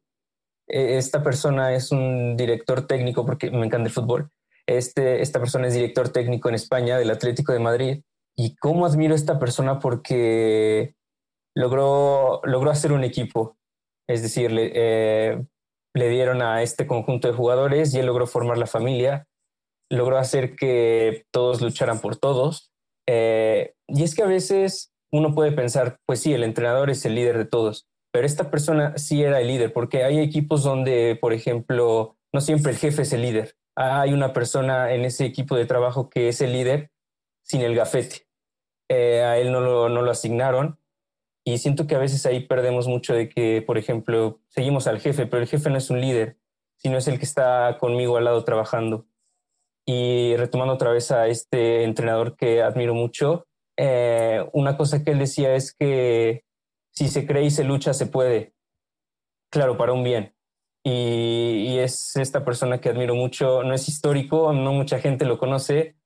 eh, 0.72 0.98
esta 0.98 1.22
persona 1.22 1.74
es 1.74 1.92
un 1.92 2.36
director 2.36 2.86
técnico, 2.86 3.26
porque 3.26 3.50
me 3.50 3.66
encanta 3.66 3.88
el 3.88 3.94
fútbol, 3.94 4.30
este, 4.66 5.20
esta 5.20 5.40
persona 5.40 5.66
es 5.66 5.74
director 5.74 6.10
técnico 6.10 6.48
en 6.48 6.54
España 6.54 6.96
del 6.96 7.10
Atlético 7.10 7.52
de 7.52 7.58
Madrid. 7.58 8.02
Y 8.36 8.54
cómo 8.56 8.86
admiro 8.86 9.14
a 9.14 9.16
esta 9.16 9.38
persona 9.38 9.80
porque 9.80 10.94
logró, 11.56 12.40
logró 12.44 12.70
hacer 12.70 12.92
un 12.92 13.04
equipo. 13.04 13.56
Es 14.08 14.22
decir, 14.22 14.52
le, 14.52 14.70
eh, 14.74 15.44
dieron 15.94 16.40
a 16.40 16.62
este 16.62 16.86
conjunto 16.86 17.28
de 17.28 17.34
jugadores 17.34 17.92
y 17.92 17.98
él 17.98 18.06
logró 18.06 18.26
formar 18.26 18.58
la 18.58 18.66
familia, 18.66 19.26
logró 19.90 20.18
hacer 20.18 20.54
que 20.54 21.24
todos 21.32 21.60
lucharan 21.60 22.00
por 22.00 22.16
todos. 22.16 22.72
Eh, 23.08 23.74
y 23.88 24.04
es 24.04 24.14
que 24.14 24.22
a 24.22 24.26
veces 24.26 24.92
uno 25.10 25.34
puede 25.34 25.50
pensar, 25.50 25.98
pues 26.06 26.20
sí, 26.20 26.32
el 26.32 26.44
entrenador 26.44 26.90
es 26.90 27.04
el 27.04 27.16
líder 27.16 27.38
de 27.38 27.44
todos, 27.44 27.88
pero 28.12 28.26
esta 28.26 28.50
persona 28.50 28.96
sí 28.98 29.22
era 29.22 29.40
el 29.40 29.48
líder, 29.48 29.72
porque 29.72 30.04
hay 30.04 30.18
equipos 30.18 30.62
donde, 30.62 31.16
por 31.20 31.32
ejemplo, 31.32 32.16
no 32.32 32.40
siempre 32.40 32.72
el 32.72 32.78
jefe 32.78 33.02
es 33.02 33.12
el 33.12 33.22
líder. 33.22 33.56
Hay 33.76 34.12
una 34.12 34.32
persona 34.32 34.92
en 34.92 35.04
ese 35.04 35.24
equipo 35.24 35.56
de 35.56 35.66
trabajo 35.66 36.10
que 36.10 36.28
es 36.28 36.40
el 36.40 36.52
líder 36.52 36.90
sin 37.42 37.62
el 37.62 37.74
gafete. 37.74 38.26
Eh, 38.88 39.22
a 39.22 39.38
él 39.38 39.52
no 39.52 39.60
lo, 39.60 39.88
no 39.88 40.02
lo 40.02 40.10
asignaron 40.10 40.80
y 41.44 41.58
siento 41.58 41.86
que 41.86 41.94
a 41.94 41.98
veces 41.98 42.26
ahí 42.26 42.40
perdemos 42.40 42.86
mucho 42.86 43.14
de 43.14 43.28
que, 43.28 43.62
por 43.62 43.78
ejemplo, 43.78 44.40
seguimos 44.48 44.86
al 44.86 45.00
jefe, 45.00 45.26
pero 45.26 45.42
el 45.42 45.48
jefe 45.48 45.70
no 45.70 45.78
es 45.78 45.90
un 45.90 46.00
líder, 46.00 46.36
sino 46.76 46.98
es 46.98 47.08
el 47.08 47.18
que 47.18 47.24
está 47.24 47.78
conmigo 47.78 48.16
al 48.16 48.24
lado 48.24 48.44
trabajando. 48.44 49.06
Y 49.86 50.36
retomando 50.36 50.74
otra 50.74 50.90
vez 50.90 51.10
a 51.10 51.28
este 51.28 51.84
entrenador 51.84 52.36
que 52.36 52.62
admiro 52.62 52.94
mucho, 52.94 53.46
eh, 53.76 54.46
una 54.52 54.76
cosa 54.76 55.02
que 55.02 55.12
él 55.12 55.18
decía 55.18 55.54
es 55.54 55.72
que 55.72 56.44
si 57.00 57.08
se 57.08 57.26
cree 57.26 57.44
y 57.44 57.50
se 57.50 57.64
lucha, 57.64 57.94
se 57.94 58.04
puede. 58.04 58.52
Claro, 59.50 59.78
para 59.78 59.94
un 59.94 60.04
bien. 60.04 60.34
Y, 60.84 61.78
es 61.78 62.14
esta 62.16 62.44
persona 62.44 62.78
que 62.78 62.90
admiro 62.90 63.14
mucho. 63.14 63.62
No 63.62 63.72
es 63.72 63.88
histórico, 63.88 64.52
no 64.52 64.74
mucha 64.74 64.98
gente 64.98 65.24
lo 65.24 65.38
conoce, 65.38 65.96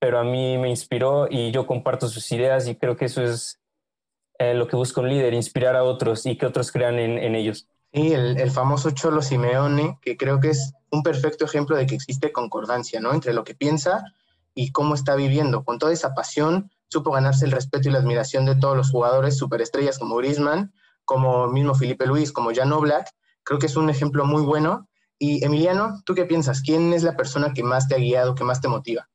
pero 0.00 0.18
a 0.18 0.24
mí 0.24 0.58
me 0.58 0.68
inspiró 0.68 1.28
y 1.30 1.52
yo 1.52 1.68
comparto 1.68 2.08
sus 2.08 2.32
ideas 2.32 2.66
y 2.66 2.74
creo 2.74 2.96
que 2.96 3.04
eso 3.04 3.22
es 3.22 3.60
eh, 4.40 4.54
lo 4.54 4.66
que 4.66 4.74
busca 4.74 5.00
un 5.00 5.08
líder, 5.08 5.34
inspirar 5.34 5.76
a 5.76 5.84
otros 5.84 6.26
y 6.26 6.36
que 6.36 6.46
otros 6.46 6.72
crean 6.72 6.98
en, 6.98 7.36
ellos. 7.36 7.68
Sí, 7.92 8.12
el, 8.12 8.36
el, 8.36 8.50
famoso 8.50 8.90
Cholo 8.90 9.22
Simeone, 9.22 10.00
que 10.02 10.16
creo 10.16 10.40
que 10.40 10.48
es 10.50 10.72
un 10.90 11.04
perfecto 11.04 11.44
ejemplo 11.44 11.76
de 11.76 11.86
que 11.86 11.94
existe 11.94 12.32
concordancia, 12.32 12.98
¿no? 12.98 13.14
Entre 13.14 13.32
lo 13.34 13.44
que 13.44 13.54
piensa 13.54 14.02
y 14.52 14.72
cómo 14.72 14.96
está 14.96 15.14
viviendo, 15.14 15.62
con 15.62 15.78
toda 15.78 15.92
esa 15.92 16.12
pasión, 16.12 16.72
supo 16.94 17.10
ganarse 17.10 17.44
el 17.44 17.50
respeto 17.50 17.88
y 17.88 17.92
la 17.92 17.98
admiración 17.98 18.46
de 18.46 18.54
todos 18.54 18.76
los 18.76 18.90
jugadores 18.92 19.36
superestrellas 19.36 19.98
como 19.98 20.14
Griezmann, 20.14 20.72
como 21.04 21.48
mismo 21.48 21.74
Felipe 21.74 22.06
Luis, 22.06 22.30
como 22.30 22.54
Jan 22.54 22.72
Oblak. 22.72 23.08
Creo 23.42 23.58
que 23.58 23.66
es 23.66 23.76
un 23.76 23.90
ejemplo 23.90 24.24
muy 24.24 24.42
bueno. 24.42 24.88
Y 25.18 25.44
Emiliano, 25.44 26.02
¿tú 26.04 26.14
qué 26.14 26.24
piensas? 26.24 26.62
¿Quién 26.62 26.92
es 26.92 27.02
la 27.02 27.16
persona 27.16 27.52
que 27.52 27.64
más 27.64 27.88
te 27.88 27.96
ha 27.96 27.98
guiado, 27.98 28.36
que 28.36 28.44
más 28.44 28.60
te 28.60 28.68
motiva? 28.68 29.10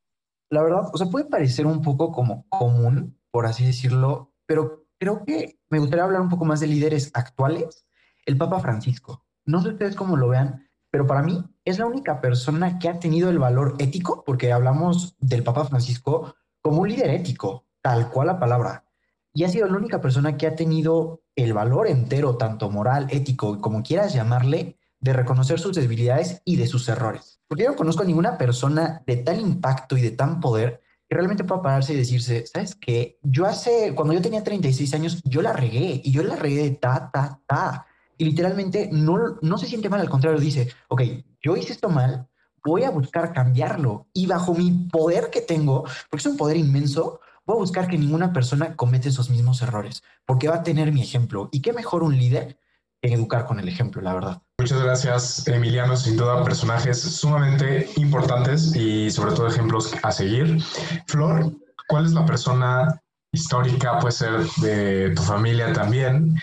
La 0.50 0.62
verdad, 0.62 0.90
o 0.92 0.98
sea, 0.98 1.08
puede 1.08 1.26
parecer 1.26 1.66
un 1.66 1.82
poco 1.82 2.12
como 2.12 2.46
común, 2.50 3.18
por 3.32 3.46
así 3.46 3.66
decirlo, 3.66 4.34
pero 4.46 4.86
creo 5.00 5.24
que 5.24 5.58
me 5.70 5.80
gustaría 5.80 6.04
hablar 6.04 6.22
un 6.22 6.30
poco 6.30 6.44
más 6.44 6.60
de 6.60 6.68
líderes 6.68 7.12
actuales. 7.14 7.86
El 8.26 8.38
Papa 8.38 8.60
Francisco. 8.60 9.26
No 9.46 9.62
sé 9.62 9.70
ustedes 9.70 9.96
cómo 9.96 10.18
lo 10.18 10.28
vean, 10.28 10.68
pero 10.92 11.08
para 11.08 11.24
mí 11.24 11.46
es 11.64 11.80
la 11.80 11.86
única 11.86 12.20
persona 12.20 12.78
que 12.78 12.90
ha 12.90 13.00
tenido 13.00 13.30
el 13.30 13.40
valor 13.40 13.76
ético, 13.80 14.24
porque 14.26 14.52
hablamos 14.52 15.16
del 15.20 15.44
Papa 15.44 15.64
Francisco 15.64 16.36
como 16.62 16.82
un 16.82 16.90
líder 16.90 17.12
ético, 17.12 17.68
tal 17.82 18.10
cual 18.10 18.28
la 18.28 18.40
palabra. 18.40 18.86
Y 19.34 19.44
ha 19.44 19.50
sido 19.50 19.68
la 19.68 19.78
única 19.78 20.02
persona 20.02 20.38
que 20.38 20.48
ha 20.48 20.56
tenido 20.56 21.22
el 21.36 21.54
valor 21.54 21.88
entero, 21.88 22.38
tanto 22.38 22.70
moral, 22.70 23.08
ético, 23.10 23.62
como 23.62 23.84
quieras 23.84 24.14
llamarle, 24.14 24.78
de 25.00 25.14
reconocer 25.14 25.60
sus 25.60 25.76
debilidades 25.76 26.42
y 26.46 26.58
de 26.58 26.68
sus 26.68 26.90
errores. 26.90 27.40
Porque 27.48 27.64
yo 27.64 27.70
no 27.70 27.76
conozco 27.76 28.04
a 28.04 28.06
ninguna 28.06 28.38
persona 28.38 29.02
de 29.06 29.18
tal 29.18 29.40
impacto 29.40 29.98
y 29.98 30.02
de 30.02 30.12
tan 30.12 30.40
poder 30.40 30.82
que 31.08 31.16
realmente 31.16 31.44
pueda 31.44 31.62
pararse 31.62 31.94
y 31.94 31.98
decirse, 31.98 32.46
¿sabes 32.46 32.76
qué? 32.76 33.18
Yo 33.24 33.46
hace, 33.46 33.96
cuando 33.96 34.14
yo 34.14 34.22
tenía 34.22 34.44
36 34.44 34.94
años, 34.94 35.22
yo 35.24 35.42
la 35.42 35.54
regué 35.54 36.02
y 36.04 36.12
yo 36.12 36.22
la 36.22 36.36
regué 36.36 36.64
de 36.64 36.72
ta, 36.72 37.10
ta, 37.12 37.40
ta. 37.48 37.88
Y 38.18 38.26
literalmente 38.26 38.90
no, 38.92 39.38
no 39.42 39.58
se 39.58 39.66
siente 39.66 39.90
mal, 39.90 40.02
al 40.02 40.10
contrario, 40.10 40.40
dice, 40.40 40.68
ok, 40.90 41.02
yo 41.42 41.56
hice 41.56 41.74
esto 41.74 41.90
mal, 41.90 42.28
voy 42.64 42.84
a 42.84 42.92
buscar 42.92 43.34
cambiarlo 43.34 44.08
y 44.14 44.28
bajo 44.28 44.54
mi 44.54 44.72
poder 44.92 45.30
que 45.32 45.42
tengo, 45.42 45.84
porque 46.10 46.22
es 46.22 46.26
un 46.28 46.38
poder 46.38 46.58
inmenso, 46.58 47.22
voy 47.50 47.58
a 47.58 47.62
buscar 47.62 47.88
que 47.88 47.97
ninguna 47.97 48.32
persona 48.32 48.76
cometa 48.76 49.10
esos 49.10 49.32
mismos 49.32 49.64
errores, 49.64 50.04
porque 50.26 50.47
va 50.47 50.58
a 50.58 50.64
tener 50.64 50.91
mi 50.91 51.02
ejemplo. 51.02 51.50
¿Y 51.52 51.62
qué 51.64 51.74
mejor 51.74 52.04
un 52.04 52.16
líder 52.16 52.60
que 53.02 53.12
educar 53.12 53.45
con 53.45 53.60
el 53.60 53.68
ejemplo, 53.68 54.04
la 54.04 54.14
verdad? 54.14 54.41
Muchas 54.60 54.84
gracias, 54.84 55.47
Emiliano. 55.47 55.97
Sin 55.97 56.16
duda, 56.16 56.43
personajes 56.43 57.02
sumamente 57.02 57.89
importantes 57.95 58.76
y 58.76 59.10
sobre 59.10 59.34
todo 59.34 59.47
ejemplos 59.47 59.95
a 60.04 60.12
seguir. 60.12 60.62
Flor, 61.08 61.52
¿cuál 61.88 62.06
es 62.06 62.12
la 62.12 62.24
persona 62.24 63.02
histórica, 63.32 63.97
puede 63.97 64.12
ser 64.12 64.45
de 64.58 65.10
tu 65.16 65.24
familia 65.24 65.74
también, 65.74 66.36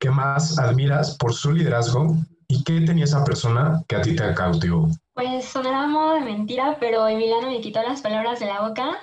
que 0.00 0.10
más 0.10 0.58
admiras 0.58 1.16
por 1.18 1.34
su 1.34 1.52
liderazgo 1.52 2.16
y 2.48 2.64
qué 2.64 2.80
tenía 2.80 3.04
esa 3.04 3.22
persona 3.24 3.84
que 3.86 3.94
a 3.94 4.02
ti 4.02 4.16
te 4.16 4.34
cautivó? 4.34 4.88
Pues 5.14 5.44
sonará 5.44 5.86
modo 5.86 6.14
de 6.14 6.22
mentira, 6.22 6.78
pero 6.80 7.06
Emiliano 7.06 7.48
me 7.48 7.60
quitó 7.60 7.80
las 7.82 8.00
palabras 8.00 8.40
de 8.40 8.46
la 8.46 8.66
boca. 8.66 8.98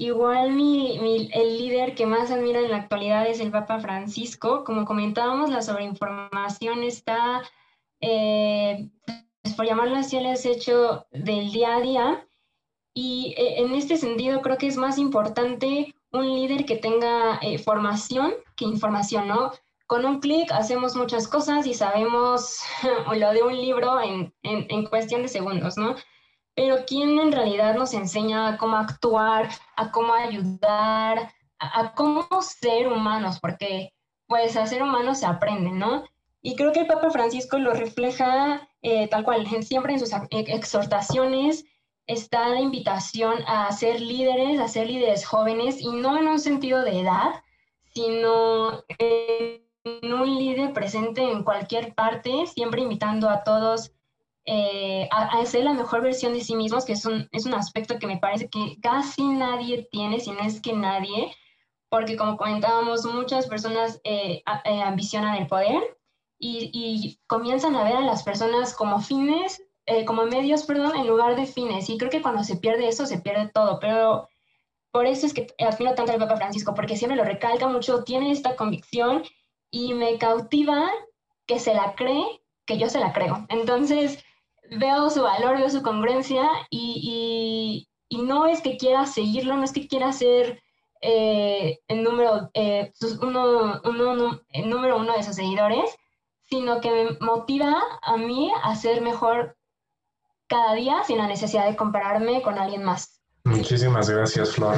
Igual 0.00 0.52
mi, 0.52 1.28
el 1.30 1.58
líder 1.58 1.94
que 1.94 2.06
más 2.06 2.30
admiro 2.30 2.58
en 2.60 2.70
la 2.70 2.78
actualidad 2.78 3.26
es 3.26 3.38
el 3.38 3.50
Papa 3.50 3.80
Francisco. 3.80 4.64
Como 4.64 4.86
comentábamos, 4.86 5.50
la 5.50 5.60
sobreinformación 5.60 6.82
está, 6.84 7.42
eh, 8.00 8.88
pues, 9.42 9.54
por 9.54 9.66
llamarlo 9.66 9.96
así, 9.96 10.16
el 10.16 10.24
hecho 10.24 11.06
del 11.12 11.52
día 11.52 11.76
a 11.76 11.80
día. 11.82 12.26
Y 12.94 13.34
eh, 13.36 13.60
en 13.60 13.74
este 13.74 13.98
sentido 13.98 14.40
creo 14.40 14.56
que 14.56 14.68
es 14.68 14.78
más 14.78 14.96
importante 14.96 15.94
un 16.12 16.34
líder 16.34 16.64
que 16.64 16.76
tenga 16.76 17.38
eh, 17.42 17.58
formación 17.58 18.32
que 18.56 18.64
información, 18.64 19.28
¿no? 19.28 19.52
con 19.86 20.06
un 20.06 20.20
clic 20.20 20.50
hacemos 20.52 20.96
muchas 20.96 21.28
cosas 21.28 21.66
y 21.66 21.74
sabemos 21.74 22.60
lo 23.14 23.32
de 23.32 23.42
un 23.42 23.54
libro 23.54 24.00
en, 24.00 24.32
en, 24.44 24.86
cuestión 24.86 25.22
de 25.22 25.28
segundos, 25.28 25.76
¿no? 25.76 25.96
Pero 26.54 26.84
¿quién 26.86 27.18
en 27.18 27.32
realidad 27.32 27.74
nos 27.74 27.94
enseña 27.94 28.58
cómo 28.58 28.76
actuar, 28.76 29.48
a 29.76 29.90
cómo 29.90 30.12
ayudar, 30.12 31.32
a, 31.58 31.94
cómo 31.94 32.26
ser 32.42 32.88
humanos? 32.88 33.38
Porque 33.40 33.92
pues 34.26 34.56
a 34.56 34.66
ser 34.66 34.82
humanos 34.82 35.18
se 35.20 35.26
aprende, 35.26 35.70
¿no? 35.70 36.04
Y 36.42 36.56
creo 36.56 36.72
que 36.72 36.80
el 36.80 36.86
Papa 36.86 37.10
Francisco 37.10 37.58
lo 37.58 37.72
refleja 37.72 38.68
eh, 38.82 39.08
tal 39.08 39.24
cual, 39.24 39.46
siempre 39.62 39.92
en 39.92 40.00
sus 40.00 40.12
exhortaciones 40.30 41.66
está 42.06 42.48
la 42.48 42.60
invitación 42.60 43.36
a 43.46 43.70
ser 43.72 44.00
líderes, 44.00 44.58
a 44.58 44.68
ser 44.68 44.88
líderes 44.88 45.24
jóvenes, 45.26 45.80
y 45.80 45.90
no 45.92 46.18
en 46.18 46.28
un 46.28 46.40
sentido 46.40 46.82
de 46.82 47.00
edad, 47.00 47.42
sino 47.92 48.82
en 48.98 50.12
un 50.12 50.38
líder 50.38 50.72
presente 50.72 51.22
en 51.22 51.44
cualquier 51.44 51.94
parte, 51.94 52.46
siempre 52.46 52.80
invitando 52.80 53.28
a 53.28 53.44
todos 53.44 53.92
eh, 54.52 55.08
a, 55.12 55.38
a, 55.38 55.46
ser 55.46 55.62
la 55.62 55.74
mejor 55.74 56.02
versión 56.02 56.32
de 56.32 56.40
sí 56.40 56.56
mismos, 56.56 56.84
que 56.84 56.94
es 56.94 57.06
un, 57.06 57.28
es 57.30 57.46
un 57.46 57.54
aspecto 57.54 58.00
que 58.00 58.08
me 58.08 58.16
parece 58.16 58.50
que 58.50 58.78
casi 58.82 59.22
nadie 59.22 59.86
tiene, 59.92 60.18
si 60.18 60.32
no 60.32 60.40
es 60.40 60.60
que 60.60 60.72
nadie, 60.72 61.32
porque 61.88 62.16
como 62.16 62.36
comentábamos, 62.36 63.06
muchas 63.06 63.46
personas 63.46 64.00
eh, 64.02 64.42
eh, 64.64 64.82
ambicionan 64.82 65.36
el 65.36 65.46
poder 65.46 65.80
y, 66.36 66.68
y, 66.74 67.20
comienzan 67.28 67.76
a 67.76 67.84
ver 67.84 67.94
a 67.94 68.00
las 68.00 68.24
personas 68.24 68.74
como 68.74 69.00
fines, 69.00 69.62
como 70.04 70.24
medios, 70.26 70.64
perdón, 70.64 70.96
en 70.96 71.06
lugar 71.06 71.36
de 71.36 71.46
fines. 71.46 71.88
Y 71.88 71.96
creo 71.96 72.10
que 72.10 72.22
cuando 72.22 72.42
se 72.42 72.56
pierde 72.56 72.88
eso, 72.88 73.06
se 73.06 73.18
pierde 73.18 73.50
todo. 73.52 73.78
Pero 73.80 74.28
por 74.90 75.06
eso 75.06 75.26
es 75.26 75.34
que 75.34 75.46
admiro 75.58 75.94
tanto 75.94 76.12
al 76.12 76.18
Papa 76.18 76.36
Francisco, 76.36 76.74
porque 76.74 76.96
siempre 76.96 77.16
lo 77.16 77.24
recalca 77.24 77.68
mucho, 77.68 78.02
tiene 78.02 78.32
esta 78.32 78.56
convicción 78.56 79.22
y 79.70 79.94
me 79.94 80.18
cautiva 80.18 80.90
que 81.46 81.60
se 81.60 81.74
la 81.74 81.94
cree, 81.94 82.24
que 82.66 82.78
yo 82.78 82.88
se 82.88 83.00
la 83.00 83.12
creo. 83.12 83.46
Entonces, 83.48 84.24
veo 84.70 85.10
su 85.10 85.22
valor, 85.22 85.58
veo 85.58 85.70
su 85.70 85.82
congruencia 85.82 86.48
y, 86.70 87.86
no 88.10 88.46
es 88.46 88.60
que 88.60 88.76
quiera 88.76 89.06
seguirlo, 89.06 89.56
no 89.56 89.64
es 89.64 89.72
que 89.72 89.88
quiera 89.88 90.12
ser 90.12 90.62
eh, 91.00 91.78
el, 91.88 92.02
número, 92.02 92.50
eh, 92.54 92.92
uno, 93.22 93.80
el 94.50 94.70
número 94.70 94.98
uno 94.98 95.16
de 95.16 95.22
sus 95.22 95.36
seguidores, 95.36 95.96
sino 96.44 96.80
que 96.80 96.90
me 96.90 97.16
motiva 97.20 97.80
a 98.02 98.16
mí 98.16 98.52
a 98.62 98.74
ser 98.76 99.00
mejor 99.00 99.56
cada 100.48 100.74
día 100.74 101.02
sin 101.04 101.18
la 101.18 101.28
necesidad 101.28 101.66
de 101.66 101.76
compararme 101.76 102.42
con 102.42 102.58
alguien 102.58 102.82
más. 102.82 103.19
Muchísimas 103.44 104.08
gracias, 104.08 104.52
Flor. 104.52 104.76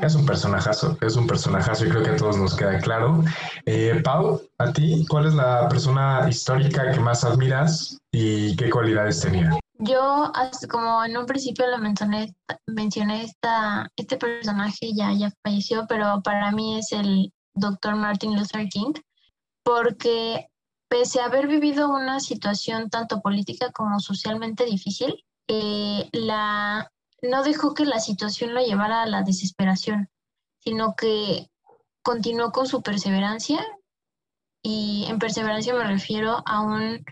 Es 0.00 0.14
un 0.14 0.26
personajazo, 0.26 0.96
es 1.00 1.16
un 1.16 1.26
personajazo 1.26 1.86
y 1.86 1.90
creo 1.90 2.02
que 2.02 2.10
a 2.10 2.16
todos 2.16 2.36
nos 2.36 2.56
queda 2.56 2.78
claro. 2.80 3.22
Eh, 3.64 4.00
Pau, 4.02 4.40
a 4.58 4.72
ti, 4.72 5.06
¿cuál 5.08 5.26
es 5.26 5.34
la 5.34 5.68
persona 5.68 6.26
histórica 6.28 6.90
que 6.90 7.00
más 7.00 7.24
admiras 7.24 7.98
y 8.12 8.56
qué 8.56 8.70
cualidades 8.70 9.20
tenía? 9.20 9.56
Yo, 9.78 10.32
como 10.68 11.04
en 11.04 11.16
un 11.16 11.26
principio 11.26 11.66
lo 11.68 11.78
mencioné, 11.78 12.34
mencioné 12.66 13.24
esta, 13.24 13.88
este 13.96 14.16
personaje 14.16 14.92
ya, 14.94 15.12
ya 15.12 15.32
falleció, 15.44 15.86
pero 15.88 16.22
para 16.22 16.50
mí 16.52 16.78
es 16.78 16.92
el 16.92 17.32
doctor 17.54 17.96
Martin 17.96 18.36
Luther 18.36 18.68
King, 18.68 18.92
porque 19.64 20.48
pese 20.88 21.20
a 21.20 21.26
haber 21.26 21.46
vivido 21.46 21.88
una 21.88 22.20
situación 22.20 22.90
tanto 22.90 23.20
política 23.20 23.70
como 23.72 23.98
socialmente 23.98 24.64
difícil, 24.64 25.24
eh, 25.48 26.08
la 26.12 26.88
no 27.22 27.42
dejó 27.44 27.72
que 27.74 27.84
la 27.84 28.00
situación 28.00 28.52
lo 28.52 28.60
llevara 28.60 29.02
a 29.02 29.06
la 29.06 29.22
desesperación, 29.22 30.10
sino 30.58 30.94
que 30.96 31.48
continuó 32.02 32.50
con 32.50 32.66
su 32.66 32.82
perseverancia. 32.82 33.64
Y 34.62 35.06
en 35.08 35.18
perseverancia 35.18 35.74
me 35.74 35.84
refiero 35.84 36.42
a, 36.46 36.60
un, 36.60 37.04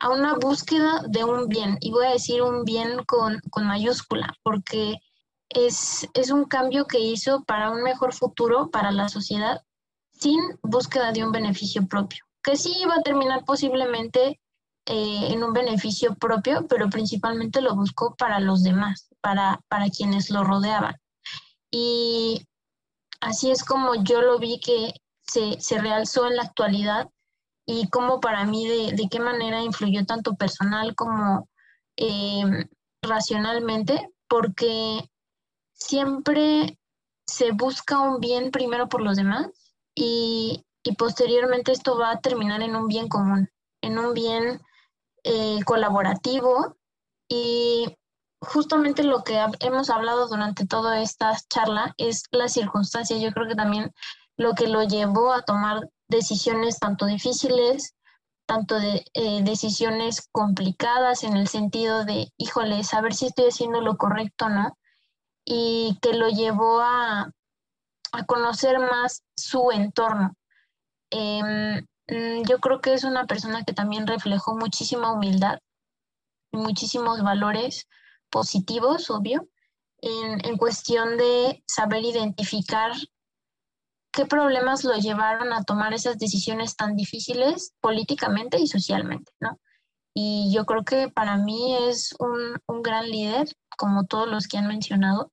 a 0.00 0.10
una 0.10 0.34
búsqueda 0.34 1.02
de 1.08 1.24
un 1.24 1.48
bien, 1.48 1.78
y 1.80 1.90
voy 1.90 2.06
a 2.06 2.12
decir 2.12 2.42
un 2.42 2.64
bien 2.64 3.04
con, 3.04 3.40
mayúscula, 3.62 4.34
porque 4.42 5.00
es, 5.48 6.08
es 6.14 6.30
un 6.30 6.44
cambio 6.44 6.86
que 6.86 7.00
hizo 7.00 7.42
para 7.44 7.70
un 7.70 7.82
mejor 7.82 8.14
futuro 8.14 8.70
para 8.70 8.92
la 8.92 9.08
sociedad 9.08 9.62
sin 10.12 10.38
búsqueda 10.62 11.12
de 11.12 11.24
un 11.24 11.32
beneficio 11.32 11.86
propio, 11.86 12.24
que 12.42 12.56
sí 12.56 12.74
iba 12.82 12.94
a 12.94 13.02
terminar 13.02 13.44
posiblemente 13.46 14.40
eh, 14.86 15.28
en 15.32 15.42
un 15.42 15.52
beneficio 15.54 16.14
propio, 16.16 16.66
pero 16.68 16.90
principalmente 16.90 17.62
lo 17.62 17.74
buscó 17.74 18.14
para 18.16 18.40
los 18.40 18.62
demás, 18.62 19.09
para, 19.20 19.60
para 19.68 19.88
quienes 19.88 20.30
lo 20.30 20.44
rodeaban. 20.44 20.96
Y 21.70 22.46
así 23.20 23.50
es 23.50 23.64
como 23.64 23.94
yo 24.02 24.22
lo 24.22 24.38
vi 24.38 24.60
que 24.60 24.94
se, 25.22 25.60
se 25.60 25.78
realzó 25.78 26.26
en 26.26 26.36
la 26.36 26.42
actualidad 26.42 27.08
y 27.66 27.88
como 27.88 28.20
para 28.20 28.44
mí 28.44 28.66
de, 28.66 28.92
de 28.92 29.08
qué 29.08 29.20
manera 29.20 29.62
influyó 29.62 30.04
tanto 30.04 30.34
personal 30.34 30.94
como 30.96 31.48
eh, 31.96 32.66
racionalmente, 33.02 34.10
porque 34.28 35.08
siempre 35.72 36.78
se 37.26 37.52
busca 37.52 38.00
un 38.00 38.20
bien 38.20 38.50
primero 38.50 38.88
por 38.88 39.02
los 39.02 39.16
demás 39.16 39.46
y, 39.94 40.64
y 40.82 40.94
posteriormente 40.96 41.72
esto 41.72 41.96
va 41.96 42.12
a 42.12 42.20
terminar 42.20 42.62
en 42.62 42.74
un 42.74 42.88
bien 42.88 43.08
común, 43.08 43.48
en 43.82 43.98
un 43.98 44.14
bien 44.14 44.60
eh, 45.22 45.62
colaborativo 45.64 46.76
y 47.28 47.96
justamente 48.40 49.02
lo 49.02 49.22
que 49.22 49.38
hemos 49.60 49.90
hablado 49.90 50.26
durante 50.28 50.66
toda 50.66 51.00
esta 51.00 51.36
charla 51.48 51.94
es 51.98 52.24
la 52.30 52.48
circunstancia. 52.48 53.18
Yo 53.18 53.32
creo 53.32 53.46
que 53.46 53.54
también 53.54 53.92
lo 54.36 54.54
que 54.54 54.68
lo 54.68 54.82
llevó 54.82 55.32
a 55.32 55.42
tomar 55.42 55.88
decisiones 56.08 56.78
tanto 56.78 57.06
difíciles, 57.06 57.94
tanto 58.46 58.80
de 58.80 59.04
eh, 59.14 59.42
decisiones 59.42 60.28
complicadas 60.32 61.22
en 61.22 61.36
el 61.36 61.48
sentido 61.48 62.04
de, 62.04 62.32
híjole, 62.38 62.82
saber 62.82 63.14
si 63.14 63.26
estoy 63.26 63.46
haciendo 63.46 63.80
lo 63.80 63.96
correcto 63.96 64.46
o 64.46 64.48
no, 64.48 64.78
y 65.44 65.98
que 66.00 66.14
lo 66.14 66.28
llevó 66.28 66.80
a, 66.80 67.30
a 68.12 68.24
conocer 68.26 68.78
más 68.78 69.22
su 69.36 69.70
entorno. 69.70 70.34
Em, 71.10 71.86
mm, 72.08 72.42
yo 72.48 72.58
creo 72.60 72.80
que 72.80 72.94
es 72.94 73.04
una 73.04 73.26
persona 73.26 73.64
que 73.64 73.72
también 73.72 74.06
reflejó 74.06 74.56
muchísima 74.56 75.12
humildad 75.12 75.58
y 76.52 76.56
muchísimos 76.56 77.22
valores 77.22 77.86
positivos, 78.30 79.10
obvio, 79.10 79.48
en, 80.02 80.44
en 80.44 80.56
cuestión 80.56 81.16
de 81.16 81.62
saber 81.66 82.04
identificar 82.04 82.92
qué 84.12 84.26
problemas 84.26 84.84
lo 84.84 84.96
llevaron 84.96 85.52
a 85.52 85.64
tomar 85.64 85.92
esas 85.92 86.18
decisiones 86.18 86.76
tan 86.76 86.96
difíciles 86.96 87.74
políticamente 87.80 88.58
y 88.58 88.66
socialmente, 88.66 89.32
¿no? 89.40 89.58
Y 90.14 90.52
yo 90.52 90.64
creo 90.66 90.84
que 90.84 91.08
para 91.08 91.36
mí 91.36 91.76
es 91.88 92.14
un, 92.18 92.56
un 92.66 92.82
gran 92.82 93.08
líder, 93.08 93.48
como 93.76 94.06
todos 94.06 94.28
los 94.28 94.48
que 94.48 94.58
han 94.58 94.66
mencionado. 94.66 95.30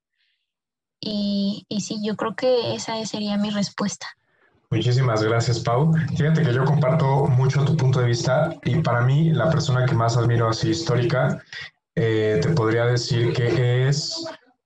Y, 1.00 1.66
y 1.68 1.82
sí, 1.82 2.00
yo 2.04 2.16
creo 2.16 2.36
que 2.36 2.76
esa 2.76 3.04
sería 3.06 3.38
mi 3.38 3.50
respuesta. 3.50 4.08
Muchísimas 4.70 5.24
gracias, 5.24 5.62
Pau. 5.62 5.94
Fíjate 6.16 6.44
que 6.44 6.54
yo 6.54 6.66
comparto 6.66 7.26
mucho 7.28 7.64
tu 7.64 7.76
punto 7.78 8.02
de 8.02 8.08
vista 8.08 8.54
y 8.64 8.80
para 8.82 9.02
mí 9.02 9.32
la 9.32 9.50
persona 9.50 9.86
que 9.86 9.96
más 9.96 10.18
admiro 10.18 10.50
así 10.50 10.70
histórica, 10.70 11.42
eh, 12.00 12.40
te 12.42 12.50
podría 12.50 12.86
decir 12.86 13.34
que 13.34 13.88
es 13.88 14.24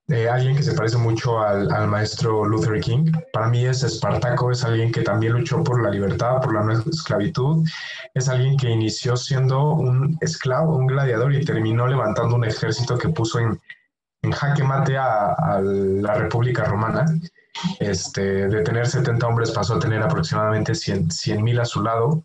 eh, 0.10 0.28
alguien 0.28 0.58
que 0.58 0.64
se 0.64 0.74
parece 0.74 0.98
mucho 0.98 1.40
al, 1.40 1.72
al, 1.72 1.88
maestro 1.88 2.44
Luther 2.44 2.82
King. 2.82 3.10
Para 3.32 3.48
mí 3.48 3.66
es 3.66 3.84
Espartaco, 3.84 4.52
es 4.52 4.66
alguien 4.66 4.92
que 4.92 5.02
también 5.02 5.32
luchó 5.32 5.64
por 5.64 5.82
la 5.82 5.90
libertad, 5.90 6.42
por 6.42 6.54
la 6.54 6.64
no 6.64 6.74
esclavitud. 6.74 7.66
Es 8.14 8.28
alguien 8.28 8.58
que 8.58 8.70
inició 8.70 9.16
siendo 9.16 9.72
un 9.72 10.18
esclavo, 10.20 10.76
un 10.76 10.88
gladiador 10.88 11.34
y 11.34 11.46
terminó 11.46 11.88
levantando 11.88 12.36
un 12.36 12.44
ejército 12.44 12.98
que 12.98 13.08
puso 13.08 13.40
en, 13.40 13.58
en 14.24 14.32
jaque 14.32 14.64
mate 14.66 14.98
a, 14.98 15.32
a 15.32 15.62
la 15.62 16.14
República 16.16 16.66
Romana 16.66 17.06
este, 17.80 18.48
de 18.48 18.62
tener 18.64 18.88
70 18.88 19.28
hombres 19.28 19.52
pasó 19.52 19.76
a 19.76 19.80
tener 19.80 20.02
aproximadamente 20.02 20.74
100 20.76 21.10
mil 21.44 21.60
a 21.60 21.66
su 21.66 21.82
lado 21.82 22.24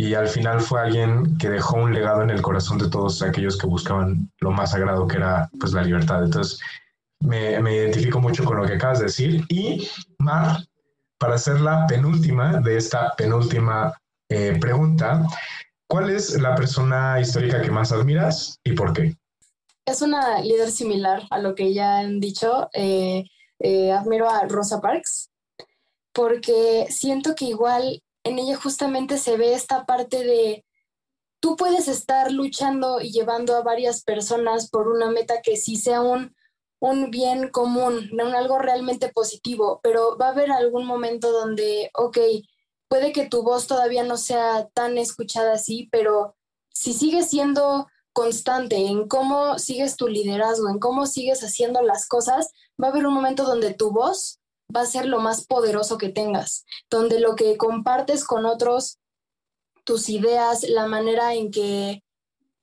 y 0.00 0.14
al 0.14 0.28
final 0.28 0.60
fue 0.60 0.80
alguien 0.80 1.36
que 1.38 1.50
dejó 1.50 1.76
un 1.76 1.92
legado 1.92 2.22
en 2.22 2.30
el 2.30 2.40
corazón 2.40 2.78
de 2.78 2.88
todos 2.88 3.20
aquellos 3.20 3.58
que 3.58 3.66
buscaban 3.66 4.30
lo 4.38 4.52
más 4.52 4.70
sagrado 4.70 5.08
que 5.08 5.16
era 5.16 5.50
pues 5.58 5.72
la 5.72 5.82
libertad. 5.82 6.22
Entonces 6.22 6.60
me, 7.18 7.60
me 7.60 7.74
identifico 7.74 8.20
mucho 8.20 8.44
con 8.44 8.58
lo 8.58 8.64
que 8.64 8.74
acabas 8.74 9.00
de 9.00 9.06
decir 9.06 9.44
y 9.48 9.88
Mar, 10.18 10.60
para 11.18 11.34
hacer 11.34 11.60
la 11.60 11.84
penúltima 11.88 12.60
de 12.60 12.76
esta 12.76 13.12
penúltima 13.16 13.92
eh, 14.28 14.56
pregunta, 14.60 15.26
¿cuál 15.88 16.10
es 16.10 16.40
la 16.40 16.54
persona 16.54 17.20
histórica 17.20 17.60
que 17.60 17.72
más 17.72 17.90
admiras 17.90 18.60
y 18.62 18.74
por 18.74 18.92
qué? 18.92 19.16
Es 19.84 20.00
una 20.00 20.40
líder 20.40 20.70
similar 20.70 21.24
a 21.30 21.38
lo 21.38 21.56
que 21.56 21.74
ya 21.74 21.98
han 21.98 22.20
dicho. 22.20 22.70
Eh, 22.72 23.24
eh, 23.58 23.90
admiro 23.90 24.30
a 24.30 24.46
Rosa 24.46 24.80
Parks 24.80 25.30
porque 26.12 26.86
siento 26.88 27.34
que 27.34 27.46
igual 27.46 28.00
en 28.24 28.38
ella 28.38 28.56
justamente 28.56 29.18
se 29.18 29.36
ve 29.36 29.54
esta 29.54 29.86
parte 29.86 30.24
de 30.24 30.64
tú 31.40 31.56
puedes 31.56 31.88
estar 31.88 32.32
luchando 32.32 33.00
y 33.00 33.12
llevando 33.12 33.56
a 33.56 33.62
varias 33.62 34.02
personas 34.02 34.70
por 34.70 34.88
una 34.88 35.10
meta 35.10 35.40
que 35.42 35.56
sí 35.56 35.76
sea 35.76 36.00
un, 36.00 36.34
un 36.80 37.10
bien 37.10 37.48
común, 37.48 38.08
no 38.12 38.24
algo 38.36 38.58
realmente 38.58 39.10
positivo, 39.10 39.80
pero 39.82 40.16
va 40.16 40.28
a 40.28 40.30
haber 40.30 40.50
algún 40.50 40.86
momento 40.86 41.32
donde, 41.32 41.90
ok, 41.94 42.18
puede 42.88 43.12
que 43.12 43.26
tu 43.26 43.42
voz 43.42 43.66
todavía 43.66 44.02
no 44.02 44.16
sea 44.16 44.68
tan 44.74 44.98
escuchada 44.98 45.54
así, 45.54 45.88
pero 45.92 46.36
si 46.70 46.92
sigues 46.92 47.28
siendo 47.28 47.86
constante 48.12 48.76
en 48.76 49.06
cómo 49.06 49.58
sigues 49.58 49.96
tu 49.96 50.08
liderazgo, 50.08 50.68
en 50.68 50.78
cómo 50.78 51.06
sigues 51.06 51.42
haciendo 51.42 51.82
las 51.82 52.06
cosas, 52.06 52.50
va 52.82 52.88
a 52.88 52.90
haber 52.90 53.06
un 53.06 53.14
momento 53.14 53.44
donde 53.44 53.74
tu 53.74 53.92
voz 53.92 54.37
va 54.74 54.82
a 54.82 54.86
ser 54.86 55.06
lo 55.06 55.20
más 55.20 55.46
poderoso 55.46 55.98
que 55.98 56.08
tengas, 56.08 56.64
donde 56.90 57.20
lo 57.20 57.34
que 57.34 57.56
compartes 57.56 58.24
con 58.24 58.46
otros, 58.46 58.98
tus 59.84 60.08
ideas, 60.08 60.62
la 60.68 60.86
manera 60.86 61.34
en 61.34 61.50
que 61.50 62.02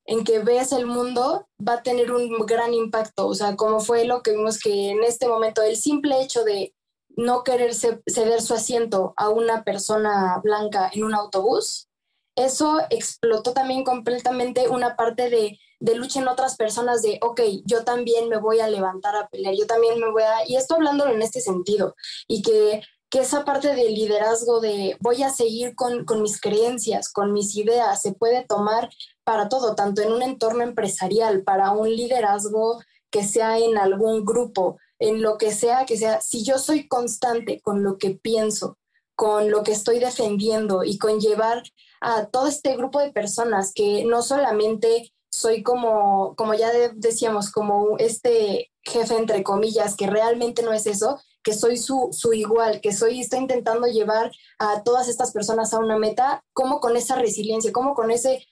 en 0.08 0.24
que 0.24 0.38
ves 0.38 0.72
el 0.72 0.86
mundo 0.86 1.48
va 1.68 1.74
a 1.74 1.84
tener 1.84 2.12
un 2.12 2.46
gran 2.46 2.76
impacto, 2.76 3.26
o 3.26 3.34
sea, 3.34 3.56
como 3.56 3.80
fue 3.80 4.06
lo 4.06 4.22
que 4.22 4.34
vimos 4.34 4.60
que 4.60 4.92
en 4.92 5.04
este 5.04 5.28
momento 5.28 5.64
el 5.64 5.78
simple 5.78 6.22
hecho 6.22 6.44
de 6.44 6.76
no 7.18 7.44
querer 7.44 7.74
ceder 7.74 8.42
su 8.44 8.54
asiento 8.54 9.16
a 9.18 9.30
una 9.30 9.64
persona 9.64 10.40
blanca 10.44 10.92
en 10.94 11.06
un 11.06 11.16
autobús 11.16 11.90
eso 12.36 12.82
explotó 12.90 13.54
también 13.54 13.84
completamente 13.84 14.68
una 14.68 14.96
parte 14.96 15.30
de, 15.30 15.58
de, 15.86 15.96
lucha 15.96 16.20
en 16.20 16.28
otras 16.28 16.56
personas 16.56 17.02
de, 17.02 17.20
ok, 17.22 17.42
yo 17.66 17.84
también 17.84 18.30
me 18.30 18.38
voy 18.38 18.60
a 18.60 18.68
levantar 18.68 19.16
a 19.16 19.28
pelear, 19.28 19.56
yo 19.56 19.66
también 19.68 20.00
me 20.00 20.12
voy 20.12 20.24
a... 20.24 20.48
Y 20.48 20.56
esto 20.56 20.76
hablándolo 20.76 21.14
en 21.14 21.22
este 21.22 21.42
sentido, 21.42 21.96
y 22.28 22.42
que, 22.42 22.82
que 23.10 23.20
esa 23.20 23.46
parte 23.46 23.76
del 23.76 23.94
liderazgo 23.94 24.60
de 24.60 24.98
voy 25.00 25.24
a 25.24 25.30
seguir 25.30 25.76
con, 25.76 26.06
con 26.06 26.22
mis 26.22 26.40
creencias, 26.40 27.12
con 27.12 27.34
mis 27.34 27.56
ideas, 27.56 28.02
se 28.02 28.14
puede 28.14 28.46
tomar 28.46 28.90
para 29.24 29.50
todo, 29.50 29.76
tanto 29.76 30.02
en 30.02 30.12
un 30.12 30.22
entorno 30.22 30.64
empresarial, 30.64 31.44
para 31.44 31.72
un 31.72 31.90
liderazgo 31.90 32.80
que 33.10 33.24
sea 33.24 33.58
en 33.58 33.78
algún 33.78 34.26
grupo, 34.26 34.78
en 35.00 35.22
lo 35.22 35.38
que 35.38 35.54
sea, 35.54 35.86
que 35.86 35.98
sea, 35.98 36.22
si 36.22 36.44
yo 36.44 36.58
soy 36.58 36.88
constante 36.88 37.62
con 37.62 37.84
lo 37.84 37.98
que 37.98 38.12
pienso, 38.12 38.78
con 39.16 39.50
lo 39.50 39.64
que 39.64 39.72
estoy 39.72 40.00
defendiendo 40.00 40.84
y 40.84 40.98
con 40.98 41.20
llevar 41.20 41.64
a 42.02 42.28
todo 42.28 42.48
este 42.48 42.76
grupo 42.76 43.00
de 43.00 43.12
personas 43.12 43.72
que 43.74 44.04
no 44.06 44.22
solamente 44.22 45.14
soy 45.36 45.64
como, 45.64 46.36
como 46.36 46.54
ya 46.54 46.72
decíamos, 46.94 47.52
como 47.52 47.98
este 47.98 48.72
jefe 48.84 49.16
entre 49.18 49.44
comillas, 49.44 49.96
que 49.96 50.08
realmente 50.08 50.64
no 50.64 50.72
es 50.74 50.86
eso, 50.86 51.20
que 51.44 51.54
soy 51.54 51.78
su, 51.78 52.10
su 52.12 52.34
igual, 52.34 52.82
que 52.82 52.94
soy, 52.94 53.22
estoy 53.22 53.40
intentando 53.40 53.88
llevar 53.88 54.32
a 54.60 54.84
todas 54.84 55.08
estas 55.10 55.32
personas 55.32 55.74
a 55.74 55.80
una 55.80 55.98
meta, 55.98 56.44
como 56.54 56.80
con 56.80 56.96
esa 56.96 57.16
resiliencia, 57.16 57.72
como 57.72 57.94
con 57.94 58.12
ese 58.12 58.46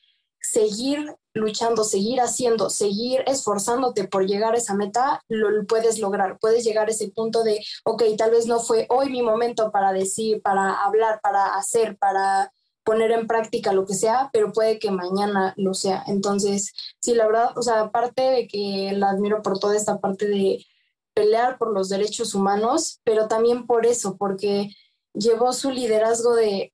seguir 0.44 1.16
luchando, 1.34 1.84
seguir 1.84 2.20
haciendo, 2.20 2.70
seguir 2.70 3.24
esforzándote 3.26 4.08
por 4.08 4.26
llegar 4.26 4.54
a 4.54 4.58
esa 4.58 4.76
meta, 4.76 5.22
lo, 5.28 5.66
puedes 5.66 6.00
lograr. 6.00 6.38
Puedes 6.40 6.64
llegar 6.64 6.88
a 6.88 6.92
ese 6.92 7.10
punto 7.10 7.44
de, 7.44 7.64
ok, 7.86 8.04
tal 8.18 8.32
vez 8.32 8.46
no 8.46 8.60
fue 8.60 8.86
hoy 8.90 9.10
mi 9.10 9.22
momento 9.22 9.72
para 9.72 9.94
decir, 9.94 10.42
para 10.42 10.84
hablar, 10.84 11.22
para 11.22 11.56
hacer, 11.56 11.98
para 11.98 12.52
poner 12.84 13.12
en 13.12 13.28
práctica 13.28 13.74
lo 13.74 13.86
que 13.86 13.94
sea, 13.94 14.30
pero 14.34 14.52
puede 14.52 14.80
que 14.80 14.92
mañana 14.92 15.54
lo 15.58 15.74
sea. 15.74 16.04
Entonces, 16.08 16.74
sí, 17.00 17.14
la 17.16 17.26
verdad, 17.26 17.58
o 17.58 17.62
sea, 17.62 17.82
aparte 17.82 18.22
de 18.22 18.48
que 18.48 18.92
la 18.96 19.10
admiro 19.10 19.42
por 19.42 19.60
toda 19.60 19.76
esta 19.76 20.00
parte 20.00 20.28
de 20.28 20.66
pelear 21.14 21.58
por 21.58 21.74
los 21.74 21.90
derechos 21.90 22.36
humanos, 22.36 23.00
pero 23.04 23.28
también 23.28 23.66
por 23.68 23.86
eso, 23.86 24.18
porque 24.18 24.70
llevó 25.14 25.54
su 25.54 25.72
liderazgo 25.72 26.36
de 26.36 26.74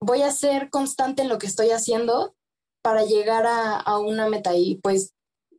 voy 0.00 0.22
a 0.22 0.30
ser 0.30 0.70
constante 0.70 1.22
en 1.22 1.28
lo 1.28 1.38
que 1.38 1.46
estoy 1.46 1.70
haciendo 1.70 2.34
para 2.82 3.04
llegar 3.04 3.46
a, 3.46 3.76
a 3.76 3.98
una 3.98 4.28
meta 4.28 4.54
y 4.54 4.76
pues 4.76 5.14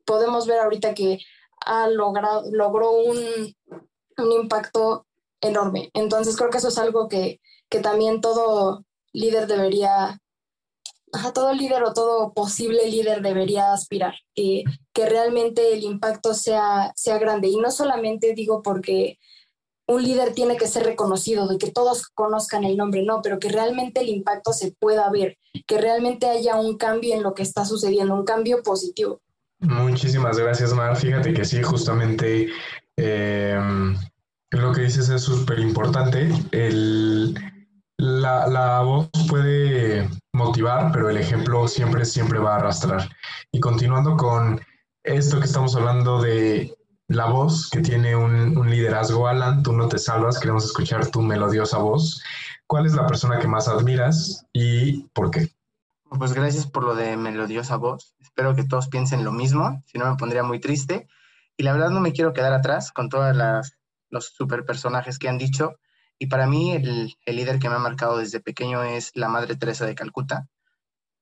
podemos 0.05 0.47
ver 0.47 0.59
ahorita 0.59 0.93
que 0.93 1.19
ha 1.65 1.87
logrado, 1.87 2.43
logró 2.51 2.91
un, 2.91 3.55
un 4.17 4.31
impacto 4.31 5.07
enorme. 5.41 5.89
Entonces 5.93 6.37
creo 6.37 6.49
que 6.49 6.59
eso 6.59 6.67
es 6.67 6.77
algo 6.77 7.07
que, 7.07 7.41
que 7.69 7.79
también 7.79 8.21
todo 8.21 8.85
líder 9.15 9.47
debería, 9.47 10.19
a 11.13 11.33
todo 11.33 11.53
líder 11.53 11.83
o 11.83 11.93
todo 11.93 12.33
posible 12.33 12.89
líder 12.89 13.21
debería 13.21 13.73
aspirar, 13.73 14.15
que, 14.33 14.63
que 14.93 15.05
realmente 15.05 15.73
el 15.73 15.83
impacto 15.83 16.33
sea, 16.33 16.91
sea 16.95 17.17
grande. 17.17 17.47
Y 17.47 17.57
no 17.57 17.71
solamente 17.71 18.33
digo 18.33 18.61
porque 18.61 19.17
un 19.87 20.03
líder 20.03 20.33
tiene 20.33 20.57
que 20.57 20.67
ser 20.67 20.83
reconocido, 20.83 21.47
de 21.47 21.57
que 21.57 21.71
todos 21.71 22.07
conozcan 22.07 22.63
el 22.63 22.75
nombre, 22.75 23.03
no, 23.03 23.21
pero 23.21 23.39
que 23.39 23.49
realmente 23.49 24.01
el 24.01 24.09
impacto 24.09 24.51
se 24.51 24.71
pueda 24.79 25.09
ver, 25.11 25.37
que 25.67 25.77
realmente 25.77 26.27
haya 26.27 26.55
un 26.55 26.77
cambio 26.77 27.13
en 27.15 27.23
lo 27.23 27.33
que 27.33 27.43
está 27.43 27.65
sucediendo, 27.65 28.15
un 28.15 28.25
cambio 28.25 28.63
positivo. 28.63 29.21
Muchísimas 29.59 30.37
gracias, 30.37 30.73
Mar. 30.73 30.95
Fíjate 30.97 31.33
que 31.33 31.45
sí, 31.45 31.61
justamente 31.63 32.49
eh, 32.97 33.59
lo 34.51 34.71
que 34.73 34.81
dices 34.81 35.09
es 35.09 35.21
súper 35.21 35.59
importante. 35.59 36.29
La, 37.97 38.47
la 38.47 38.81
voz 38.81 39.09
puede 39.29 40.09
motivar, 40.33 40.91
pero 40.91 41.09
el 41.09 41.17
ejemplo 41.17 41.67
siempre, 41.67 42.05
siempre 42.05 42.39
va 42.39 42.53
a 42.53 42.57
arrastrar. 42.57 43.09
Y 43.51 43.59
continuando 43.59 44.17
con 44.17 44.59
esto 45.03 45.39
que 45.39 45.45
estamos 45.45 45.75
hablando 45.75 46.21
de 46.21 46.75
la 47.07 47.27
voz 47.27 47.69
que 47.69 47.81
tiene 47.81 48.15
un, 48.15 48.69
liderazgo, 48.69 49.27
Alan, 49.27 49.61
tú 49.63 49.73
no 49.73 49.87
te 49.87 49.99
salvas, 49.99 50.39
queremos 50.39 50.65
escuchar 50.65 51.07
tu 51.11 51.21
melodiosa 51.21 51.77
voz. 51.77 52.23
¿Cuál 52.67 52.87
es 52.87 52.93
la 52.93 53.05
persona 53.05 53.39
que 53.39 53.47
más 53.47 53.67
admiras 53.67 54.45
y 54.53 55.03
por 55.09 55.29
qué? 55.29 55.51
Pues 56.09 56.33
gracias 56.33 56.65
por 56.65 56.83
lo 56.83 56.95
de 56.95 57.15
melodiosa 57.17 57.77
voz. 57.77 58.15
Espero 58.19 58.55
que 58.55 58.63
todos 58.63 58.87
piensen 58.87 59.23
lo 59.23 59.31
mismo, 59.31 59.83
si 59.85 59.99
no 59.99 60.09
me 60.09 60.17
pondría 60.17 60.43
muy 60.43 60.59
triste. 60.59 61.07
Y 61.57 61.63
la 61.63 61.73
verdad 61.73 61.89
no 61.89 62.01
me 62.01 62.11
quiero 62.11 62.33
quedar 62.33 62.53
atrás 62.53 62.91
con 62.91 63.09
todos 63.09 63.35
los 64.09 64.25
super 64.25 64.65
personajes 64.65 65.19
que 65.19 65.29
han 65.29 65.37
dicho. 65.37 65.75
Y 66.17 66.27
para 66.27 66.47
mí 66.47 66.71
el, 66.71 67.15
el 67.25 67.35
líder 67.35 67.59
que 67.59 67.69
me 67.69 67.75
ha 67.75 67.79
marcado 67.79 68.17
desde 68.17 68.39
pequeño 68.39 68.83
es 68.83 69.11
la 69.15 69.29
Madre 69.29 69.55
Teresa 69.55 69.85
de 69.85 69.95
Calcuta 69.95 70.47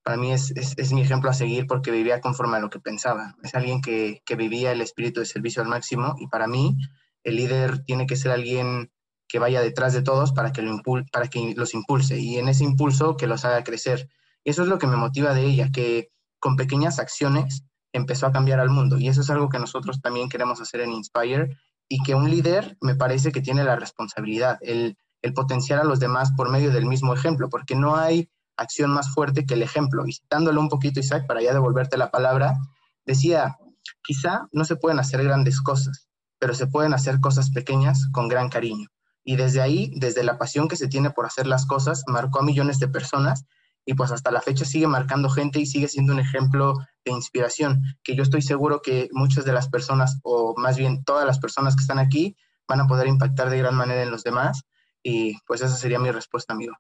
para 0.04 0.18
mí 0.18 0.32
es, 0.34 0.52
es, 0.56 0.92
mi 0.92 1.02
ejemplo 1.02 1.30
a 1.30 1.34
seguir 1.34 1.66
porque 1.66 1.90
vivía 1.90 2.20
conforme 2.20 2.58
a 2.58 2.60
lo 2.60 2.70
que 2.70 2.80
pensaba. 2.80 3.36
Es 3.42 3.56
alguien 3.56 3.82
que, 3.82 4.22
que, 4.26 4.36
vivía 4.36 4.72
el 4.72 4.82
espíritu 4.82 5.22
de 5.22 5.26
servicio 5.26 5.62
al 5.62 5.70
máximo 5.70 6.16
y 6.20 6.28
para 6.28 6.46
mí 6.46 6.78
el 7.24 7.38
líder 7.38 7.84
tiene 7.86 8.06
que 8.06 8.18
ser 8.18 8.32
alguien 8.32 8.92
que 9.30 9.40
vaya 9.40 9.62
detrás 9.62 9.94
de 9.94 10.02
todos 10.02 10.34
para 10.34 10.52
que, 10.52 10.62
lo 10.62 10.82
para 11.12 11.28
que 11.30 11.54
los 11.56 11.74
impulse 11.74 12.20
y 12.20 12.38
en 12.38 12.50
ese 12.50 12.66
impulso 12.66 13.16
que 13.16 13.28
los 13.28 13.46
haga 13.46 13.64
crecer. 13.64 14.10
Y 14.44 14.50
eso 14.52 14.64
es 14.64 14.68
lo 14.68 14.78
que 14.78 14.88
me 14.88 14.98
motiva 14.98 15.34
de 15.34 15.46
ella, 15.46 15.70
que 15.72 16.12
con 16.40 16.58
pequeñas 16.58 17.00
acciones 17.00 17.64
empezó 17.94 18.28
a 18.28 18.34
cambiar 18.34 18.60
al 18.60 18.70
mundo. 18.70 18.98
Y 18.98 19.08
eso 19.08 19.22
es 19.22 19.30
algo 19.30 19.48
que 19.48 19.60
nosotros 19.60 20.02
también 20.02 20.28
queremos 20.28 20.60
hacer 20.60 20.82
en 20.82 20.92
Inspire 20.92 21.58
y 21.88 22.02
que 22.04 22.16
un 22.16 22.30
líder 22.30 22.78
me 22.82 22.96
parece 22.96 23.32
que 23.32 23.42
tiene 23.42 23.64
la 23.64 23.76
responsabilidad, 23.76 24.58
el, 24.62 24.98
potenciar 25.36 25.80
a 25.80 25.86
los 25.86 26.00
demás 26.00 26.32
por 26.36 26.50
medio 26.50 26.72
del 26.72 26.86
mismo 26.86 27.14
ejemplo, 27.14 27.50
porque 27.50 27.76
no 27.76 27.96
hay 27.96 28.30
acción 28.58 28.92
más 28.92 29.14
fuerte 29.14 29.46
que 29.46 29.54
el 29.54 29.62
ejemplo. 29.62 30.06
Y 30.06 30.14
citándolo 30.14 30.60
un 30.60 30.68
poquito, 30.68 31.00
Isaac, 31.00 31.26
para 31.28 31.42
ya 31.42 31.54
devolverte 31.54 31.98
la 31.98 32.12
palabra, 32.12 32.58
decía, 33.06 33.58
quizá 34.04 34.48
no 34.52 34.66
se 34.66 34.76
pueden 34.76 35.00
hacer 35.00 35.24
grandes 35.24 35.62
cosas, 35.62 36.10
pero 36.40 36.54
se 36.54 36.68
pueden 36.68 36.94
hacer 36.94 37.22
cosas 37.22 37.52
pequeñas 37.52 38.08
con 38.12 38.28
gran 38.28 38.50
cariño. 38.50 38.88
Y 39.24 39.38
desde 39.38 39.62
ahí, 39.62 39.94
desde 39.96 40.24
la 40.24 40.38
pasión 40.38 40.68
que 40.68 40.76
se 40.76 40.90
tiene 40.90 41.12
por 41.12 41.26
hacer 41.26 41.48
las 41.48 41.66
cosas, 41.66 42.04
marcó 42.08 42.40
a 42.40 42.44
millones 42.44 42.80
de 42.80 42.90
personas 42.90 43.46
y 43.86 43.94
pues 43.96 44.12
hasta 44.12 44.32
la 44.32 44.42
fecha 44.42 44.66
sigue 44.66 44.88
marcando 44.88 45.30
gente 45.30 45.60
y 45.60 45.66
sigue 45.66 45.88
siendo 45.88 46.14
un 46.14 46.20
ejemplo 46.20 46.76
de 47.06 47.12
inspiración, 47.12 47.84
que 48.04 48.16
yo 48.16 48.24
estoy 48.24 48.42
seguro 48.42 48.82
que 48.82 49.10
muchas 49.12 49.46
de 49.46 49.54
las 49.54 49.70
personas, 49.70 50.20
o 50.24 50.54
más 50.58 50.78
bien 50.78 51.04
todas 51.04 51.26
las 51.26 51.40
personas 51.40 51.76
que 51.76 51.82
están 51.82 52.00
aquí, 52.00 52.36
van 52.68 52.82
a 52.82 52.88
poder 52.88 53.08
impactar 53.08 53.50
de 53.50 53.58
gran 53.58 53.76
manera 53.76 54.04
en 54.04 54.12
los 54.12 54.24
demás. 54.24 54.64
Y 55.04 55.38
pues 55.46 55.62
esa 55.62 55.76
sería 55.76 56.00
mi 56.00 56.12
respuesta, 56.12 56.54
amigo. 56.54 56.76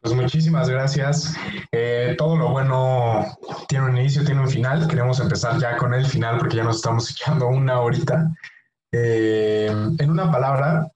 Pues 0.00 0.14
muchísimas 0.14 0.68
gracias. 0.68 1.34
Eh, 1.72 2.14
todo 2.16 2.36
lo 2.36 2.50
bueno 2.50 3.26
tiene 3.68 3.86
un 3.86 3.98
inicio, 3.98 4.24
tiene 4.24 4.40
un 4.40 4.48
final. 4.48 4.88
Queremos 4.88 5.20
empezar 5.20 5.60
ya 5.60 5.76
con 5.76 5.92
el 5.92 6.06
final 6.06 6.38
porque 6.38 6.56
ya 6.56 6.64
nos 6.64 6.76
estamos 6.76 7.10
echando 7.12 7.48
una 7.48 7.80
horita. 7.80 8.30
Eh, 8.92 9.66
en 9.66 10.10
una 10.10 10.30
palabra, 10.30 10.90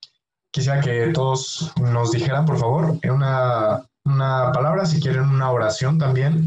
quisiera 0.51 0.80
que 0.80 1.09
todos 1.12 1.72
nos 1.80 2.12
dijeran, 2.12 2.47
por 2.47 2.59
favor, 2.59 2.99
en 3.03 3.11
una, 3.11 3.85
una 4.05 4.52
palabra, 4.52 4.86
si 4.86 5.00
quieren 5.00 5.28
una 5.28 5.50
oración 5.50 5.98
también, 5.98 6.46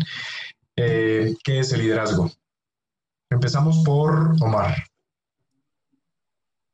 eh, 0.76 1.36
¿qué 1.44 1.60
es 1.60 1.72
el 1.74 1.82
liderazgo? 1.82 2.30
Empezamos 3.30 3.84
por 3.84 4.36
Omar. 4.42 4.76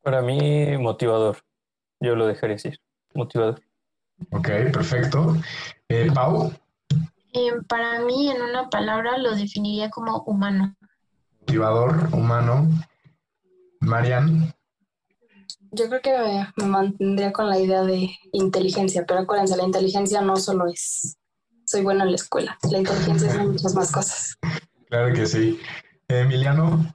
Para 0.02 0.22
mí, 0.22 0.76
motivador. 0.78 1.38
Yo 2.00 2.14
lo 2.14 2.26
dejaría 2.26 2.56
decir, 2.56 2.78
motivador. 3.14 3.62
Ok, 4.30 4.48
perfecto. 4.72 5.36
Eh, 5.88 6.10
Pau. 6.14 6.52
Eh, 7.32 7.52
para 7.68 8.00
mí, 8.00 8.30
en 8.30 8.42
una 8.42 8.68
palabra, 8.68 9.18
lo 9.18 9.34
definiría 9.34 9.90
como 9.90 10.22
humano. 10.24 10.76
Motivador, 11.40 12.08
humano. 12.12 12.68
Marian. 13.80 14.53
Yo 15.74 15.88
creo 15.88 16.00
que 16.00 16.46
me 16.56 16.66
mantendría 16.66 17.32
con 17.32 17.48
la 17.48 17.58
idea 17.58 17.82
de 17.82 18.10
inteligencia, 18.32 19.04
pero 19.06 19.20
acuérdense, 19.20 19.56
la 19.56 19.64
inteligencia 19.64 20.20
no 20.20 20.36
solo 20.36 20.66
es 20.68 21.18
soy 21.64 21.82
bueno 21.82 22.04
en 22.04 22.10
la 22.10 22.16
escuela, 22.16 22.58
la 22.70 22.78
inteligencia 22.78 23.30
es 23.30 23.38
muchas 23.38 23.74
más 23.74 23.90
cosas. 23.90 24.38
Claro 24.88 25.14
que 25.14 25.26
sí. 25.26 25.58
Emiliano. 26.08 26.94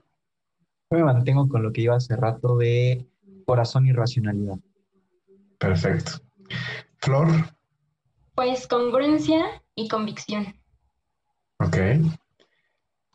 Yo 0.90 0.98
me 0.98 1.04
mantengo 1.04 1.48
con 1.48 1.62
lo 1.62 1.72
que 1.72 1.82
iba 1.82 1.96
hace 1.96 2.16
rato 2.16 2.56
de 2.56 3.06
corazón 3.46 3.86
y 3.86 3.92
racionalidad. 3.92 4.56
Perfecto. 5.58 6.12
Flor. 6.98 7.28
Pues 8.34 8.66
congruencia 8.66 9.62
y 9.74 9.88
convicción. 9.88 10.54
Ok. 11.58 11.76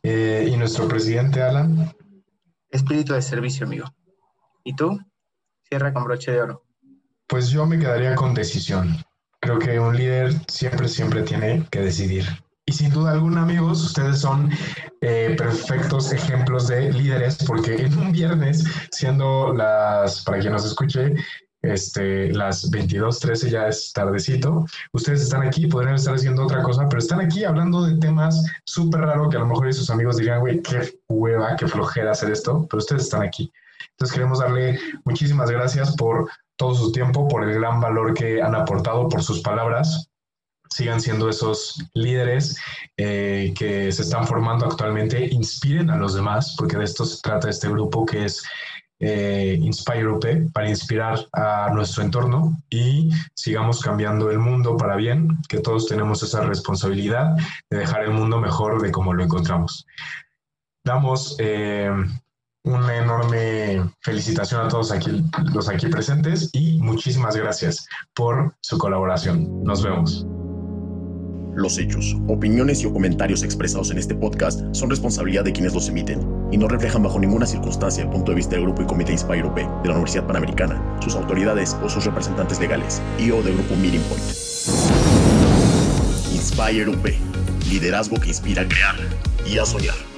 Eh, 0.03 0.49
¿Y 0.51 0.55
nuestro 0.57 0.87
presidente, 0.87 1.41
Alan? 1.41 1.91
Espíritu 2.69 3.13
de 3.13 3.21
servicio, 3.21 3.65
amigo. 3.65 3.87
¿Y 4.63 4.75
tú? 4.75 4.99
Con 5.93 6.03
broche 6.03 6.31
de 6.31 6.41
oro. 6.41 6.63
Pues 7.27 7.49
yo 7.49 7.65
me 7.65 7.79
quedaría 7.79 8.15
con 8.15 8.33
decisión. 8.33 8.97
Creo 9.39 9.59
que 9.59 9.79
un 9.79 9.95
líder 9.95 10.33
siempre, 10.47 10.87
siempre 10.87 11.21
tiene 11.23 11.65
que 11.69 11.81
decidir. 11.81 12.25
Y 12.67 12.71
sin 12.71 12.89
duda 12.89 13.11
alguna, 13.11 13.43
amigos, 13.43 13.83
ustedes 13.83 14.19
son 14.19 14.49
eh, 15.01 15.35
perfectos 15.37 16.11
ejemplos 16.11 16.67
de 16.67 16.91
líderes 16.91 17.37
porque 17.45 17.75
en 17.75 17.95
un 17.95 18.11
viernes, 18.11 18.63
siendo 18.91 19.53
las, 19.53 20.23
para 20.23 20.39
quien 20.39 20.53
nos 20.53 20.65
escuche, 20.65 21.13
este, 21.61 22.31
las 22.33 22.71
22.13 22.71 23.49
ya 23.49 23.67
es 23.67 23.91
tardecito. 23.93 24.65
Ustedes 24.93 25.21
están 25.21 25.43
aquí, 25.43 25.67
podrían 25.67 25.95
estar 25.95 26.15
haciendo 26.15 26.43
otra 26.43 26.63
cosa, 26.63 26.87
pero 26.89 26.99
están 26.99 27.21
aquí 27.21 27.43
hablando 27.43 27.83
de 27.83 27.97
temas 27.97 28.43
súper 28.65 29.01
raros 29.01 29.29
que 29.29 29.37
a 29.37 29.41
lo 29.41 29.47
mejor 29.47 29.71
sus 29.73 29.89
amigos 29.89 30.17
dirían, 30.17 30.39
güey, 30.39 30.61
qué 30.61 30.97
hueva, 31.07 31.55
qué 31.55 31.67
flojera 31.67 32.11
hacer 32.11 32.31
esto, 32.31 32.65
pero 32.69 32.79
ustedes 32.79 33.03
están 33.03 33.23
aquí. 33.23 33.51
Entonces 33.91 34.13
queremos 34.13 34.39
darle 34.39 34.79
muchísimas 35.03 35.49
gracias 35.49 35.95
por 35.95 36.29
todo 36.57 36.75
su 36.75 36.91
tiempo, 36.91 37.27
por 37.27 37.43
el 37.43 37.53
gran 37.53 37.79
valor 37.79 38.13
que 38.13 38.41
han 38.41 38.55
aportado, 38.55 39.09
por 39.09 39.23
sus 39.23 39.41
palabras. 39.41 40.09
Sigan 40.69 40.99
siendo 40.99 41.29
esos 41.29 41.81
líderes 41.93 42.57
eh, 42.97 43.53
que 43.57 43.91
se 43.91 44.01
están 44.01 44.27
formando 44.27 44.65
actualmente, 44.65 45.27
inspiren 45.31 45.89
a 45.89 45.97
los 45.97 46.15
demás, 46.15 46.55
porque 46.57 46.77
de 46.77 46.83
esto 46.83 47.05
se 47.05 47.21
trata 47.21 47.49
este 47.49 47.69
grupo 47.69 48.05
que 48.05 48.25
es 48.25 48.43
eh, 48.99 49.57
Inspire 49.61 50.07
UP 50.07 50.25
para 50.53 50.69
inspirar 50.69 51.19
a 51.33 51.69
nuestro 51.73 52.01
entorno 52.03 52.57
y 52.69 53.09
sigamos 53.35 53.81
cambiando 53.81 54.31
el 54.31 54.39
mundo 54.39 54.77
para 54.77 54.95
bien, 54.95 55.37
que 55.49 55.59
todos 55.59 55.87
tenemos 55.87 56.23
esa 56.23 56.41
responsabilidad 56.45 57.35
de 57.69 57.77
dejar 57.77 58.03
el 58.03 58.11
mundo 58.11 58.39
mejor 58.39 58.81
de 58.81 58.91
como 58.91 59.13
lo 59.13 59.23
encontramos. 59.23 59.85
Damos 60.83 61.35
eh, 61.39 61.91
una 62.65 62.97
enorme 62.97 63.81
felicitación 64.01 64.65
a 64.65 64.67
todos 64.67 64.91
aquí, 64.91 65.23
los 65.53 65.69
aquí 65.69 65.87
presentes 65.87 66.49
y 66.53 66.79
muchísimas 66.79 67.35
gracias 67.35 67.87
por 68.13 68.53
su 68.61 68.77
colaboración. 68.77 69.63
Nos 69.63 69.83
vemos. 69.83 70.25
Los 71.55 71.77
hechos, 71.77 72.17
opiniones 72.27 72.83
y 72.83 72.91
comentarios 72.91 73.41
expresados 73.43 73.89
en 73.91 73.97
este 73.97 74.13
podcast 74.13 74.61
son 74.73 74.89
responsabilidad 74.89 75.45
de 75.45 75.53
quienes 75.53 75.73
los 75.73 75.87
emiten 75.87 76.27
y 76.51 76.57
no 76.57 76.67
reflejan 76.67 77.03
bajo 77.03 77.17
ninguna 77.17 77.45
circunstancia 77.45 78.03
el 78.03 78.09
punto 78.09 78.31
de 78.31 78.35
vista 78.35 78.55
del 78.55 78.65
grupo 78.65 78.81
y 78.81 78.85
comité 78.85 79.13
Inspire 79.13 79.45
UP 79.45 79.55
de 79.55 79.87
la 79.87 79.93
Universidad 79.93 80.27
Panamericana, 80.27 80.97
sus 81.01 81.15
autoridades 81.15 81.77
o 81.81 81.87
sus 81.87 82.03
representantes 82.03 82.59
legales 82.59 83.01
y 83.17 83.31
o 83.31 83.41
del 83.41 83.53
grupo 83.53 83.75
Meeting 83.77 84.01
Point. 84.01 84.23
Inspire 86.33 86.89
UP, 86.89 87.05
liderazgo 87.69 88.19
que 88.19 88.29
inspira 88.29 88.63
a 88.63 88.67
crear 88.67 88.95
y 89.45 89.57
a 89.57 89.65
soñar. 89.65 90.14